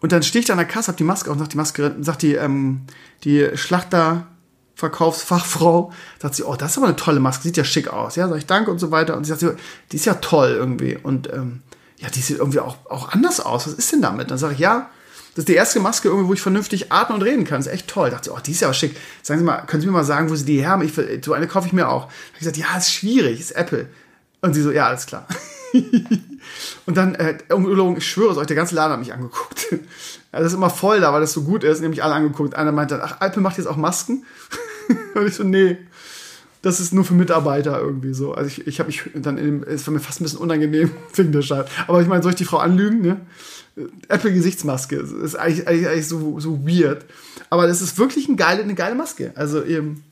Und 0.00 0.12
dann 0.12 0.22
stehe 0.22 0.38
ich 0.40 0.46
da 0.46 0.54
an 0.54 0.58
der 0.58 0.68
Kasse, 0.68 0.88
hab 0.88 0.96
die 0.96 1.04
Maske 1.04 1.30
auf, 1.30 1.38
sagt 1.38 1.52
die 1.52 1.58
Maske, 1.58 1.94
sagt 2.00 2.22
die, 2.22 2.32
ähm, 2.34 2.80
die 3.24 3.50
Schlachterverkaufsfachfrau, 3.54 5.92
sagt 6.20 6.36
sie, 6.36 6.44
oh, 6.44 6.56
das 6.56 6.70
ist 6.70 6.78
aber 6.78 6.86
eine 6.86 6.96
tolle 6.96 7.20
Maske, 7.20 7.42
sieht 7.42 7.58
ja 7.58 7.64
schick 7.64 7.88
aus. 7.88 8.16
Ja, 8.16 8.26
sag 8.28 8.38
ich 8.38 8.46
danke 8.46 8.70
und 8.70 8.78
so 8.78 8.90
weiter. 8.90 9.14
Und 9.16 9.24
sie 9.24 9.34
sagt, 9.34 9.58
die 9.92 9.96
ist 9.96 10.06
ja 10.06 10.14
toll 10.14 10.54
irgendwie. 10.56 10.96
Und 10.96 11.30
ähm, 11.32 11.60
ja, 12.00 12.08
die 12.08 12.20
sieht 12.20 12.38
irgendwie 12.38 12.60
auch, 12.60 12.76
auch 12.88 13.10
anders 13.10 13.40
aus. 13.40 13.66
Was 13.66 13.74
ist 13.74 13.92
denn 13.92 14.02
damit? 14.02 14.30
Dann 14.30 14.38
sage 14.38 14.54
ich, 14.54 14.60
ja, 14.60 14.90
das 15.34 15.42
ist 15.42 15.48
die 15.48 15.54
erste 15.54 15.80
Maske 15.80 16.08
irgendwie, 16.08 16.28
wo 16.28 16.32
ich 16.32 16.40
vernünftig 16.40 16.90
atmen 16.90 17.18
und 17.18 17.22
reden 17.22 17.44
kann. 17.44 17.58
Das 17.58 17.66
ist 17.66 17.72
echt 17.72 17.88
toll. 17.88 18.10
Da 18.10 18.16
dachte 18.16 18.30
ich, 18.30 18.36
oh, 18.36 18.40
die 18.44 18.50
ist 18.50 18.60
ja 18.60 18.70
auch 18.70 18.74
schick. 18.74 18.96
Sagen 19.22 19.38
Sie 19.38 19.44
mal, 19.44 19.58
können 19.66 19.80
Sie 19.80 19.86
mir 19.86 19.92
mal 19.92 20.04
sagen, 20.04 20.28
wo 20.30 20.34
Sie 20.34 20.44
die 20.44 20.60
her 20.60 20.70
haben? 20.70 20.82
Ich, 20.82 20.92
so 21.24 21.32
eine 21.32 21.46
kaufe 21.46 21.66
ich 21.66 21.72
mir 21.72 21.88
auch. 21.88 22.06
Da 22.06 22.08
habe 22.08 22.32
ich 22.34 22.38
gesagt, 22.40 22.56
ja, 22.56 22.76
ist 22.76 22.92
schwierig, 22.92 23.38
ist 23.38 23.52
Apple. 23.52 23.88
Und 24.40 24.54
sie 24.54 24.62
so, 24.62 24.70
ja, 24.70 24.86
alles 24.86 25.06
klar. 25.06 25.26
und 26.86 26.96
dann, 26.96 27.14
äh, 27.14 27.38
Ungelogen, 27.50 27.98
ich 27.98 28.06
schwöre 28.06 28.32
es 28.32 28.38
euch, 28.38 28.46
der 28.46 28.56
ganze 28.56 28.74
Laden 28.74 28.92
hat 28.92 29.00
mich 29.00 29.12
angeguckt. 29.12 29.66
das 30.32 30.46
ist 30.46 30.54
immer 30.54 30.70
voll 30.70 31.00
da, 31.00 31.12
weil 31.12 31.20
das 31.20 31.32
so 31.32 31.42
gut 31.42 31.62
ist, 31.62 31.80
nämlich 31.80 32.02
alle 32.02 32.14
angeguckt. 32.14 32.54
Einer 32.54 32.72
meinte, 32.72 33.00
ach, 33.02 33.20
Apple 33.20 33.42
macht 33.42 33.58
jetzt 33.58 33.66
auch 33.66 33.76
Masken? 33.76 34.24
und 35.14 35.26
ich 35.26 35.34
so, 35.34 35.44
nee. 35.44 35.76
Das 36.62 36.78
ist 36.78 36.92
nur 36.92 37.04
für 37.04 37.14
Mitarbeiter 37.14 37.80
irgendwie 37.80 38.12
so. 38.12 38.32
Also 38.34 38.48
ich, 38.48 38.66
ich 38.66 38.78
habe 38.80 38.88
mich 38.88 39.02
dann, 39.14 39.38
in 39.38 39.44
dem, 39.44 39.62
es 39.62 39.86
war 39.86 39.94
mir 39.94 40.00
fast 40.00 40.20
ein 40.20 40.24
bisschen 40.24 40.40
unangenehm 40.40 40.90
wegen 41.14 41.32
der 41.32 41.42
Scheiße. 41.42 41.68
Aber 41.86 42.02
ich 42.02 42.08
meine, 42.08 42.22
soll 42.22 42.32
ich 42.32 42.38
die 42.38 42.44
Frau 42.44 42.58
anlügen, 42.58 43.00
ne? 43.00 43.20
Apple-Gesichtsmaske 44.08 44.96
ist 44.96 45.36
eigentlich, 45.36 45.66
eigentlich, 45.66 45.88
eigentlich 45.88 46.08
so, 46.08 46.38
so 46.38 46.66
weird. 46.66 47.06
Aber 47.48 47.66
das 47.66 47.80
ist 47.80 47.96
wirklich 47.98 48.28
eine 48.28 48.36
geile, 48.36 48.62
eine 48.62 48.74
geile 48.74 48.94
Maske. 48.94 49.32
Also 49.36 49.64
eben, 49.64 50.04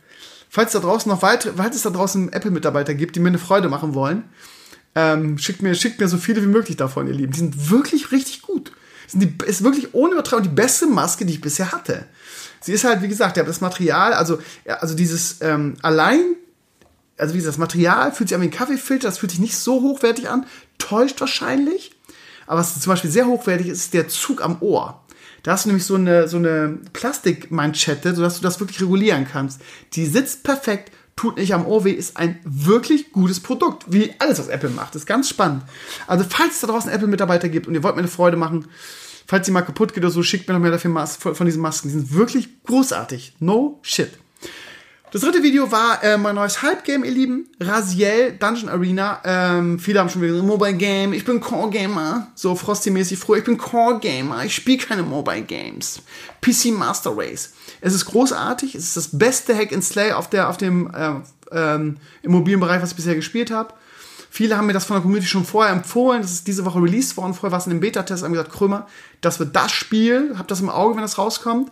falls 0.48 0.72
da 0.72 0.78
draußen 0.78 1.10
noch 1.10 1.20
weitere, 1.20 1.52
falls 1.56 1.76
es 1.76 1.82
da 1.82 1.90
draußen 1.90 2.32
Apple-Mitarbeiter 2.32 2.94
gibt, 2.94 3.16
die 3.16 3.20
mir 3.20 3.28
eine 3.28 3.38
Freude 3.38 3.68
machen 3.68 3.94
wollen, 3.94 4.24
ähm, 4.94 5.36
schickt, 5.36 5.60
mir, 5.60 5.74
schickt 5.74 6.00
mir 6.00 6.08
so 6.08 6.16
viele 6.16 6.42
wie 6.42 6.46
möglich 6.46 6.76
davon, 6.76 7.08
ihr 7.08 7.14
Lieben. 7.14 7.32
Die 7.32 7.38
sind 7.38 7.70
wirklich 7.70 8.10
richtig 8.10 8.42
gut. 8.42 8.72
Die, 9.12 9.32
ist 9.46 9.64
wirklich 9.64 9.94
ohne 9.94 10.14
Übertragung 10.14 10.42
die 10.42 10.48
beste 10.48 10.86
Maske, 10.86 11.26
die 11.26 11.34
ich 11.34 11.40
bisher 11.40 11.72
hatte. 11.72 12.06
Sie 12.60 12.72
ist 12.72 12.84
halt, 12.84 13.02
wie 13.02 13.08
gesagt, 13.08 13.36
ja, 13.36 13.42
das 13.42 13.60
Material, 13.60 14.12
also, 14.12 14.38
also 14.66 14.94
dieses 14.94 15.40
ähm, 15.40 15.76
allein, 15.82 16.20
also 17.16 17.34
wie 17.34 17.38
gesagt, 17.38 17.54
das 17.54 17.58
Material 17.58 18.12
fühlt 18.12 18.28
sich 18.28 18.36
an 18.36 18.42
wie 18.42 18.46
ein 18.46 18.52
Kaffeefilter, 18.52 19.08
das 19.08 19.18
fühlt 19.18 19.32
sich 19.32 19.40
nicht 19.40 19.56
so 19.56 19.82
hochwertig 19.82 20.28
an, 20.28 20.46
täuscht 20.78 21.20
wahrscheinlich. 21.20 21.92
Aber 22.46 22.60
was 22.60 22.80
zum 22.80 22.90
Beispiel 22.90 23.10
sehr 23.10 23.26
hochwertig 23.26 23.68
ist, 23.68 23.78
ist 23.78 23.94
der 23.94 24.08
Zug 24.08 24.42
am 24.42 24.56
Ohr. 24.60 25.04
Da 25.42 25.52
hast 25.52 25.64
du 25.64 25.68
nämlich 25.68 25.84
so 25.84 25.94
eine, 25.94 26.28
so 26.28 26.36
eine 26.36 26.78
Plastikmanschette, 26.92 28.14
sodass 28.14 28.36
du 28.36 28.42
das 28.42 28.58
wirklich 28.60 28.80
regulieren 28.80 29.26
kannst. 29.30 29.60
Die 29.92 30.06
sitzt 30.06 30.42
perfekt, 30.42 30.92
tut 31.14 31.36
nicht 31.36 31.54
am 31.54 31.66
Ohr 31.66 31.84
weh, 31.84 31.92
ist 31.92 32.16
ein 32.16 32.38
wirklich 32.44 33.12
gutes 33.12 33.40
Produkt. 33.40 33.84
Wie 33.88 34.14
alles, 34.18 34.38
was 34.38 34.48
Apple 34.48 34.70
macht. 34.70 34.94
Das 34.94 35.02
ist 35.02 35.06
ganz 35.06 35.28
spannend. 35.28 35.62
Also, 36.06 36.24
falls 36.28 36.54
es 36.54 36.60
da 36.60 36.66
draußen 36.68 36.90
Apple-Mitarbeiter 36.90 37.48
gibt 37.48 37.66
und 37.66 37.74
ihr 37.74 37.82
wollt 37.82 37.96
mir 37.96 38.00
eine 38.00 38.08
Freude 38.08 38.36
machen, 38.36 38.66
falls 39.28 39.46
die 39.46 39.52
mal 39.52 39.62
kaputt 39.62 39.92
geht 39.92 40.02
oder 40.02 40.10
so, 40.10 40.22
schickt 40.24 40.48
mir 40.48 40.54
noch 40.54 40.60
mehr 40.60 40.72
dafür 40.72 40.90
Mas 40.90 41.16
von 41.16 41.44
diesen 41.44 41.62
Masken. 41.62 41.88
Die 41.88 41.94
sind 41.94 42.12
wirklich 42.12 42.48
großartig. 42.64 43.34
No 43.38 43.78
shit. 43.82 44.10
Das 45.10 45.22
dritte 45.22 45.42
Video 45.42 45.70
war 45.72 46.02
äh, 46.04 46.18
mein 46.18 46.34
neues 46.34 46.60
Hype-Game, 46.60 47.02
ihr 47.02 47.10
Lieben. 47.10 47.48
Raziel 47.60 48.32
Dungeon 48.38 48.68
Arena. 48.68 49.22
Ähm, 49.24 49.78
viele 49.78 50.00
haben 50.00 50.10
schon 50.10 50.20
wieder 50.20 50.32
gesagt, 50.32 50.48
Mobile 50.48 50.74
Game, 50.74 51.14
ich 51.14 51.24
bin 51.24 51.40
Core-Gamer. 51.40 52.28
So 52.34 52.54
Frosty-mäßig 52.54 53.18
früher, 53.18 53.38
ich 53.38 53.44
bin 53.44 53.56
Core-Gamer, 53.56 54.44
ich 54.44 54.54
spiele 54.54 54.78
keine 54.78 55.02
Mobile 55.02 55.42
Games. 55.42 56.02
PC 56.42 56.72
Master 56.76 57.16
Race. 57.16 57.54
Es 57.80 57.94
ist 57.94 58.04
großartig, 58.04 58.74
es 58.74 58.84
ist 58.84 58.96
das 58.98 59.18
beste 59.18 59.56
Hack 59.56 59.72
and 59.72 59.84
Slay 59.84 60.12
auf, 60.12 60.28
der, 60.28 60.50
auf 60.50 60.58
dem 60.58 60.90
äh, 60.94 61.12
ähm, 61.52 61.96
Immobilienbereich, 62.22 62.82
was 62.82 62.90
ich 62.90 62.96
bisher 62.96 63.14
gespielt 63.14 63.50
habe. 63.50 63.72
Viele 64.30 64.56
haben 64.56 64.66
mir 64.66 64.72
das 64.72 64.84
von 64.84 64.94
der 64.94 65.02
Community 65.02 65.28
schon 65.28 65.44
vorher 65.44 65.72
empfohlen. 65.72 66.22
Das 66.22 66.32
ist 66.32 66.46
diese 66.46 66.64
Woche 66.64 66.80
released 66.80 67.16
worden. 67.16 67.34
Vorher 67.34 67.52
war 67.52 67.58
es 67.58 67.66
in 67.66 67.70
dem 67.70 67.80
Beta-Test. 67.80 68.22
Haben 68.22 68.32
gesagt, 68.32 68.52
Krömer, 68.52 68.86
das 69.20 69.38
wird 69.38 69.56
das 69.56 69.72
Spiel. 69.72 70.34
Habt 70.36 70.50
das 70.50 70.60
im 70.60 70.68
Auge, 70.68 70.96
wenn 70.96 71.02
das 71.02 71.18
rauskommt. 71.18 71.70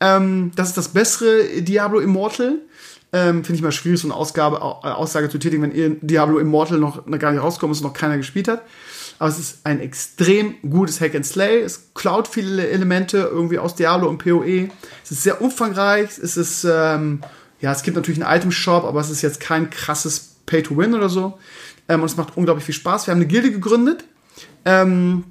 Ähm, 0.00 0.52
das 0.56 0.68
ist 0.68 0.76
das 0.76 0.88
bessere 0.88 1.62
Diablo 1.62 2.00
Immortal. 2.00 2.58
Ähm, 3.12 3.44
Finde 3.44 3.56
ich 3.56 3.62
mal 3.62 3.72
schwierig, 3.72 4.00
so 4.00 4.06
eine 4.06 4.14
Ausgabe, 4.14 4.56
äh, 4.56 4.88
Aussage 4.88 5.28
zu 5.28 5.38
tätigen, 5.38 5.62
wenn 5.62 5.98
Diablo 6.00 6.38
Immortal 6.38 6.78
noch, 6.78 7.06
noch 7.06 7.18
gar 7.18 7.32
nicht 7.32 7.42
rauskommt 7.42 7.74
und 7.74 7.82
noch 7.82 7.92
keiner 7.92 8.16
gespielt 8.16 8.46
hat. 8.46 8.62
Aber 9.18 9.28
es 9.28 9.38
ist 9.38 9.66
ein 9.66 9.80
extrem 9.80 10.54
gutes 10.62 11.00
Hack 11.00 11.14
and 11.14 11.26
Slay. 11.26 11.60
Es 11.60 11.92
klaut 11.92 12.28
viele 12.28 12.68
Elemente 12.68 13.18
irgendwie 13.18 13.58
aus 13.58 13.74
Diablo 13.74 14.08
und 14.08 14.18
PoE. 14.18 14.70
Es 15.04 15.10
ist 15.10 15.22
sehr 15.24 15.42
umfangreich. 15.42 16.08
Es 16.22 16.36
ist, 16.38 16.64
ähm, 16.64 17.20
ja, 17.60 17.72
es 17.72 17.82
gibt 17.82 17.96
natürlich 17.96 18.22
einen 18.24 18.34
Item 18.34 18.52
Shop, 18.52 18.84
aber 18.84 19.00
es 19.00 19.10
ist 19.10 19.20
jetzt 19.20 19.40
kein 19.40 19.68
krasses 19.68 20.36
Pay 20.46 20.62
to 20.62 20.76
Win 20.76 20.94
oder 20.94 21.08
so. 21.08 21.38
Ähm, 21.88 22.00
und 22.00 22.06
es 22.06 22.16
macht 22.16 22.36
unglaublich 22.36 22.64
viel 22.64 22.74
Spaß. 22.74 23.06
Wir 23.06 23.12
haben 23.12 23.18
eine 23.18 23.26
Gilde 23.26 23.50
gegründet. 23.50 24.04
Ähm, 24.64 25.24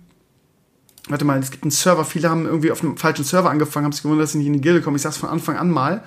warte 1.07 1.25
mal, 1.25 1.39
es 1.39 1.51
gibt 1.51 1.63
einen 1.63 1.71
Server, 1.71 2.05
viele 2.05 2.29
haben 2.29 2.45
irgendwie 2.45 2.71
auf 2.71 2.81
einem 2.81 2.97
falschen 2.97 3.25
Server 3.25 3.49
angefangen, 3.49 3.85
haben 3.85 3.91
sich 3.91 4.03
gewundert, 4.03 4.25
dass 4.25 4.33
sie 4.33 4.37
nicht 4.37 4.47
in 4.47 4.53
die 4.53 4.61
Gilde 4.61 4.81
kommen. 4.81 4.95
Ich 4.95 5.01
sag's 5.01 5.17
von 5.17 5.29
Anfang 5.29 5.57
an 5.57 5.71
mal. 5.71 6.03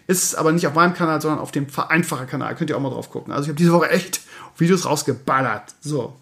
Ist 0.09 0.37
aber 0.37 0.53
nicht 0.53 0.67
auf 0.67 0.75
meinem 0.75 0.95
Kanal, 0.95 1.21
sondern 1.21 1.39
auf 1.39 1.53
dem 1.53 1.69
Vereinfacher-Kanal. 1.69 2.57
Könnt 2.57 2.71
ihr 2.71 2.77
auch 2.77 2.81
mal 2.81 2.91
drauf 2.91 3.11
gucken. 3.11 3.31
Also 3.31 3.45
ich 3.45 3.49
habe 3.51 3.59
diese 3.59 3.73
Woche 3.73 3.91
echt 3.91 4.23
Videos 4.57 4.87
rausgeballert. 4.87 5.75
So. 5.83 6.17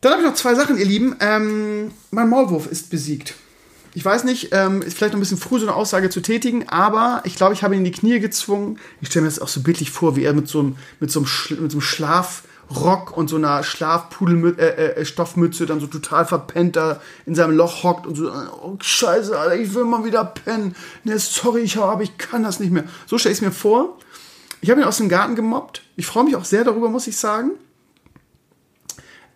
Dann 0.00 0.12
habe 0.12 0.22
ich 0.22 0.28
noch 0.28 0.34
zwei 0.34 0.56
Sachen, 0.56 0.76
ihr 0.76 0.84
Lieben. 0.84 1.16
Ähm, 1.20 1.92
mein 2.10 2.28
Maulwurf 2.28 2.66
ist 2.66 2.90
besiegt. 2.90 3.34
Ich 3.94 4.04
weiß 4.04 4.24
nicht, 4.24 4.50
ähm, 4.52 4.82
ist 4.82 4.96
vielleicht 4.96 5.14
noch 5.14 5.18
ein 5.18 5.20
bisschen 5.20 5.38
früh, 5.38 5.58
so 5.58 5.66
eine 5.66 5.74
Aussage 5.74 6.10
zu 6.10 6.20
tätigen, 6.20 6.68
aber 6.68 7.22
ich 7.24 7.36
glaube, 7.36 7.54
ich 7.54 7.62
habe 7.62 7.74
ihn 7.74 7.78
in 7.78 7.84
die 7.84 7.90
Knie 7.90 8.20
gezwungen. 8.20 8.78
Ich 9.00 9.08
stelle 9.08 9.22
mir 9.22 9.28
das 9.28 9.40
auch 9.40 9.48
so 9.48 9.62
bildlich 9.62 9.90
vor, 9.90 10.14
wie 10.16 10.24
er 10.24 10.34
mit 10.34 10.48
so 10.48 10.60
einem, 10.60 10.76
mit 11.00 11.10
so 11.10 11.20
einem, 11.20 11.28
mit 11.62 11.70
so 11.70 11.78
einem 11.78 11.80
Schlafrock 11.80 13.16
und 13.16 13.28
so 13.28 13.36
einer 13.36 13.62
Schlafpudelstoffmütze 13.62 15.62
äh, 15.62 15.66
äh, 15.66 15.68
dann 15.68 15.80
so 15.80 15.86
total 15.86 16.26
verpennt 16.26 16.76
da 16.76 17.00
in 17.26 17.34
seinem 17.34 17.56
Loch 17.56 17.82
hockt 17.82 18.06
und 18.06 18.14
so, 18.14 18.30
oh 18.30 18.76
Scheiße, 18.80 19.38
Alter, 19.38 19.56
ich 19.56 19.72
will 19.74 19.84
mal 19.84 20.04
wieder 20.04 20.24
pennen. 20.24 20.76
Ne, 21.04 21.18
sorry, 21.18 21.62
ich 21.62 21.78
habe, 21.78 22.02
ich 22.02 22.18
kann 22.18 22.42
das 22.42 22.60
nicht 22.60 22.72
mehr. 22.72 22.84
So 23.06 23.16
stelle 23.18 23.32
ich 23.32 23.38
es 23.38 23.42
mir 23.42 23.52
vor. 23.52 23.96
Ich 24.60 24.70
habe 24.70 24.80
ihn 24.80 24.86
aus 24.86 24.98
dem 24.98 25.08
Garten 25.08 25.34
gemobbt. 25.34 25.82
Ich 25.96 26.06
freue 26.06 26.24
mich 26.24 26.36
auch 26.36 26.44
sehr 26.44 26.64
darüber, 26.64 26.90
muss 26.90 27.06
ich 27.06 27.16
sagen. 27.16 27.52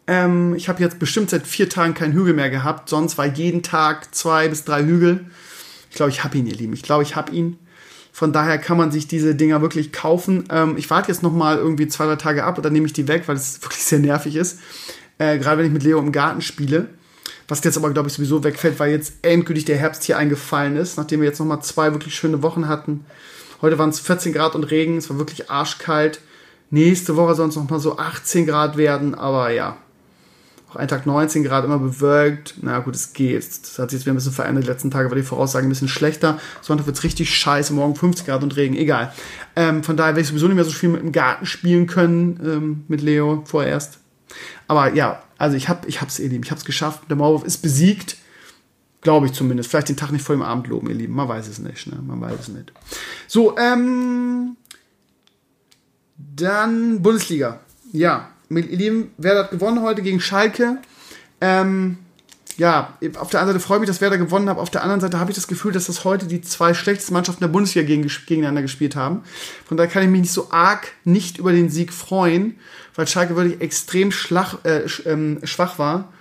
Ähm, 0.07 0.55
ich 0.55 0.69
habe 0.69 0.83
jetzt 0.83 0.99
bestimmt 0.99 1.31
seit 1.31 1.47
vier 1.47 1.69
Tagen 1.69 1.95
keinen 1.95 2.13
Hügel 2.13 2.35
mehr 2.35 2.51
gehabt. 2.51 2.89
Sonst 2.89 3.19
war 3.19 3.27
jeden 3.27 3.63
Tag 3.63 4.15
zwei 4.15 4.49
bis 4.49 4.65
drei 4.65 4.83
Hügel. 4.85 5.27
Ich 5.91 5.97
glaube, 5.97 6.11
ich 6.11 6.25
habe 6.25 6.37
ihn, 6.39 6.47
ihr 6.47 6.55
Lieben. 6.55 6.73
Ich 6.73 6.83
glaube, 6.83 7.03
ich 7.03 7.17
habe 7.17 7.33
ihn. 7.33 7.59
Von 8.13 8.33
daher 8.33 8.59
kann 8.59 8.77
man 8.77 8.93
sich 8.93 9.09
diese 9.09 9.35
Dinger 9.35 9.63
wirklich 9.63 9.93
kaufen. 9.93 10.45
Ähm, 10.51 10.77
ich 10.77 10.91
warte 10.91 11.11
jetzt 11.11 11.23
noch 11.23 11.33
mal 11.33 11.57
irgendwie 11.57 11.89
zwei, 11.89 12.07
drei 12.07 12.17
Tage 12.17 12.45
ab 12.45 12.59
und 12.59 12.65
dann 12.65 12.73
nehme 12.73 12.87
ich 12.87 12.93
die 12.93 13.09
weg, 13.09 13.25
weil 13.27 13.37
es 13.37 13.63
wirklich 13.63 13.83
sehr 13.83 14.01
nervig 14.01 14.37
ist. 14.37 14.61
Äh, 15.19 15.39
Gerade 15.39 15.59
wenn 15.59 15.67
ich 15.67 15.73
mit 15.73 15.83
Leo 15.83 15.99
im 15.99 16.13
Garten 16.13 16.43
spiele. 16.43 16.89
Was 17.49 17.63
jetzt 17.65 17.77
aber, 17.77 17.91
glaube 17.91 18.09
ich, 18.09 18.15
sowieso 18.15 18.45
wegfällt, 18.45 18.79
weil 18.79 18.91
jetzt 18.91 19.15
endgültig 19.23 19.65
der 19.65 19.77
Herbst 19.77 20.05
hier 20.05 20.17
eingefallen 20.17 20.77
ist, 20.77 20.97
nachdem 20.97 21.21
wir 21.21 21.29
jetzt 21.29 21.39
noch 21.39 21.47
mal 21.47 21.61
zwei 21.61 21.93
wirklich 21.93 22.15
schöne 22.15 22.43
Wochen 22.43 22.69
hatten. 22.69 23.05
Heute 23.61 23.79
waren 23.79 23.91
es 23.91 24.01
14 24.01 24.33
Grad 24.33 24.55
und 24.55 24.65
Regen, 24.65 24.97
es 24.97 25.11
war 25.11 25.19
wirklich 25.19 25.51
arschkalt. 25.51 26.21
Nächste 26.71 27.17
Woche 27.17 27.35
soll 27.35 27.49
es 27.49 27.57
noch 27.57 27.69
mal 27.69 27.79
so 27.79 27.99
18 27.99 28.47
Grad 28.47 28.77
werden, 28.77 29.15
aber 29.15 29.51
ja, 29.51 29.77
auch 30.73 30.77
ein 30.77 30.89
Tag 30.89 31.05
19 31.07 31.45
Grad, 31.45 31.65
immer 31.65 31.79
bewölkt. 31.79 32.55
Na 32.63 32.79
gut, 32.79 32.95
es 32.95 33.13
geht. 33.13 33.43
Das 33.43 33.79
hat 33.79 33.91
sich 33.91 33.99
jetzt 33.99 34.07
wieder 34.07 34.15
ein 34.15 34.17
bisschen 34.17 34.33
verändert. 34.33 34.65
Die 34.65 34.69
letzten 34.69 34.91
Tage 34.91 35.11
war 35.11 35.17
die 35.17 35.23
Voraussage 35.23 35.67
ein 35.67 35.69
bisschen 35.69 35.89
schlechter. 35.89 36.39
Sonntag 36.63 36.87
wird 36.87 36.97
es 36.97 37.05
richtig 37.05 37.35
scheiße. 37.37 37.75
Morgen 37.75 37.95
50 37.95 38.27
Grad 38.27 38.43
und 38.43 38.57
Regen. 38.57 38.75
Egal. 38.75 39.13
Ähm, 39.55 39.85
von 39.85 39.97
daher 39.97 40.13
werde 40.13 40.23
ich 40.23 40.29
sowieso 40.29 40.47
nicht 40.47 40.57
mehr 40.57 40.65
so 40.65 40.71
viel 40.71 40.89
mit 40.89 41.03
dem 41.03 41.13
Garten 41.13 41.45
spielen 41.45 41.87
können. 41.87 42.41
Ähm, 42.43 42.85
mit 42.89 43.03
Leo 43.03 43.43
vorerst. 43.45 43.99
Aber 44.67 44.95
ja, 44.95 45.23
also 45.37 45.57
ich 45.57 45.69
habe 45.69 45.87
ich 45.89 46.01
ihr 46.01 46.29
Lieben. 46.29 46.45
Ich 46.45 46.51
habe 46.51 46.59
es 46.59 46.65
geschafft. 46.65 47.03
Der 47.11 47.17
Maulwurf 47.17 47.45
ist 47.45 47.59
besiegt. 47.59 48.17
Glaube 49.03 49.27
ich 49.27 49.33
zumindest. 49.33 49.71
Vielleicht 49.71 49.91
den 49.91 49.97
Tag 49.97 50.13
nicht 50.13 50.25
vor 50.25 50.35
dem 50.35 50.43
Abend 50.43 50.69
loben, 50.69 50.89
ihr 50.89 50.95
Lieben. 50.95 51.15
Man 51.15 51.29
weiß 51.29 51.49
es 51.49 51.59
nicht. 51.59 51.87
Ne? 51.89 52.01
Man 52.01 52.21
weiß 52.21 52.41
es 52.41 52.49
nicht. 52.49 52.73
So, 53.27 53.57
ähm. 53.59 54.57
Dann 56.17 57.03
Bundesliga. 57.03 57.61
Ja, 57.93 58.32
ihr 58.57 58.77
Lieben, 58.77 59.11
wer 59.19 59.39
hat 59.39 59.51
gewonnen 59.51 59.83
heute 59.83 60.03
gegen 60.03 60.21
Schalke? 60.21 60.79
Ähm, 61.41 61.99
ja, 62.59 62.99
auf 63.19 63.31
der 63.31 63.41
einen 63.41 63.49
Seite 63.49 63.61
freue 63.61 63.79
ich 63.79 63.81
mich, 63.83 63.89
dass 63.89 64.01
Werder 64.01 64.19
gewonnen 64.19 64.49
hat, 64.49 64.59
auf 64.59 64.71
der 64.71 64.83
anderen 64.83 65.01
Seite 65.01 65.19
habe 65.19 65.31
ich 65.31 65.35
das 65.35 65.49
Gefühl, 65.49 65.73
dass 65.73 65.87
das 65.87 66.05
heute 66.05 66.27
die 66.27 66.43
zwei 66.43 66.75
schlechtesten 66.75 67.15
Mannschaften 67.15 67.43
der 67.43 67.49
Bundesliga 67.49 67.87
gegen, 67.87 68.07
gegeneinander 68.27 68.63
gespielt 68.63 68.95
haben. 68.95 69.23
Von 69.65 69.77
daher 69.77 69.91
kann 69.91 70.03
ich 70.03 70.11
mich 70.11 70.23
nicht 70.23 70.33
so 70.33 70.51
arg 70.51 70.93
nicht 71.05 71.39
über 71.39 71.53
den 71.53 71.71
Sieg 71.71 71.93
freuen, 71.93 72.57
weil 72.95 73.07
Schalke 73.07 73.37
wirklich 73.37 73.61
extrem 73.61 74.13
schlach, 74.13 74.65
äh, 74.65 74.83
ähm, 75.07 75.41
schwach 75.45 75.79
war. 75.79 76.13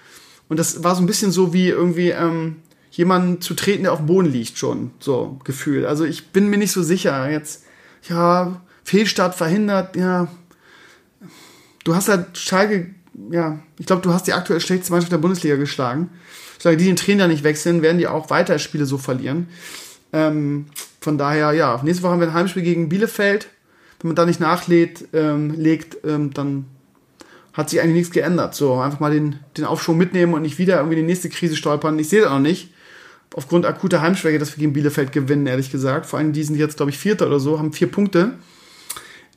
Und 0.47 0.57
das 0.57 0.83
war 0.83 0.95
so 0.95 1.01
ein 1.01 1.07
bisschen 1.07 1.31
so 1.31 1.53
wie 1.53 1.69
irgendwie 1.69 2.09
ähm, 2.09 2.57
jemanden 2.91 3.41
zu 3.41 3.53
treten, 3.53 3.83
der 3.83 3.93
auf 3.93 3.99
dem 3.99 4.07
Boden 4.07 4.31
liegt 4.31 4.57
schon, 4.57 4.91
so 4.99 5.39
Gefühl. 5.43 5.85
Also 5.85 6.05
ich 6.05 6.29
bin 6.29 6.49
mir 6.49 6.57
nicht 6.57 6.71
so 6.71 6.83
sicher. 6.83 7.29
Jetzt, 7.29 7.63
ja, 8.09 8.61
Fehlstart 8.83 9.35
verhindert, 9.35 9.95
ja. 9.95 10.27
Du 11.83 11.95
hast 11.95 12.09
halt 12.09 12.37
Schalke 12.37 12.93
ja, 13.29 13.59
ich 13.77 13.85
glaube, 13.85 14.01
du 14.01 14.13
hast 14.13 14.27
die 14.27 14.33
aktuell 14.33 14.59
schlechteste 14.61 14.91
Mannschaft 14.91 15.11
der 15.11 15.17
Bundesliga 15.17 15.55
geschlagen. 15.55 16.09
Solange 16.57 16.77
die 16.77 16.85
den 16.85 16.95
Trainer 16.95 17.27
nicht 17.27 17.43
wechseln, 17.43 17.81
werden 17.81 17.97
die 17.97 18.07
auch 18.07 18.29
weiter 18.29 18.59
Spiele 18.59 18.85
so 18.85 18.97
verlieren. 18.97 19.47
Ähm, 20.13 20.67
von 20.99 21.17
daher, 21.17 21.53
ja, 21.53 21.81
nächste 21.83 22.03
Woche 22.03 22.13
haben 22.13 22.19
wir 22.19 22.27
ein 22.27 22.33
Heimspiel 22.33 22.63
gegen 22.63 22.89
Bielefeld. 22.89 23.49
Wenn 23.99 24.09
man 24.09 24.15
da 24.15 24.25
nicht 24.25 24.39
nachlegt, 24.39 25.05
ähm, 25.13 25.53
legt, 25.57 25.97
ähm, 26.05 26.33
dann 26.33 26.65
hat 27.53 27.69
sich 27.69 27.81
eigentlich 27.81 27.95
nichts 27.95 28.11
geändert. 28.11 28.55
So, 28.55 28.79
einfach 28.79 28.99
mal 28.99 29.11
den, 29.11 29.39
den 29.57 29.65
Aufschwung 29.65 29.97
mitnehmen 29.97 30.33
und 30.33 30.41
nicht 30.41 30.57
wieder 30.57 30.77
irgendwie 30.77 30.95
die 30.95 31.03
nächste 31.03 31.29
Krise 31.29 31.55
stolpern. 31.55 31.99
Ich 31.99 32.09
sehe 32.09 32.21
das 32.21 32.31
noch 32.31 32.39
nicht. 32.39 32.73
Aufgrund 33.35 33.65
akuter 33.65 34.01
Heimschwäche, 34.01 34.39
dass 34.39 34.55
wir 34.55 34.61
gegen 34.61 34.73
Bielefeld 34.73 35.11
gewinnen, 35.11 35.47
ehrlich 35.47 35.71
gesagt. 35.71 36.05
Vor 36.05 36.19
allem 36.19 36.33
die 36.33 36.43
sind 36.43 36.55
jetzt, 36.55 36.77
glaube 36.77 36.91
ich, 36.91 36.97
Vierter 36.97 37.27
oder 37.27 37.39
so, 37.39 37.59
haben 37.59 37.73
vier 37.73 37.89
Punkte. 37.89 38.33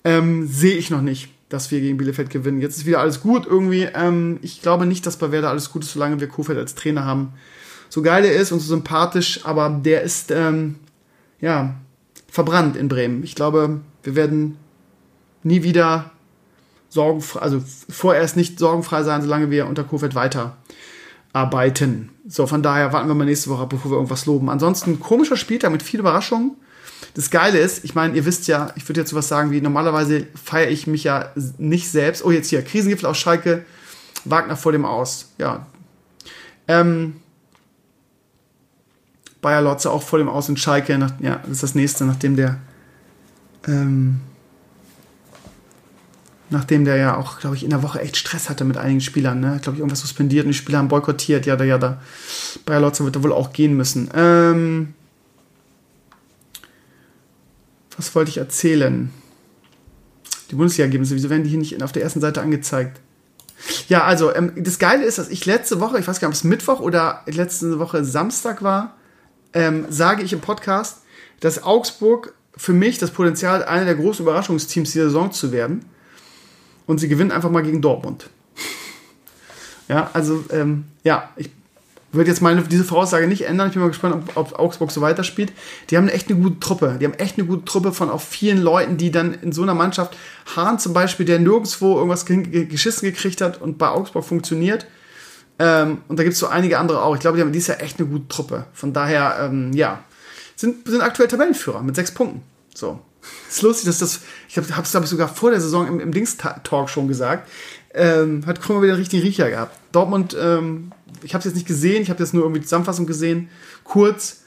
Ähm, 0.04 0.46
sehe 0.46 0.76
ich 0.76 0.90
noch 0.90 1.00
nicht 1.00 1.33
dass 1.54 1.70
wir 1.70 1.80
gegen 1.80 1.96
Bielefeld 1.96 2.30
gewinnen. 2.30 2.60
Jetzt 2.60 2.78
ist 2.78 2.86
wieder 2.86 2.98
alles 2.98 3.20
gut 3.20 3.46
irgendwie. 3.46 3.88
Ähm, 3.94 4.38
ich 4.42 4.60
glaube 4.60 4.86
nicht, 4.86 5.06
dass 5.06 5.16
bei 5.16 5.30
Werder 5.30 5.50
alles 5.50 5.70
gut 5.70 5.84
ist, 5.84 5.92
solange 5.92 6.20
wir 6.20 6.26
Kofeld 6.26 6.58
als 6.58 6.74
Trainer 6.74 7.04
haben. 7.04 7.32
So 7.88 8.02
geil 8.02 8.24
er 8.24 8.34
ist 8.34 8.50
und 8.50 8.58
so 8.58 8.66
sympathisch, 8.66 9.40
aber 9.44 9.70
der 9.70 10.02
ist, 10.02 10.32
ähm, 10.32 10.76
ja, 11.40 11.76
verbrannt 12.26 12.76
in 12.76 12.88
Bremen. 12.88 13.22
Ich 13.22 13.36
glaube, 13.36 13.80
wir 14.02 14.16
werden 14.16 14.56
nie 15.44 15.62
wieder 15.62 16.10
sorgenfrei, 16.88 17.40
also 17.40 17.62
vorerst 17.88 18.36
nicht 18.36 18.58
sorgenfrei 18.58 19.04
sein, 19.04 19.22
solange 19.22 19.50
wir 19.50 19.68
unter 19.68 19.84
Kofeld 19.84 20.16
weiter 20.16 20.56
arbeiten. 21.32 22.10
So, 22.26 22.48
von 22.48 22.62
daher 22.62 22.92
warten 22.92 23.08
wir 23.08 23.14
mal 23.14 23.26
nächste 23.26 23.50
Woche, 23.50 23.66
bevor 23.66 23.92
wir 23.92 23.96
irgendwas 23.96 24.26
loben. 24.26 24.50
Ansonsten 24.50 24.98
komischer 24.98 25.36
Spieltag 25.36 25.70
mit 25.70 25.84
viel 25.84 26.00
Überraschungen. 26.00 26.56
Das 27.14 27.30
Geile 27.30 27.58
ist, 27.58 27.84
ich 27.84 27.94
meine, 27.94 28.16
ihr 28.16 28.24
wisst 28.26 28.48
ja, 28.48 28.72
ich 28.74 28.88
würde 28.88 29.00
jetzt 29.00 29.10
sowas 29.10 29.28
sagen 29.28 29.52
wie, 29.52 29.60
normalerweise 29.60 30.26
feiere 30.34 30.70
ich 30.70 30.88
mich 30.88 31.04
ja 31.04 31.30
nicht 31.58 31.88
selbst. 31.88 32.24
Oh, 32.24 32.32
jetzt 32.32 32.48
hier, 32.48 32.62
Krisengipfel 32.62 33.08
aus 33.08 33.18
Schalke, 33.18 33.64
Wagner 34.24 34.56
vor 34.56 34.72
dem 34.72 34.84
Aus. 34.84 35.30
Ja. 35.38 35.66
Ähm, 36.66 37.14
Bayer 39.40 39.62
Lotze 39.62 39.92
auch 39.92 40.02
vor 40.02 40.18
dem 40.18 40.28
Aus 40.28 40.48
in 40.48 40.56
Schalke. 40.56 40.98
Nach, 40.98 41.12
ja, 41.20 41.36
das 41.42 41.52
ist 41.52 41.62
das 41.62 41.74
nächste, 41.76 42.04
nachdem 42.04 42.34
der, 42.34 42.58
ähm, 43.68 44.20
nachdem 46.50 46.84
der 46.84 46.96
ja 46.96 47.16
auch, 47.16 47.38
glaube 47.38 47.54
ich, 47.54 47.62
in 47.62 47.70
der 47.70 47.84
Woche 47.84 48.00
echt 48.00 48.16
Stress 48.16 48.50
hatte 48.50 48.64
mit 48.64 48.76
einigen 48.76 49.00
Spielern, 49.00 49.38
ne? 49.38 49.60
Glaube 49.62 49.76
ich, 49.76 49.80
irgendwas 49.80 50.00
suspendiert 50.00 50.46
und 50.46 50.52
die 50.52 50.58
Spieler 50.58 50.78
haben 50.78 50.88
boykottiert, 50.88 51.46
ja, 51.46 51.54
da, 51.54 51.62
ja, 51.62 51.78
da. 51.78 52.00
Bayer 52.66 52.80
Lotze 52.80 53.04
wird 53.04 53.14
da 53.14 53.22
wohl 53.22 53.32
auch 53.32 53.52
gehen 53.52 53.76
müssen. 53.76 54.10
Ähm, 54.14 54.94
was 57.96 58.14
wollte 58.14 58.30
ich 58.30 58.38
erzählen? 58.38 59.10
Die 60.50 60.56
Bundesliga-Ergebnisse, 60.56 61.14
wieso 61.14 61.30
werden 61.30 61.44
die 61.44 61.50
hier 61.50 61.58
nicht 61.58 61.82
auf 61.82 61.92
der 61.92 62.02
ersten 62.02 62.20
Seite 62.20 62.40
angezeigt? 62.40 63.00
Ja, 63.88 64.04
also, 64.04 64.34
ähm, 64.34 64.52
das 64.56 64.78
Geile 64.78 65.04
ist, 65.04 65.18
dass 65.18 65.28
ich 65.28 65.46
letzte 65.46 65.80
Woche, 65.80 65.98
ich 65.98 66.06
weiß 66.06 66.20
gar 66.20 66.28
nicht, 66.28 66.36
ob 66.36 66.38
es 66.38 66.44
Mittwoch 66.44 66.80
oder 66.80 67.22
letzte 67.26 67.78
Woche 67.78 68.04
Samstag 68.04 68.62
war, 68.62 68.96
ähm, 69.52 69.86
sage 69.88 70.22
ich 70.22 70.32
im 70.32 70.40
Podcast, 70.40 71.02
dass 71.40 71.62
Augsburg 71.62 72.34
für 72.56 72.72
mich 72.72 72.98
das 72.98 73.10
Potenzial 73.10 73.60
hat, 73.60 73.68
einer 73.68 73.84
der 73.84 73.94
großen 73.94 74.24
Überraschungsteams 74.24 74.92
dieser 74.92 75.06
Saison 75.06 75.32
zu 75.32 75.52
werden. 75.52 75.84
Und 76.86 76.98
sie 76.98 77.08
gewinnen 77.08 77.32
einfach 77.32 77.50
mal 77.50 77.62
gegen 77.62 77.80
Dortmund. 77.80 78.28
ja, 79.88 80.10
also, 80.12 80.44
ähm, 80.50 80.84
ja, 81.02 81.30
ich 81.36 81.50
würde 82.14 82.30
jetzt 82.30 82.40
meine 82.40 82.62
diese 82.62 82.84
Voraussage 82.84 83.26
nicht 83.26 83.42
ändern. 83.42 83.68
Ich 83.68 83.74
bin 83.74 83.82
mal 83.82 83.88
gespannt, 83.88 84.14
ob, 84.14 84.36
ob, 84.36 84.58
Augsburg 84.58 84.90
so 84.90 85.00
weiterspielt. 85.00 85.52
Die 85.90 85.96
haben 85.96 86.08
echt 86.08 86.28
eine 86.30 86.40
gute 86.40 86.60
Truppe. 86.60 86.96
Die 87.00 87.04
haben 87.04 87.14
echt 87.14 87.38
eine 87.38 87.46
gute 87.46 87.64
Truppe 87.64 87.92
von 87.92 88.10
auch 88.10 88.20
vielen 88.20 88.60
Leuten, 88.60 88.96
die 88.96 89.10
dann 89.10 89.34
in 89.34 89.52
so 89.52 89.62
einer 89.62 89.74
Mannschaft, 89.74 90.16
Hahn 90.56 90.78
zum 90.78 90.92
Beispiel, 90.92 91.26
der 91.26 91.38
nirgendwo 91.38 91.96
irgendwas 91.96 92.26
geschissen 92.26 93.08
gekriegt 93.08 93.40
hat 93.40 93.60
und 93.60 93.78
bei 93.78 93.88
Augsburg 93.88 94.24
funktioniert. 94.24 94.86
Ähm, 95.58 95.98
und 96.08 96.18
da 96.18 96.24
gibt 96.24 96.34
es 96.34 96.40
so 96.40 96.48
einige 96.48 96.78
andere 96.78 97.02
auch. 97.02 97.14
Ich 97.14 97.20
glaube, 97.20 97.36
die 97.36 97.42
haben 97.42 97.52
dieses 97.52 97.68
Jahr 97.68 97.80
echt 97.80 97.98
eine 97.98 98.08
gute 98.08 98.28
Truppe. 98.28 98.66
Von 98.72 98.92
daher, 98.92 99.36
ähm, 99.40 99.72
ja, 99.72 100.02
sind, 100.56 100.86
sind 100.88 101.00
aktuell 101.00 101.28
Tabellenführer 101.28 101.82
mit 101.82 101.96
sechs 101.96 102.12
Punkten. 102.12 102.42
So. 102.74 103.00
Ist 103.48 103.62
lustig, 103.62 103.86
dass 103.86 103.98
das, 103.98 104.20
ich 104.48 104.56
habe 104.56 104.66
es, 104.82 104.90
glaube 104.90 105.04
ich, 105.04 105.10
sogar 105.10 105.28
vor 105.28 105.50
der 105.50 105.60
Saison 105.60 105.86
im, 105.86 106.00
im 106.00 106.12
Dings-Talk 106.12 106.90
schon 106.90 107.08
gesagt, 107.08 107.48
ähm, 107.94 108.44
hat 108.46 108.60
Krummer 108.60 108.82
wieder 108.82 108.92
einen 108.92 109.00
richtigen 109.00 109.22
Riecher 109.22 109.50
gehabt. 109.50 109.78
Dortmund 109.92 110.36
ähm, 110.38 110.92
ich 111.24 111.34
habe 111.34 111.40
es 111.40 111.46
jetzt 111.46 111.54
nicht 111.54 111.66
gesehen, 111.66 112.02
ich 112.02 112.10
habe 112.10 112.22
jetzt 112.22 112.34
nur 112.34 112.44
irgendwie 112.44 112.60
die 112.60 112.66
Zusammenfassung 112.66 113.06
gesehen, 113.06 113.48
kurz. 113.82 114.42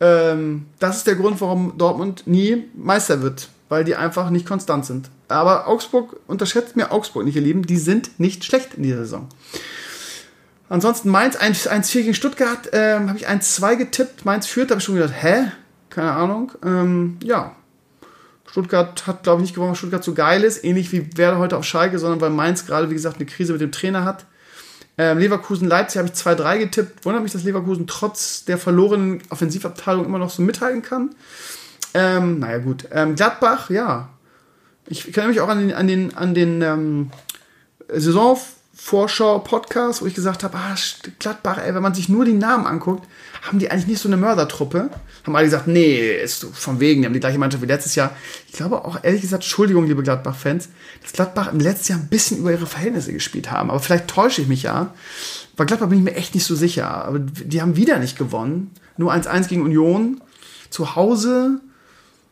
Ähm, 0.00 0.66
das 0.78 0.98
ist 0.98 1.06
der 1.06 1.16
Grund, 1.16 1.40
warum 1.40 1.76
Dortmund 1.76 2.26
nie 2.26 2.64
Meister 2.74 3.22
wird, 3.22 3.48
weil 3.68 3.84
die 3.84 3.96
einfach 3.96 4.30
nicht 4.30 4.46
konstant 4.46 4.86
sind. 4.86 5.10
Aber 5.26 5.66
Augsburg, 5.66 6.16
unterschätzt 6.26 6.76
mir 6.76 6.92
Augsburg 6.92 7.24
nicht, 7.24 7.34
ihr 7.34 7.42
Lieben, 7.42 7.62
die 7.62 7.78
sind 7.78 8.20
nicht 8.20 8.44
schlecht 8.44 8.74
in 8.74 8.84
dieser 8.84 8.98
Saison. 8.98 9.28
Ansonsten 10.68 11.08
Mainz 11.08 11.36
1-4 11.36 11.92
gegen 12.02 12.14
Stuttgart, 12.14 12.68
ähm, 12.72 13.08
habe 13.08 13.18
ich 13.18 13.28
1-2 13.28 13.76
getippt. 13.76 14.24
Mainz 14.24 14.46
führt, 14.46 14.70
habe 14.70 14.78
ich 14.78 14.84
schon 14.84 14.96
gedacht, 14.96 15.14
hä? 15.18 15.50
Keine 15.88 16.12
Ahnung. 16.12 16.52
Ähm, 16.62 17.16
ja. 17.22 17.56
Stuttgart 18.50 19.06
hat, 19.06 19.22
glaube 19.22 19.40
ich, 19.40 19.48
nicht 19.48 19.54
gewonnen, 19.54 19.70
weil 19.70 19.76
Stuttgart 19.76 20.02
so 20.02 20.14
geil 20.14 20.42
ist. 20.42 20.64
Ähnlich 20.64 20.90
wie 20.92 21.16
Werder 21.16 21.38
heute 21.38 21.56
auf 21.56 21.64
Schalke, 21.64 21.98
sondern 21.98 22.20
weil 22.20 22.30
Mainz 22.30 22.66
gerade, 22.66 22.90
wie 22.90 22.94
gesagt, 22.94 23.16
eine 23.16 23.26
Krise 23.26 23.52
mit 23.52 23.60
dem 23.60 23.72
Trainer 23.72 24.04
hat. 24.04 24.24
Ähm, 24.96 25.18
Leverkusen-Leipzig 25.18 25.98
habe 25.98 26.08
ich 26.08 26.14
2-3 26.14 26.58
getippt. 26.58 27.04
Wundert 27.04 27.22
mich, 27.22 27.32
dass 27.32 27.44
Leverkusen 27.44 27.86
trotz 27.86 28.44
der 28.44 28.58
verlorenen 28.58 29.22
Offensivabteilung 29.30 30.04
immer 30.04 30.18
noch 30.18 30.30
so 30.30 30.42
mithalten 30.42 30.82
kann. 30.82 31.14
Ähm, 31.94 32.40
naja, 32.40 32.58
gut. 32.58 32.88
Ähm, 32.90 33.14
Gladbach, 33.14 33.70
ja. 33.70 34.08
Ich 34.86 35.12
kann 35.12 35.28
mich 35.28 35.40
auch 35.40 35.48
an 35.48 35.60
den, 35.60 35.72
an 35.72 35.86
den, 35.86 36.16
an 36.16 36.34
den 36.34 36.62
ähm, 36.62 37.10
Saisonvorschau-Podcast, 38.88 40.02
wo 40.02 40.06
ich 40.06 40.14
gesagt 40.14 40.44
habe, 40.44 40.56
ah, 40.56 40.74
Gladbach, 41.18 41.58
ey, 41.58 41.74
wenn 41.74 41.82
man 41.82 41.94
sich 41.94 42.08
nur 42.08 42.24
die 42.24 42.32
Namen 42.32 42.66
anguckt, 42.66 43.06
haben 43.42 43.58
die 43.58 43.70
eigentlich 43.70 43.86
nicht 43.86 44.00
so 44.00 44.08
eine 44.08 44.16
Mördertruppe. 44.16 44.90
Haben 45.24 45.36
alle 45.36 45.44
gesagt, 45.44 45.66
nee, 45.66 46.10
ist 46.16 46.44
von 46.52 46.80
wegen, 46.80 47.02
die 47.02 47.06
haben 47.06 47.12
die 47.12 47.20
gleiche 47.20 47.38
Mannschaft 47.38 47.62
wie 47.62 47.66
letztes 47.66 47.94
Jahr. 47.94 48.16
Ich 48.46 48.54
glaube 48.54 48.84
auch, 48.84 48.98
ehrlich 49.02 49.20
gesagt, 49.20 49.42
Entschuldigung, 49.42 49.86
liebe 49.86 50.02
Gladbach-Fans, 50.02 50.70
dass 51.02 51.12
Gladbach 51.12 51.52
im 51.52 51.60
letzten 51.60 51.92
Jahr 51.92 52.00
ein 52.00 52.08
bisschen 52.08 52.38
über 52.38 52.50
ihre 52.50 52.66
Verhältnisse 52.66 53.12
gespielt 53.12 53.50
haben. 53.50 53.70
Aber 53.70 53.80
vielleicht 53.80 54.08
täusche 54.08 54.40
ich 54.40 54.48
mich 54.48 54.62
ja. 54.62 54.94
Bei 55.56 55.64
Gladbach 55.64 55.88
bin 55.88 55.98
ich 55.98 56.04
mir 56.04 56.14
echt 56.14 56.34
nicht 56.34 56.46
so 56.46 56.54
sicher. 56.54 56.88
Aber 56.88 57.18
die 57.18 57.60
haben 57.60 57.76
wieder 57.76 57.98
nicht 57.98 58.16
gewonnen. 58.16 58.70
Nur 58.96 59.12
1-1 59.12 59.48
gegen 59.48 59.62
Union. 59.62 60.20
Zu 60.70 60.96
Hause 60.96 61.60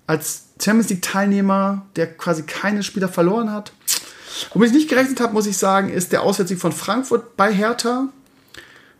als 0.07 0.45
Champions 0.61 0.89
League-Teilnehmer, 0.89 1.87
der 1.97 2.15
quasi 2.15 2.45
keine 2.45 2.83
Spieler 2.83 3.09
verloren 3.09 3.53
hat. 3.53 3.73
Womit 4.53 4.71
ich 4.71 4.75
nicht 4.75 4.89
gerechnet 4.89 5.21
habe, 5.21 5.33
muss 5.33 5.47
ich 5.47 5.57
sagen, 5.57 5.89
ist 5.89 6.13
der 6.13 6.23
Auswärtssieg 6.23 6.59
von 6.59 6.73
Frankfurt 6.73 7.37
bei 7.37 7.53
Hertha. 7.53 8.09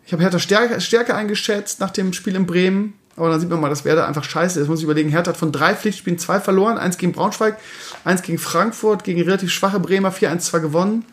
Ich 0.07 0.13
habe 0.13 0.23
Hertha 0.23 0.39
Stärke, 0.39 0.81
Stärke 0.81 1.15
eingeschätzt 1.15 1.81
nach 1.81 1.91
dem 1.91 2.13
Spiel 2.13 2.37
in 2.37 2.47
Bremen. 2.47 2.95
Aber 3.17 3.31
dann 3.31 3.41
sieht 3.41 3.49
man 3.49 3.61
mal, 3.61 3.71
dass 3.71 3.85
Werder 3.85 4.07
einfach 4.07 4.25
scheiße 4.25 4.61
ist. 4.61 4.69
Muss 4.69 4.81
ich 4.81 4.85
überlegen, 4.85 5.09
Hertha 5.09 5.31
hat 5.31 5.39
von 5.39 5.51
drei 5.51 5.75
Pflichtspielen 5.75 6.19
zwei 6.19 6.39
verloren. 6.39 6.77
Eins 6.77 6.99
gegen 6.99 7.13
Braunschweig, 7.13 7.57
eins 8.05 8.23
gegen 8.23 8.39
Frankfurt, 8.39 9.05
gegen 9.05 9.23
relativ 9.23 9.51
schwache 9.51 9.81
Bremer 9.81 10.13
4-1 10.13 10.39
zwar 10.41 10.61
gewonnen. 10.61 11.05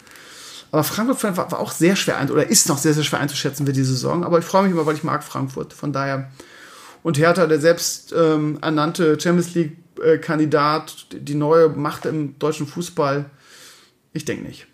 Aber 0.72 0.84
Frankfurt 0.84 1.38
war, 1.38 1.60
auch 1.60 1.72
sehr 1.72 1.96
schwer, 1.96 2.18
oder 2.30 2.50
ist 2.50 2.68
noch 2.68 2.78
sehr, 2.78 2.94
sehr 2.94 3.04
schwer 3.04 3.20
einzuschätzen 3.20 3.66
für 3.66 3.74
die 3.74 3.84
Saison. 3.84 4.24
Aber 4.26 4.40
ich 4.40 4.46
freue 4.46 4.64
mich 4.64 4.72
immer, 4.72 4.86
weil 4.86 4.96
ich 4.96 5.04
mag 5.04 5.24
Frankfurt. 5.24 5.72
Von 5.72 5.94
daher. 5.94 6.30
Und 7.04 7.18
Hertha, 7.18 7.48
der 7.48 7.60
selbst 7.60 8.14
ähm, 8.18 8.58
ernannte 8.62 9.20
Champions 9.20 9.54
League-Kandidat, 9.54 11.08
die 11.12 11.36
neue 11.36 11.70
Macht 11.70 12.06
im 12.06 12.38
deutschen 12.40 12.68
Fußball. 12.68 13.26
Ich 14.14 14.26
denke 14.26 14.46
nicht. 14.46 14.68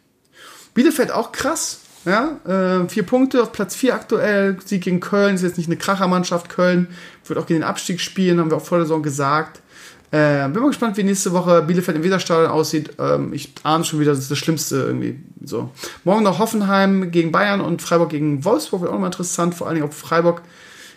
Bielefeld 0.73 1.11
auch 1.11 1.31
krass. 1.31 1.81
Ja, 2.05 2.39
äh, 2.45 2.87
vier 2.87 3.03
Punkte 3.03 3.43
auf 3.43 3.51
Platz 3.51 3.75
vier 3.75 3.93
aktuell. 3.93 4.57
Sieg 4.63 4.83
gegen 4.83 4.99
Köln 4.99 5.35
ist 5.35 5.41
jetzt 5.41 5.57
nicht 5.57 5.67
eine 5.67 5.77
Krachermannschaft. 5.77 6.49
Köln 6.49 6.87
wird 7.25 7.37
auch 7.37 7.45
gegen 7.45 7.59
den 7.59 7.67
Abstieg 7.67 7.99
spielen, 7.99 8.39
haben 8.39 8.49
wir 8.49 8.57
auch 8.57 8.65
vor 8.65 8.77
der 8.77 8.85
Saison 8.85 9.03
gesagt. 9.03 9.61
Äh, 10.11 10.47
bin 10.49 10.61
mal 10.61 10.69
gespannt, 10.69 10.97
wie 10.97 11.03
nächste 11.03 11.33
Woche 11.33 11.61
Bielefeld 11.61 11.97
im 11.97 12.03
Weserstadion 12.03 12.49
aussieht. 12.49 12.91
Ähm, 12.97 13.31
ich 13.33 13.53
ahne 13.63 13.83
schon 13.83 13.99
wieder, 13.99 14.11
das 14.11 14.21
ist 14.21 14.31
das 14.31 14.39
Schlimmste 14.39 14.77
irgendwie. 14.77 15.19
So. 15.43 15.69
Morgen 16.03 16.23
noch 16.23 16.39
Hoffenheim 16.39 17.11
gegen 17.11 17.31
Bayern 17.31 17.61
und 17.61 17.81
Freiburg 17.81 18.09
gegen 18.09 18.43
Wolfsburg 18.43 18.81
wird 18.81 18.91
auch 18.91 18.97
mal 18.97 19.07
interessant. 19.07 19.53
Vor 19.53 19.67
allen 19.67 19.75
Dingen, 19.75 19.85
ob 19.85 19.93
Freiburg 19.93 20.41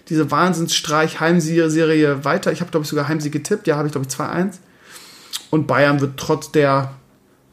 diese 0.08 0.30
Wahnsinnsstreich 0.30 1.20
Heimserie 1.20 2.24
weiter. 2.24 2.52
Ich 2.52 2.60
habe, 2.60 2.70
glaube 2.70 2.84
ich, 2.84 2.88
sogar 2.88 3.08
Heimsieg 3.08 3.32
getippt. 3.32 3.66
Ja, 3.66 3.76
habe 3.76 3.88
ich, 3.88 3.92
glaube 3.92 4.06
ich, 4.08 4.14
2-1. 4.14 4.58
Und 5.50 5.66
Bayern 5.66 6.00
wird 6.00 6.16
trotz 6.16 6.50
der 6.50 6.94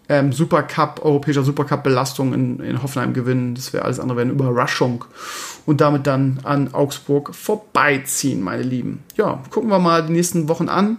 ähm, 0.09 0.33
Supercup, 0.33 1.05
europäischer 1.05 1.43
Supercup-Belastung 1.43 2.33
in, 2.33 2.59
in 2.59 2.81
Hoffenheim 2.81 3.13
gewinnen. 3.13 3.53
Das 3.53 3.71
wäre 3.71 3.85
alles 3.85 3.99
andere 3.99 4.17
wäre 4.17 4.25
eine 4.25 4.33
Überraschung. 4.33 5.05
Und 5.65 5.81
damit 5.81 6.07
dann 6.07 6.39
an 6.43 6.73
Augsburg 6.73 7.33
vorbeiziehen, 7.35 8.41
meine 8.41 8.63
Lieben. 8.63 9.03
Ja, 9.15 9.43
gucken 9.51 9.69
wir 9.69 9.77
mal 9.77 10.05
die 10.05 10.13
nächsten 10.13 10.49
Wochen 10.49 10.67
an. 10.67 10.97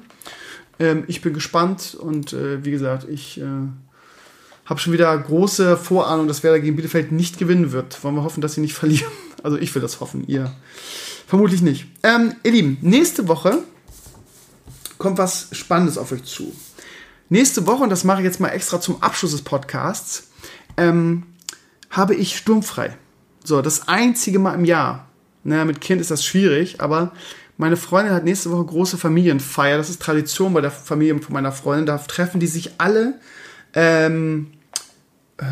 Ähm, 0.78 1.04
ich 1.08 1.20
bin 1.22 1.34
gespannt 1.34 1.96
und 2.00 2.32
äh, 2.32 2.64
wie 2.64 2.70
gesagt, 2.70 3.06
ich 3.08 3.40
äh, 3.40 3.44
habe 4.64 4.78
schon 4.78 4.92
wieder 4.92 5.16
große 5.18 5.76
Vorahnung, 5.76 6.28
dass 6.28 6.44
Werder 6.44 6.60
gegen 6.60 6.76
Bielefeld 6.76 7.10
nicht 7.10 7.36
gewinnen 7.36 7.72
wird. 7.72 8.02
Wollen 8.04 8.14
wir 8.14 8.22
hoffen, 8.22 8.40
dass 8.40 8.54
sie 8.54 8.60
nicht 8.60 8.74
verlieren. 8.74 9.10
Also 9.42 9.58
ich 9.58 9.74
will 9.74 9.82
das 9.82 10.00
hoffen, 10.00 10.24
ihr 10.28 10.52
vermutlich 11.26 11.62
nicht. 11.62 11.86
Ähm, 12.04 12.34
ihr 12.44 12.52
Lieben, 12.52 12.78
nächste 12.80 13.26
Woche 13.26 13.58
kommt 14.98 15.18
was 15.18 15.48
Spannendes 15.52 15.98
auf 15.98 16.12
euch 16.12 16.24
zu. 16.24 16.52
Nächste 17.32 17.66
Woche, 17.68 17.84
und 17.84 17.90
das 17.90 18.02
mache 18.02 18.20
ich 18.20 18.24
jetzt 18.24 18.40
mal 18.40 18.48
extra 18.48 18.80
zum 18.80 19.02
Abschluss 19.02 19.30
des 19.30 19.42
Podcasts, 19.42 20.24
ähm, 20.76 21.22
habe 21.88 22.16
ich 22.16 22.36
sturmfrei. 22.36 22.96
So, 23.44 23.62
das 23.62 23.86
einzige 23.86 24.40
Mal 24.40 24.54
im 24.54 24.64
Jahr. 24.64 25.06
Naja, 25.44 25.64
mit 25.64 25.80
Kind 25.80 26.00
ist 26.00 26.10
das 26.10 26.24
schwierig, 26.24 26.80
aber 26.80 27.12
meine 27.56 27.76
Freundin 27.76 28.12
hat 28.12 28.24
nächste 28.24 28.50
Woche 28.50 28.64
große 28.64 28.98
Familienfeier. 28.98 29.78
Das 29.78 29.90
ist 29.90 30.02
Tradition 30.02 30.52
bei 30.52 30.60
der 30.60 30.72
Familie 30.72 31.20
von 31.22 31.32
meiner 31.32 31.52
Freundin. 31.52 31.86
Da 31.86 31.98
treffen 31.98 32.40
die 32.40 32.48
sich 32.48 32.72
alle 32.78 33.20
ähm, 33.74 34.48
äh, 35.38 35.44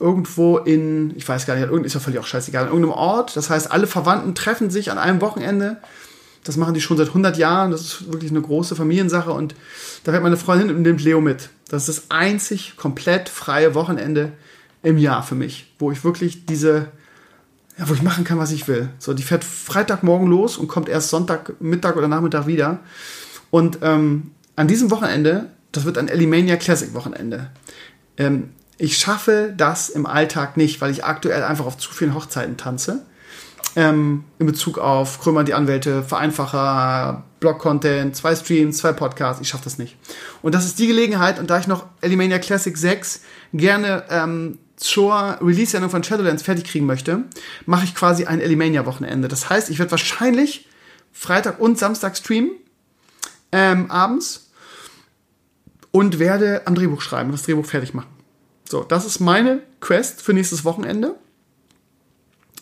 irgendwo 0.00 0.58
in, 0.58 1.16
ich 1.16 1.28
weiß 1.28 1.46
gar 1.46 1.54
nicht, 1.54 1.70
ist 1.84 1.94
ja 1.94 2.00
völlig 2.00 2.18
auch 2.18 2.26
scheißegal, 2.26 2.64
in 2.64 2.70
irgendeinem 2.70 2.98
Ort. 2.98 3.36
Das 3.36 3.48
heißt, 3.48 3.70
alle 3.70 3.86
Verwandten 3.86 4.34
treffen 4.34 4.70
sich 4.70 4.90
an 4.90 4.98
einem 4.98 5.20
Wochenende 5.20 5.76
das 6.44 6.56
machen 6.56 6.74
die 6.74 6.80
schon 6.80 6.96
seit 6.96 7.08
100 7.08 7.36
Jahren. 7.38 7.70
Das 7.70 7.82
ist 7.82 8.12
wirklich 8.12 8.30
eine 8.30 8.40
große 8.40 8.74
Familiensache. 8.74 9.30
Und 9.30 9.54
da 10.04 10.12
fährt 10.12 10.22
meine 10.22 10.36
Freundin 10.36 10.70
und 10.70 10.82
nimmt 10.82 11.02
Leo 11.02 11.20
mit. 11.20 11.50
Das 11.68 11.88
ist 11.88 11.98
das 11.98 12.10
einzig 12.10 12.76
komplett 12.76 13.28
freie 13.28 13.74
Wochenende 13.74 14.32
im 14.82 14.98
Jahr 14.98 15.22
für 15.22 15.36
mich, 15.36 15.72
wo 15.78 15.92
ich 15.92 16.02
wirklich 16.04 16.44
diese, 16.46 16.88
ja, 17.78 17.88
wo 17.88 17.94
ich 17.94 18.02
machen 18.02 18.24
kann, 18.24 18.38
was 18.38 18.50
ich 18.50 18.66
will. 18.66 18.88
So, 18.98 19.14
die 19.14 19.22
fährt 19.22 19.44
Freitagmorgen 19.44 20.28
los 20.28 20.56
und 20.56 20.68
kommt 20.68 20.88
erst 20.88 21.10
Sonntag, 21.10 21.60
Mittag 21.60 21.96
oder 21.96 22.08
Nachmittag 22.08 22.46
wieder. 22.46 22.80
Und 23.50 23.78
ähm, 23.82 24.32
an 24.56 24.66
diesem 24.66 24.90
Wochenende, 24.90 25.50
das 25.70 25.84
wird 25.84 25.98
ein 25.98 26.08
Elimania 26.08 26.56
Classic 26.56 26.92
Wochenende. 26.94 27.50
Ähm, 28.16 28.50
ich 28.76 28.98
schaffe 28.98 29.54
das 29.56 29.88
im 29.88 30.06
Alltag 30.06 30.56
nicht, 30.56 30.80
weil 30.80 30.90
ich 30.90 31.04
aktuell 31.04 31.44
einfach 31.44 31.66
auf 31.66 31.78
zu 31.78 31.92
vielen 31.92 32.14
Hochzeiten 32.14 32.56
tanze 32.56 33.06
ähm, 33.76 34.24
in 34.38 34.46
Bezug 34.46 34.78
auf 34.78 35.20
Krömer 35.20 35.44
die 35.44 35.54
Anwälte, 35.54 36.02
Vereinfacher, 36.02 37.24
Blog-Content, 37.40 38.14
zwei 38.14 38.34
Streams, 38.34 38.78
zwei 38.78 38.92
Podcasts. 38.92 39.40
Ich 39.40 39.48
schaffe 39.48 39.64
das 39.64 39.78
nicht. 39.78 39.96
Und 40.42 40.54
das 40.54 40.64
ist 40.64 40.78
die 40.78 40.86
Gelegenheit, 40.86 41.38
und 41.38 41.50
da 41.50 41.58
ich 41.58 41.66
noch 41.66 41.86
Elimania 42.00 42.38
Classic 42.38 42.76
6 42.76 43.22
gerne 43.52 44.04
ähm, 44.10 44.58
zur 44.76 45.38
Release-Sendung 45.40 45.90
von 45.90 46.02
Shadowlands 46.02 46.42
fertig 46.42 46.64
kriegen 46.64 46.86
möchte, 46.86 47.24
mache 47.66 47.84
ich 47.84 47.94
quasi 47.94 48.24
ein 48.24 48.40
Elimania-Wochenende. 48.40 49.28
Das 49.28 49.48
heißt, 49.48 49.70
ich 49.70 49.78
werde 49.78 49.90
wahrscheinlich 49.90 50.68
Freitag 51.12 51.60
und 51.60 51.78
Samstag 51.78 52.16
streamen, 52.16 52.50
ähm, 53.52 53.90
abends, 53.90 54.50
und 55.90 56.18
werde 56.18 56.62
am 56.64 56.74
Drehbuch 56.74 57.02
schreiben, 57.02 57.32
das 57.32 57.42
Drehbuch 57.42 57.66
fertig 57.66 57.92
machen. 57.92 58.08
So, 58.68 58.82
das 58.82 59.04
ist 59.04 59.20
meine 59.20 59.62
Quest 59.80 60.22
für 60.22 60.32
nächstes 60.32 60.64
Wochenende. 60.64 61.16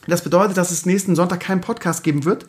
Das 0.07 0.25
bedeutet, 0.25 0.57
dass 0.57 0.71
es 0.71 0.87
nächsten 0.87 1.15
Sonntag 1.15 1.41
keinen 1.41 1.61
Podcast 1.61 2.03
geben 2.03 2.25
wird, 2.25 2.47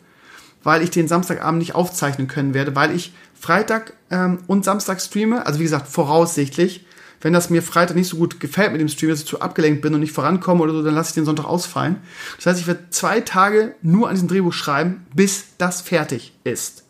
weil 0.62 0.82
ich 0.82 0.90
den 0.90 1.08
Samstagabend 1.08 1.58
nicht 1.58 1.74
aufzeichnen 1.74 2.28
können 2.28 2.54
werde, 2.54 2.74
weil 2.74 2.94
ich 2.94 3.12
Freitag 3.38 3.94
ähm, 4.10 4.38
und 4.46 4.64
Samstag 4.64 5.00
streame. 5.00 5.46
Also 5.46 5.58
wie 5.58 5.64
gesagt, 5.64 5.88
voraussichtlich. 5.88 6.86
Wenn 7.20 7.32
das 7.32 7.50
mir 7.50 7.62
Freitag 7.62 7.94
nicht 7.94 8.08
so 8.08 8.16
gut 8.16 8.40
gefällt 8.40 8.72
mit 8.72 8.80
dem 8.80 8.88
Stream, 8.88 9.10
dass 9.10 9.20
ich 9.20 9.26
zu 9.26 9.40
abgelenkt 9.40 9.80
bin 9.80 9.94
und 9.94 10.00
nicht 10.00 10.12
vorankomme 10.12 10.60
oder 10.60 10.72
so, 10.72 10.82
dann 10.82 10.94
lasse 10.94 11.10
ich 11.10 11.14
den 11.14 11.24
Sonntag 11.24 11.44
ausfallen. 11.44 11.98
Das 12.36 12.46
heißt, 12.46 12.60
ich 12.60 12.66
werde 12.66 12.90
zwei 12.90 13.20
Tage 13.20 13.76
nur 13.80 14.08
an 14.08 14.16
diesem 14.16 14.26
Drehbuch 14.26 14.52
schreiben, 14.52 15.06
bis 15.14 15.56
das 15.56 15.82
fertig 15.82 16.34
ist. 16.42 16.84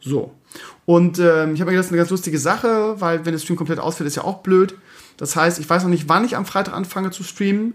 So. 0.00 0.34
Und 0.84 1.18
ähm, 1.18 1.54
ich 1.54 1.60
habe 1.60 1.70
mir 1.70 1.76
gedacht, 1.76 1.78
das 1.78 1.86
ist 1.86 1.92
eine 1.92 1.98
ganz 1.98 2.10
lustige 2.10 2.38
Sache, 2.38 3.00
weil 3.00 3.24
wenn 3.24 3.32
der 3.32 3.38
Stream 3.38 3.56
komplett 3.56 3.78
ausfällt, 3.78 4.06
ist 4.06 4.16
ja 4.16 4.24
auch 4.24 4.38
blöd. 4.38 4.74
Das 5.16 5.36
heißt, 5.36 5.58
ich 5.58 5.68
weiß 5.68 5.82
noch 5.82 5.90
nicht, 5.90 6.08
wann 6.08 6.24
ich 6.24 6.36
am 6.36 6.46
Freitag 6.46 6.74
anfange 6.74 7.10
zu 7.10 7.22
streamen. 7.22 7.74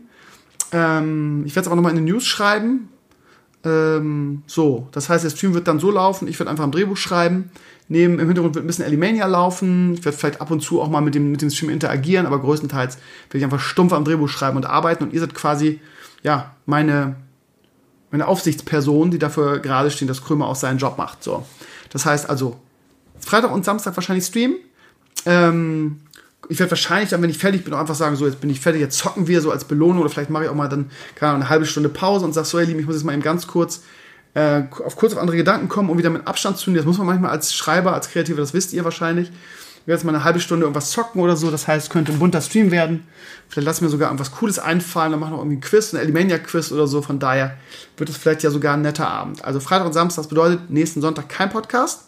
Ähm, 0.75 1.43
ich 1.45 1.55
werde 1.55 1.61
es 1.61 1.67
aber 1.67 1.77
nochmal 1.77 1.91
in 1.91 2.05
den 2.05 2.13
News 2.13 2.27
schreiben. 2.27 2.89
Ähm, 3.63 4.43
so, 4.45 4.89
das 4.91 5.07
heißt, 5.07 5.23
der 5.23 5.29
Stream 5.29 5.53
wird 5.53 5.69
dann 5.69 5.79
so 5.79 5.89
laufen, 5.89 6.27
ich 6.27 6.37
werde 6.37 6.49
einfach 6.51 6.65
ein 6.65 6.71
Drehbuch 6.73 6.97
schreiben. 6.97 7.49
Neben, 7.87 8.19
Im 8.19 8.27
Hintergrund 8.27 8.55
wird 8.55 8.65
ein 8.65 8.67
bisschen 8.67 8.83
Elimania 8.83 9.25
laufen. 9.25 9.93
Ich 9.93 10.03
werde 10.03 10.17
vielleicht 10.17 10.41
ab 10.41 10.51
und 10.51 10.59
zu 10.59 10.81
auch 10.81 10.89
mal 10.89 11.01
mit 11.01 11.15
dem, 11.15 11.31
mit 11.31 11.41
dem 11.41 11.49
Stream 11.49 11.69
interagieren, 11.69 12.25
aber 12.25 12.41
größtenteils 12.41 12.97
werde 13.27 13.37
ich 13.37 13.43
einfach 13.45 13.59
stumpf 13.59 13.93
am 13.93 14.03
Drehbuch 14.03 14.27
schreiben 14.27 14.57
und 14.57 14.65
arbeiten. 14.65 15.05
Und 15.05 15.13
ihr 15.13 15.21
seid 15.21 15.33
quasi, 15.33 15.79
ja, 16.23 16.55
meine, 16.65 17.15
meine 18.11 18.27
Aufsichtsperson, 18.27 19.11
die 19.11 19.19
dafür 19.19 19.59
gerade 19.59 19.91
stehen, 19.91 20.09
dass 20.09 20.23
Krömer 20.23 20.47
auch 20.47 20.55
seinen 20.55 20.79
Job 20.79 20.97
macht. 20.97 21.23
So. 21.23 21.45
Das 21.91 22.05
heißt 22.05 22.29
also, 22.29 22.59
Freitag 23.19 23.53
und 23.53 23.63
Samstag 23.63 23.95
wahrscheinlich 23.95 24.25
streamen. 24.25 24.57
Ähm, 25.25 26.01
ich 26.49 26.59
werde 26.59 26.71
wahrscheinlich 26.71 27.09
dann, 27.09 27.21
wenn 27.21 27.29
ich 27.29 27.37
fertig 27.37 27.63
bin, 27.63 27.73
auch 27.73 27.79
einfach 27.79 27.95
sagen, 27.95 28.15
so, 28.15 28.25
jetzt 28.25 28.41
bin 28.41 28.49
ich 28.49 28.59
fertig, 28.59 28.81
jetzt 28.81 28.97
zocken 28.97 29.27
wir 29.27 29.41
so 29.41 29.51
als 29.51 29.65
Belohnung 29.65 30.01
oder 30.01 30.09
vielleicht 30.09 30.29
mache 30.29 30.45
ich 30.45 30.49
auch 30.49 30.55
mal 30.55 30.69
dann 30.69 30.89
keine 31.15 31.31
Ahnung, 31.31 31.41
eine 31.43 31.49
halbe 31.49 31.65
Stunde 31.65 31.89
Pause 31.89 32.25
und 32.25 32.33
sage 32.33 32.47
so, 32.47 32.59
hey 32.59 32.65
Lieben, 32.65 32.79
ich 32.79 32.85
muss 32.85 32.95
jetzt 32.95 33.03
mal 33.03 33.13
eben 33.13 33.21
ganz 33.21 33.47
kurz 33.47 33.83
äh, 34.35 34.63
auf 34.85 34.95
kurz 34.95 35.13
auf 35.13 35.19
andere 35.19 35.37
Gedanken 35.37 35.69
kommen, 35.69 35.89
um 35.89 35.97
wieder 35.97 36.09
mit 36.09 36.27
Abstand 36.27 36.57
zu 36.57 36.69
nehmen. 36.69 36.77
Das 36.77 36.85
muss 36.85 36.97
man 36.97 37.07
manchmal 37.07 37.31
als 37.31 37.55
Schreiber, 37.55 37.93
als 37.93 38.09
Kreativer, 38.09 38.37
das 38.37 38.53
wisst 38.53 38.73
ihr 38.73 38.83
wahrscheinlich. 38.83 39.29
Ich 39.29 39.87
werde 39.87 39.99
jetzt 39.99 40.03
mal 40.03 40.15
eine 40.15 40.23
halbe 40.23 40.39
Stunde 40.39 40.65
irgendwas 40.65 40.91
zocken 40.91 41.21
oder 41.21 41.35
so, 41.35 41.51
das 41.51 41.67
heißt, 41.67 41.91
könnte 41.91 42.11
ein 42.11 42.19
bunter 42.19 42.41
Stream 42.41 42.71
werden. 42.71 43.07
Vielleicht 43.49 43.65
lasse 43.67 43.77
ich 43.77 43.81
mir 43.83 43.89
sogar 43.89 44.09
irgendwas 44.09 44.31
Cooles 44.31 44.57
einfallen, 44.57 45.11
dann 45.11 45.19
machen 45.19 45.33
wir 45.33 45.37
irgendwie 45.37 45.57
ein 45.57 45.61
Quiz, 45.61 45.93
ein 45.93 45.99
Elimania-Quiz 45.99 46.71
oder 46.71 46.87
so. 46.87 47.03
Von 47.03 47.19
daher 47.19 47.55
wird 47.97 48.09
es 48.09 48.17
vielleicht 48.17 48.41
ja 48.41 48.49
sogar 48.49 48.73
ein 48.73 48.81
netter 48.81 49.07
Abend. 49.07 49.45
Also 49.45 49.59
Freitag 49.59 49.85
und 49.85 49.93
Samstag, 49.93 50.23
das 50.23 50.29
bedeutet 50.29 50.69
nächsten 50.69 51.01
Sonntag 51.01 51.29
kein 51.29 51.49
Podcast. 51.49 52.05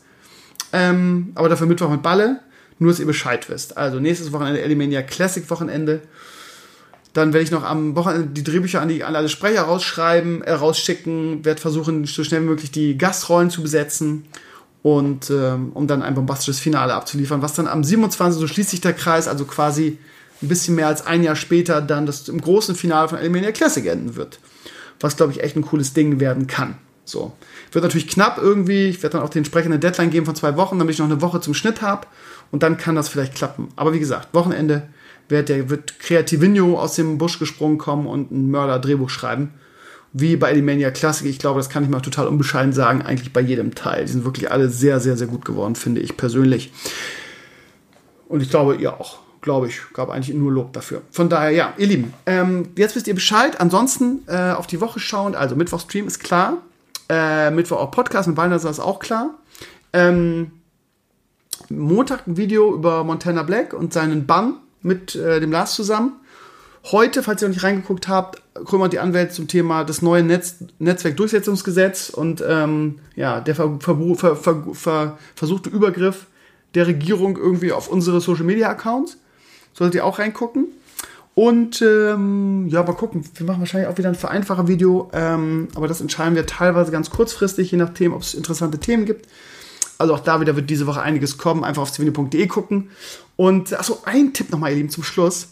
Ähm, 0.73 1.31
aber 1.35 1.49
dafür 1.49 1.67
Mittwoch 1.67 1.89
mit 1.89 2.01
Balle. 2.01 2.41
Nur, 2.79 2.91
dass 2.91 2.99
ihr 2.99 3.05
Bescheid 3.05 3.49
wisst. 3.49 3.77
Also 3.77 3.99
nächstes 3.99 4.31
Wochenende 4.31 4.61
Elimania 4.61 5.01
Classic 5.01 5.49
Wochenende. 5.49 6.01
Dann 7.13 7.33
werde 7.33 7.43
ich 7.43 7.51
noch 7.51 7.63
am 7.63 7.95
Wochenende 7.95 8.27
die 8.27 8.43
Drehbücher 8.43 8.81
an, 8.81 8.89
die, 8.89 9.03
an 9.03 9.15
alle 9.15 9.29
Sprecher 9.29 9.63
rausschreiben, 9.63 10.43
äh, 10.43 10.51
rausschicken, 10.51 11.43
werde 11.43 11.59
versuchen, 11.59 12.05
so 12.05 12.23
schnell 12.23 12.41
wie 12.41 12.47
möglich 12.47 12.71
die 12.71 12.97
Gastrollen 12.97 13.49
zu 13.49 13.63
besetzen 13.63 14.25
und 14.83 15.31
ähm, 15.31 15.71
um 15.73 15.87
dann 15.87 16.03
ein 16.03 16.13
bombastisches 16.13 16.59
Finale 16.59 16.93
abzuliefern, 16.93 17.41
was 17.41 17.53
dann 17.53 17.67
am 17.67 17.83
27. 17.83 18.39
so 18.39 18.47
schließt 18.47 18.69
sich 18.69 18.81
der 18.81 18.93
Kreis, 18.93 19.27
also 19.27 19.45
quasi 19.45 19.97
ein 20.41 20.47
bisschen 20.47 20.75
mehr 20.75 20.87
als 20.87 21.05
ein 21.05 21.23
Jahr 21.23 21.35
später 21.35 21.81
dann 21.81 22.05
das 22.05 22.29
im 22.29 22.39
großen 22.39 22.75
Finale 22.75 23.09
von 23.09 23.17
Elimania 23.17 23.51
Classic 23.51 23.85
enden 23.85 24.15
wird. 24.15 24.39
Was, 24.99 25.17
glaube 25.17 25.31
ich, 25.31 25.41
echt 25.41 25.55
ein 25.55 25.63
cooles 25.63 25.93
Ding 25.93 26.19
werden 26.19 26.47
kann. 26.47 26.77
So. 27.07 27.31
Wird 27.71 27.83
natürlich 27.83 28.07
knapp 28.07 28.37
irgendwie. 28.37 28.87
Ich 28.87 29.01
werde 29.01 29.17
dann 29.17 29.25
auch 29.25 29.29
den 29.29 29.39
entsprechenden 29.39 29.79
Deadline 29.79 30.09
geben 30.09 30.25
von 30.25 30.35
zwei 30.35 30.57
Wochen, 30.57 30.77
damit 30.77 30.93
ich 30.93 30.99
noch 30.99 31.05
eine 31.05 31.21
Woche 31.21 31.39
zum 31.39 31.53
Schnitt 31.53 31.81
habe 31.81 32.07
und 32.51 32.63
dann 32.63 32.77
kann 32.77 32.95
das 32.95 33.09
vielleicht 33.09 33.35
klappen. 33.35 33.69
Aber 33.75 33.93
wie 33.93 33.99
gesagt, 33.99 34.33
Wochenende 34.33 34.83
wird, 35.29 35.49
der, 35.49 35.69
wird 35.69 35.99
Kreativinho 35.99 36.79
aus 36.79 36.95
dem 36.95 37.17
Busch 37.17 37.39
gesprungen 37.39 37.77
kommen 37.77 38.07
und 38.07 38.31
ein 38.31 38.51
Mörder-Drehbuch 38.51 39.09
schreiben. 39.09 39.53
Wie 40.13 40.35
bei 40.35 40.51
Elimania 40.51 40.91
Classic, 40.91 41.27
ich 41.27 41.39
glaube, 41.39 41.59
das 41.59 41.69
kann 41.69 41.83
ich 41.83 41.89
mal 41.89 41.99
total 41.99 42.27
unbescheiden 42.27 42.73
sagen, 42.73 43.01
eigentlich 43.01 43.33
bei 43.33 43.41
jedem 43.41 43.75
Teil. 43.75 44.05
Die 44.05 44.11
sind 44.11 44.25
wirklich 44.25 44.51
alle 44.51 44.69
sehr, 44.69 44.99
sehr, 44.99 45.17
sehr 45.17 45.27
gut 45.27 45.45
geworden, 45.45 45.75
finde 45.75 46.01
ich 46.01 46.17
persönlich. 46.17 46.71
Und 48.27 48.41
ich 48.41 48.49
glaube, 48.49 48.75
ihr 48.75 48.93
auch. 48.93 49.19
Glaube 49.41 49.67
ich. 49.67 49.79
Gab 49.93 50.09
eigentlich 50.09 50.35
nur 50.35 50.51
Lob 50.51 50.73
dafür. 50.73 51.03
Von 51.11 51.29
daher, 51.29 51.51
ja, 51.51 51.73
ihr 51.77 51.87
Lieben, 51.87 52.13
ähm, 52.25 52.69
jetzt 52.75 52.95
wisst 52.95 53.07
ihr 53.07 53.13
Bescheid. 53.13 53.61
Ansonsten 53.61 54.23
äh, 54.27 54.51
auf 54.51 54.67
die 54.67 54.81
Woche 54.81 54.99
schauend, 54.99 55.35
also 55.35 55.55
Mittwoch 55.55 55.79
Stream 55.79 56.07
ist 56.07 56.19
klar. 56.19 56.57
Äh, 57.09 57.51
Mittwoch 57.51 57.77
auch 57.77 57.91
Podcast 57.91 58.27
mit 58.27 58.35
Balnasar 58.35 58.71
ist 58.71 58.79
auch 58.79 58.99
klar. 58.99 59.35
Ähm, 59.93 60.51
Montag 61.69 62.27
ein 62.27 62.37
Video 62.37 62.73
über 62.73 63.03
Montana 63.03 63.43
Black 63.43 63.73
und 63.73 63.93
seinen 63.93 64.25
Bann 64.25 64.55
mit 64.81 65.15
äh, 65.15 65.39
dem 65.39 65.51
Lars 65.51 65.75
zusammen. 65.75 66.13
Heute, 66.91 67.23
falls 67.23 67.41
ihr 67.41 67.49
noch 67.49 67.55
nicht 67.55 67.63
reingeguckt 67.63 68.07
habt, 68.07 68.41
kümmert 68.65 68.93
die 68.93 68.99
Anwälte 68.99 69.33
zum 69.33 69.47
Thema 69.47 69.83
das 69.83 70.01
neue 70.01 70.23
Netz, 70.23 70.55
Netzwerkdurchsetzungsgesetz 70.79 72.09
und 72.09 72.41
ähm, 72.47 72.99
ja, 73.15 73.41
der 73.41 73.55
ver, 73.55 73.77
ver, 73.79 74.35
ver, 74.73 75.17
versuchte 75.35 75.69
Übergriff 75.69 76.27
der 76.73 76.87
Regierung 76.87 77.37
irgendwie 77.37 77.71
auf 77.71 77.89
unsere 77.89 78.21
Social 78.21 78.45
Media 78.45 78.69
Accounts. 78.69 79.17
Solltet 79.73 79.95
ihr 79.95 80.05
auch 80.05 80.19
reingucken. 80.19 80.67
Und 81.37 81.83
ähm, 81.83 82.65
ja, 82.67 82.81
mal 82.81 82.95
gucken. 82.95 83.23
Wir 83.35 83.45
machen 83.45 83.59
wahrscheinlich 83.59 83.87
auch 83.87 83.97
wieder 83.99 84.09
ein 84.09 84.15
vereinfacher 84.15 84.67
Video, 84.67 85.11
ähm, 85.13 85.67
aber 85.75 85.87
das 85.87 86.01
entscheiden 86.01 86.33
wir 86.33 86.47
teilweise 86.47 86.91
ganz 86.91 87.11
kurzfristig, 87.11 87.69
je 87.69 87.77
nachdem, 87.77 88.13
ob 88.13 88.23
es 88.23 88.33
interessante 88.33 88.79
Themen 88.79 89.05
gibt. 89.05 89.27
Also 89.99 90.15
auch 90.15 90.21
da 90.21 90.41
wieder 90.41 90.55
wird 90.55 90.67
diese 90.67 90.87
Woche 90.87 90.99
einiges 90.99 91.37
kommen. 91.37 91.63
Einfach 91.63 91.83
auf 91.83 91.91
zwini.de 91.91 92.47
gucken. 92.47 92.89
Und 93.35 93.71
achso, 93.71 93.99
ein 94.05 94.33
Tipp 94.33 94.49
nochmal, 94.49 94.71
ihr 94.71 94.77
Lieben, 94.77 94.89
zum 94.89 95.03
Schluss. 95.03 95.49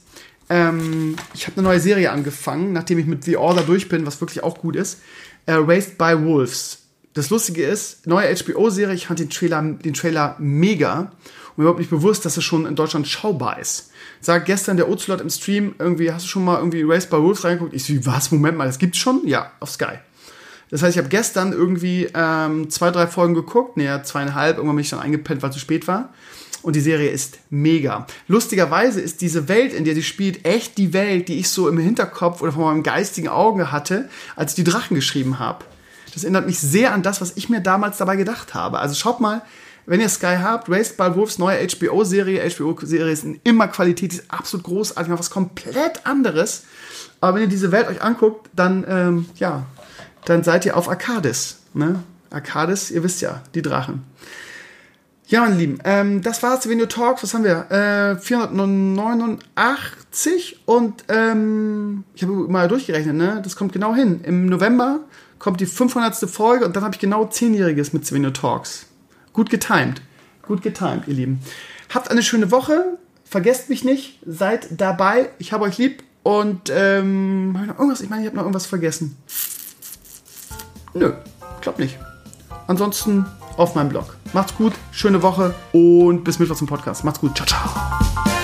Ähm, 0.50 1.18
ich 1.36 1.46
habe 1.46 1.58
eine 1.58 1.68
neue 1.68 1.80
Serie 1.80 2.10
angefangen, 2.10 2.74
nachdem 2.74 2.98
ich 2.98 3.06
mit 3.06 3.24
The 3.24 3.38
Order 3.38 3.62
durch 3.62 3.88
bin, 3.88 4.08
was 4.08 4.20
wirklich 4.22 4.42
auch 4.42 4.58
gut 4.58 4.76
ist. 4.76 5.02
Äh, 5.46 5.54
Raised 5.54 6.00
by 6.00 6.16
Wolves. 6.26 6.80
Das 7.14 7.30
Lustige 7.30 7.64
ist, 7.64 8.08
neue 8.08 8.36
HBO-Serie, 8.36 8.96
ich 8.96 9.06
fand 9.06 9.20
den 9.20 9.30
Trailer, 9.30 9.62
den 9.62 9.94
Trailer 9.94 10.36
mega. 10.40 11.12
Und 11.56 11.62
überhaupt 11.62 11.80
nicht 11.80 11.90
bewusst, 11.90 12.26
dass 12.26 12.38
es 12.38 12.44
schon 12.44 12.66
in 12.66 12.76
Deutschland 12.76 13.08
schaubar 13.08 13.60
ist. 13.60 13.92
sagt 14.20 14.46
gestern 14.46 14.78
der 14.78 14.90
Ocelot 14.90 15.22
im 15.22 15.30
Stream, 15.30 15.76
irgendwie, 15.80 16.12
hast 16.12 16.26
du 16.26 16.30
schon 16.30 16.44
mal 16.44 16.58
irgendwie 16.58 16.84
Race 16.84 17.06
by 17.06 17.18
Wolves 17.18 17.44
reingeguckt? 17.44 17.74
Ich 17.74 17.86
so, 17.86 17.94
was, 18.06 18.32
Moment 18.32 18.58
mal, 18.58 18.68
das 18.68 18.80
gibt's 18.80 18.98
schon? 18.98 19.26
Ja, 19.26 19.52
auf 19.60 19.70
Sky. 19.70 20.00
Das 20.70 20.82
heißt, 20.82 20.96
ich 20.96 20.98
habe 20.98 21.10
gestern 21.10 21.54
irgendwie 21.54 22.10
ähm, 22.14 22.70
zwei, 22.70 22.92
drei 22.92 23.08
Folgen 23.08 23.34
geguckt, 23.36 23.78
nee, 23.78 23.88
zweieinhalb, 24.04 24.58
irgendwann 24.58 24.76
bin 24.76 24.84
ich 24.84 24.90
dann 24.90 25.00
eingepennt, 25.00 25.42
weil 25.42 25.50
es 25.50 25.56
zu 25.56 25.60
spät 25.60 25.88
war. 25.88 26.10
Und 26.64 26.76
die 26.76 26.82
Serie 26.82 27.10
ist 27.10 27.38
mega. 27.52 28.08
Lustigerweise 28.28 29.00
ist 29.00 29.22
diese 29.22 29.48
Welt, 29.48 29.72
in 29.72 29.86
der 29.86 29.94
sie 29.94 30.02
spielt, 30.02 30.46
echt 30.46 30.80
die 30.80 30.94
Welt, 30.94 31.28
die 31.28 31.38
ich 31.38 31.50
so 31.50 31.70
im 31.70 31.78
Hinterkopf 31.78 32.42
oder 32.42 32.52
vor 32.52 32.72
meinem 32.72 32.82
geistigen 32.82 33.28
Auge 33.28 33.72
hatte, 33.72 34.10
als 34.36 34.54
ich 34.54 34.56
die 34.56 34.64
Drachen 34.64 34.96
geschrieben 34.96 35.38
habe. 35.38 35.64
Das 36.16 36.24
erinnert 36.24 36.48
mich 36.48 36.58
sehr 36.58 36.94
an 36.94 37.04
das, 37.04 37.22
was 37.22 37.34
ich 37.36 37.50
mir 37.50 37.62
damals 37.62 37.98
dabei 37.98 38.16
gedacht 38.16 38.56
habe. 38.56 38.80
Also 38.80 38.96
schaut 38.96 39.20
mal, 39.20 39.44
wenn 39.86 40.02
ihr 40.02 40.10
Sky 40.10 40.38
habt, 40.42 40.70
Raised 40.70 40.98
by 40.98 41.16
Wolves 41.16 41.38
neue 41.38 41.68
HBO-Serie, 41.68 42.50
HBO-Serie 42.50 43.12
ist 43.12 43.26
immer 43.44 43.68
Qualität, 43.68 44.14
ist 44.14 44.24
absolut 44.30 44.66
großartig, 44.66 45.10
mal 45.10 45.20
was 45.20 45.30
komplett 45.30 46.06
anderes. 46.06 46.64
Aber 47.22 47.36
wenn 47.36 47.44
ihr 47.44 47.50
diese 47.50 47.72
Welt 47.72 47.88
euch 47.88 48.02
anguckt, 48.02 48.50
dann, 48.54 48.86
ähm, 48.88 49.26
ja, 49.36 49.66
dann 50.26 50.44
seid 50.44 50.66
ihr 50.66 50.76
auf 50.76 50.90
Arcadis. 50.90 51.60
Ne? 51.74 52.04
Arcadis, 52.32 52.92
ihr 52.92 53.04
wisst 53.04 53.22
ja, 53.22 53.42
die 53.54 53.62
Drachen. 53.62 54.04
Ja, 55.28 55.42
meine 55.42 55.56
Lieben, 55.56 55.80
ähm, 55.86 56.22
das 56.22 56.44
war's, 56.44 56.70
Video 56.70 56.86
Talks. 56.86 57.24
Was 57.24 57.34
haben 57.34 57.44
wir? 57.44 57.72
Äh, 57.72 58.18
489 58.18 60.60
und 60.66 61.04
ähm, 61.08 62.04
ich 62.14 62.22
habe 62.22 62.32
mal 62.32 62.68
durchgerechnet, 62.68 63.16
ne? 63.16 63.42
Das 63.44 63.56
kommt 63.56 63.74
genau 63.74 63.96
hin. 63.96 64.20
Im 64.24 64.46
November 64.46 65.00
kommt 65.40 65.62
die 65.62 65.66
500. 65.66 66.30
Folge 66.30 66.66
und 66.66 66.76
dann 66.76 66.84
habe 66.84 66.94
ich 66.94 67.00
genau 67.00 67.26
10-jähriges 67.26 67.90
mit 67.94 68.06
Svenio 68.06 68.30
Talks. 68.30 68.86
Gut 69.36 69.50
getimed. 69.50 70.02
Gut 70.44 70.62
getimed, 70.62 71.08
ihr 71.08 71.14
Lieben. 71.14 71.42
Habt 71.94 72.10
eine 72.10 72.24
schöne 72.24 72.52
Woche. 72.52 72.98
Vergesst 73.26 73.70
mich 73.70 73.84
nicht. 73.84 74.20
Seid 74.26 74.80
dabei. 74.80 75.30
Ich 75.40 75.52
habe 75.52 75.66
euch 75.66 75.78
lieb. 75.78 76.04
Und 76.24 76.72
ähm, 76.74 77.56
ich 77.62 77.68
noch 77.68 77.78
irgendwas? 77.78 78.00
Ich 78.00 78.10
meine, 78.10 78.22
ich 78.22 78.28
habe 78.28 78.38
noch 78.38 78.44
irgendwas 78.44 78.66
vergessen. 78.66 79.18
Nö, 80.94 81.12
glaub 81.60 81.78
nicht. 81.80 82.00
Ansonsten 82.68 83.26
auf 83.58 83.76
meinem 83.76 83.90
Blog. 83.90 84.16
Macht's 84.32 84.56
gut, 84.56 84.74
schöne 84.92 85.22
Woche 85.22 85.54
und 85.74 86.24
bis 86.24 86.40
Mittwoch 86.40 86.56
zum 86.56 86.68
Podcast. 86.68 87.04
Macht's 87.04 87.20
gut. 87.20 87.36
Ciao, 87.36 87.46
ciao. 87.46 88.35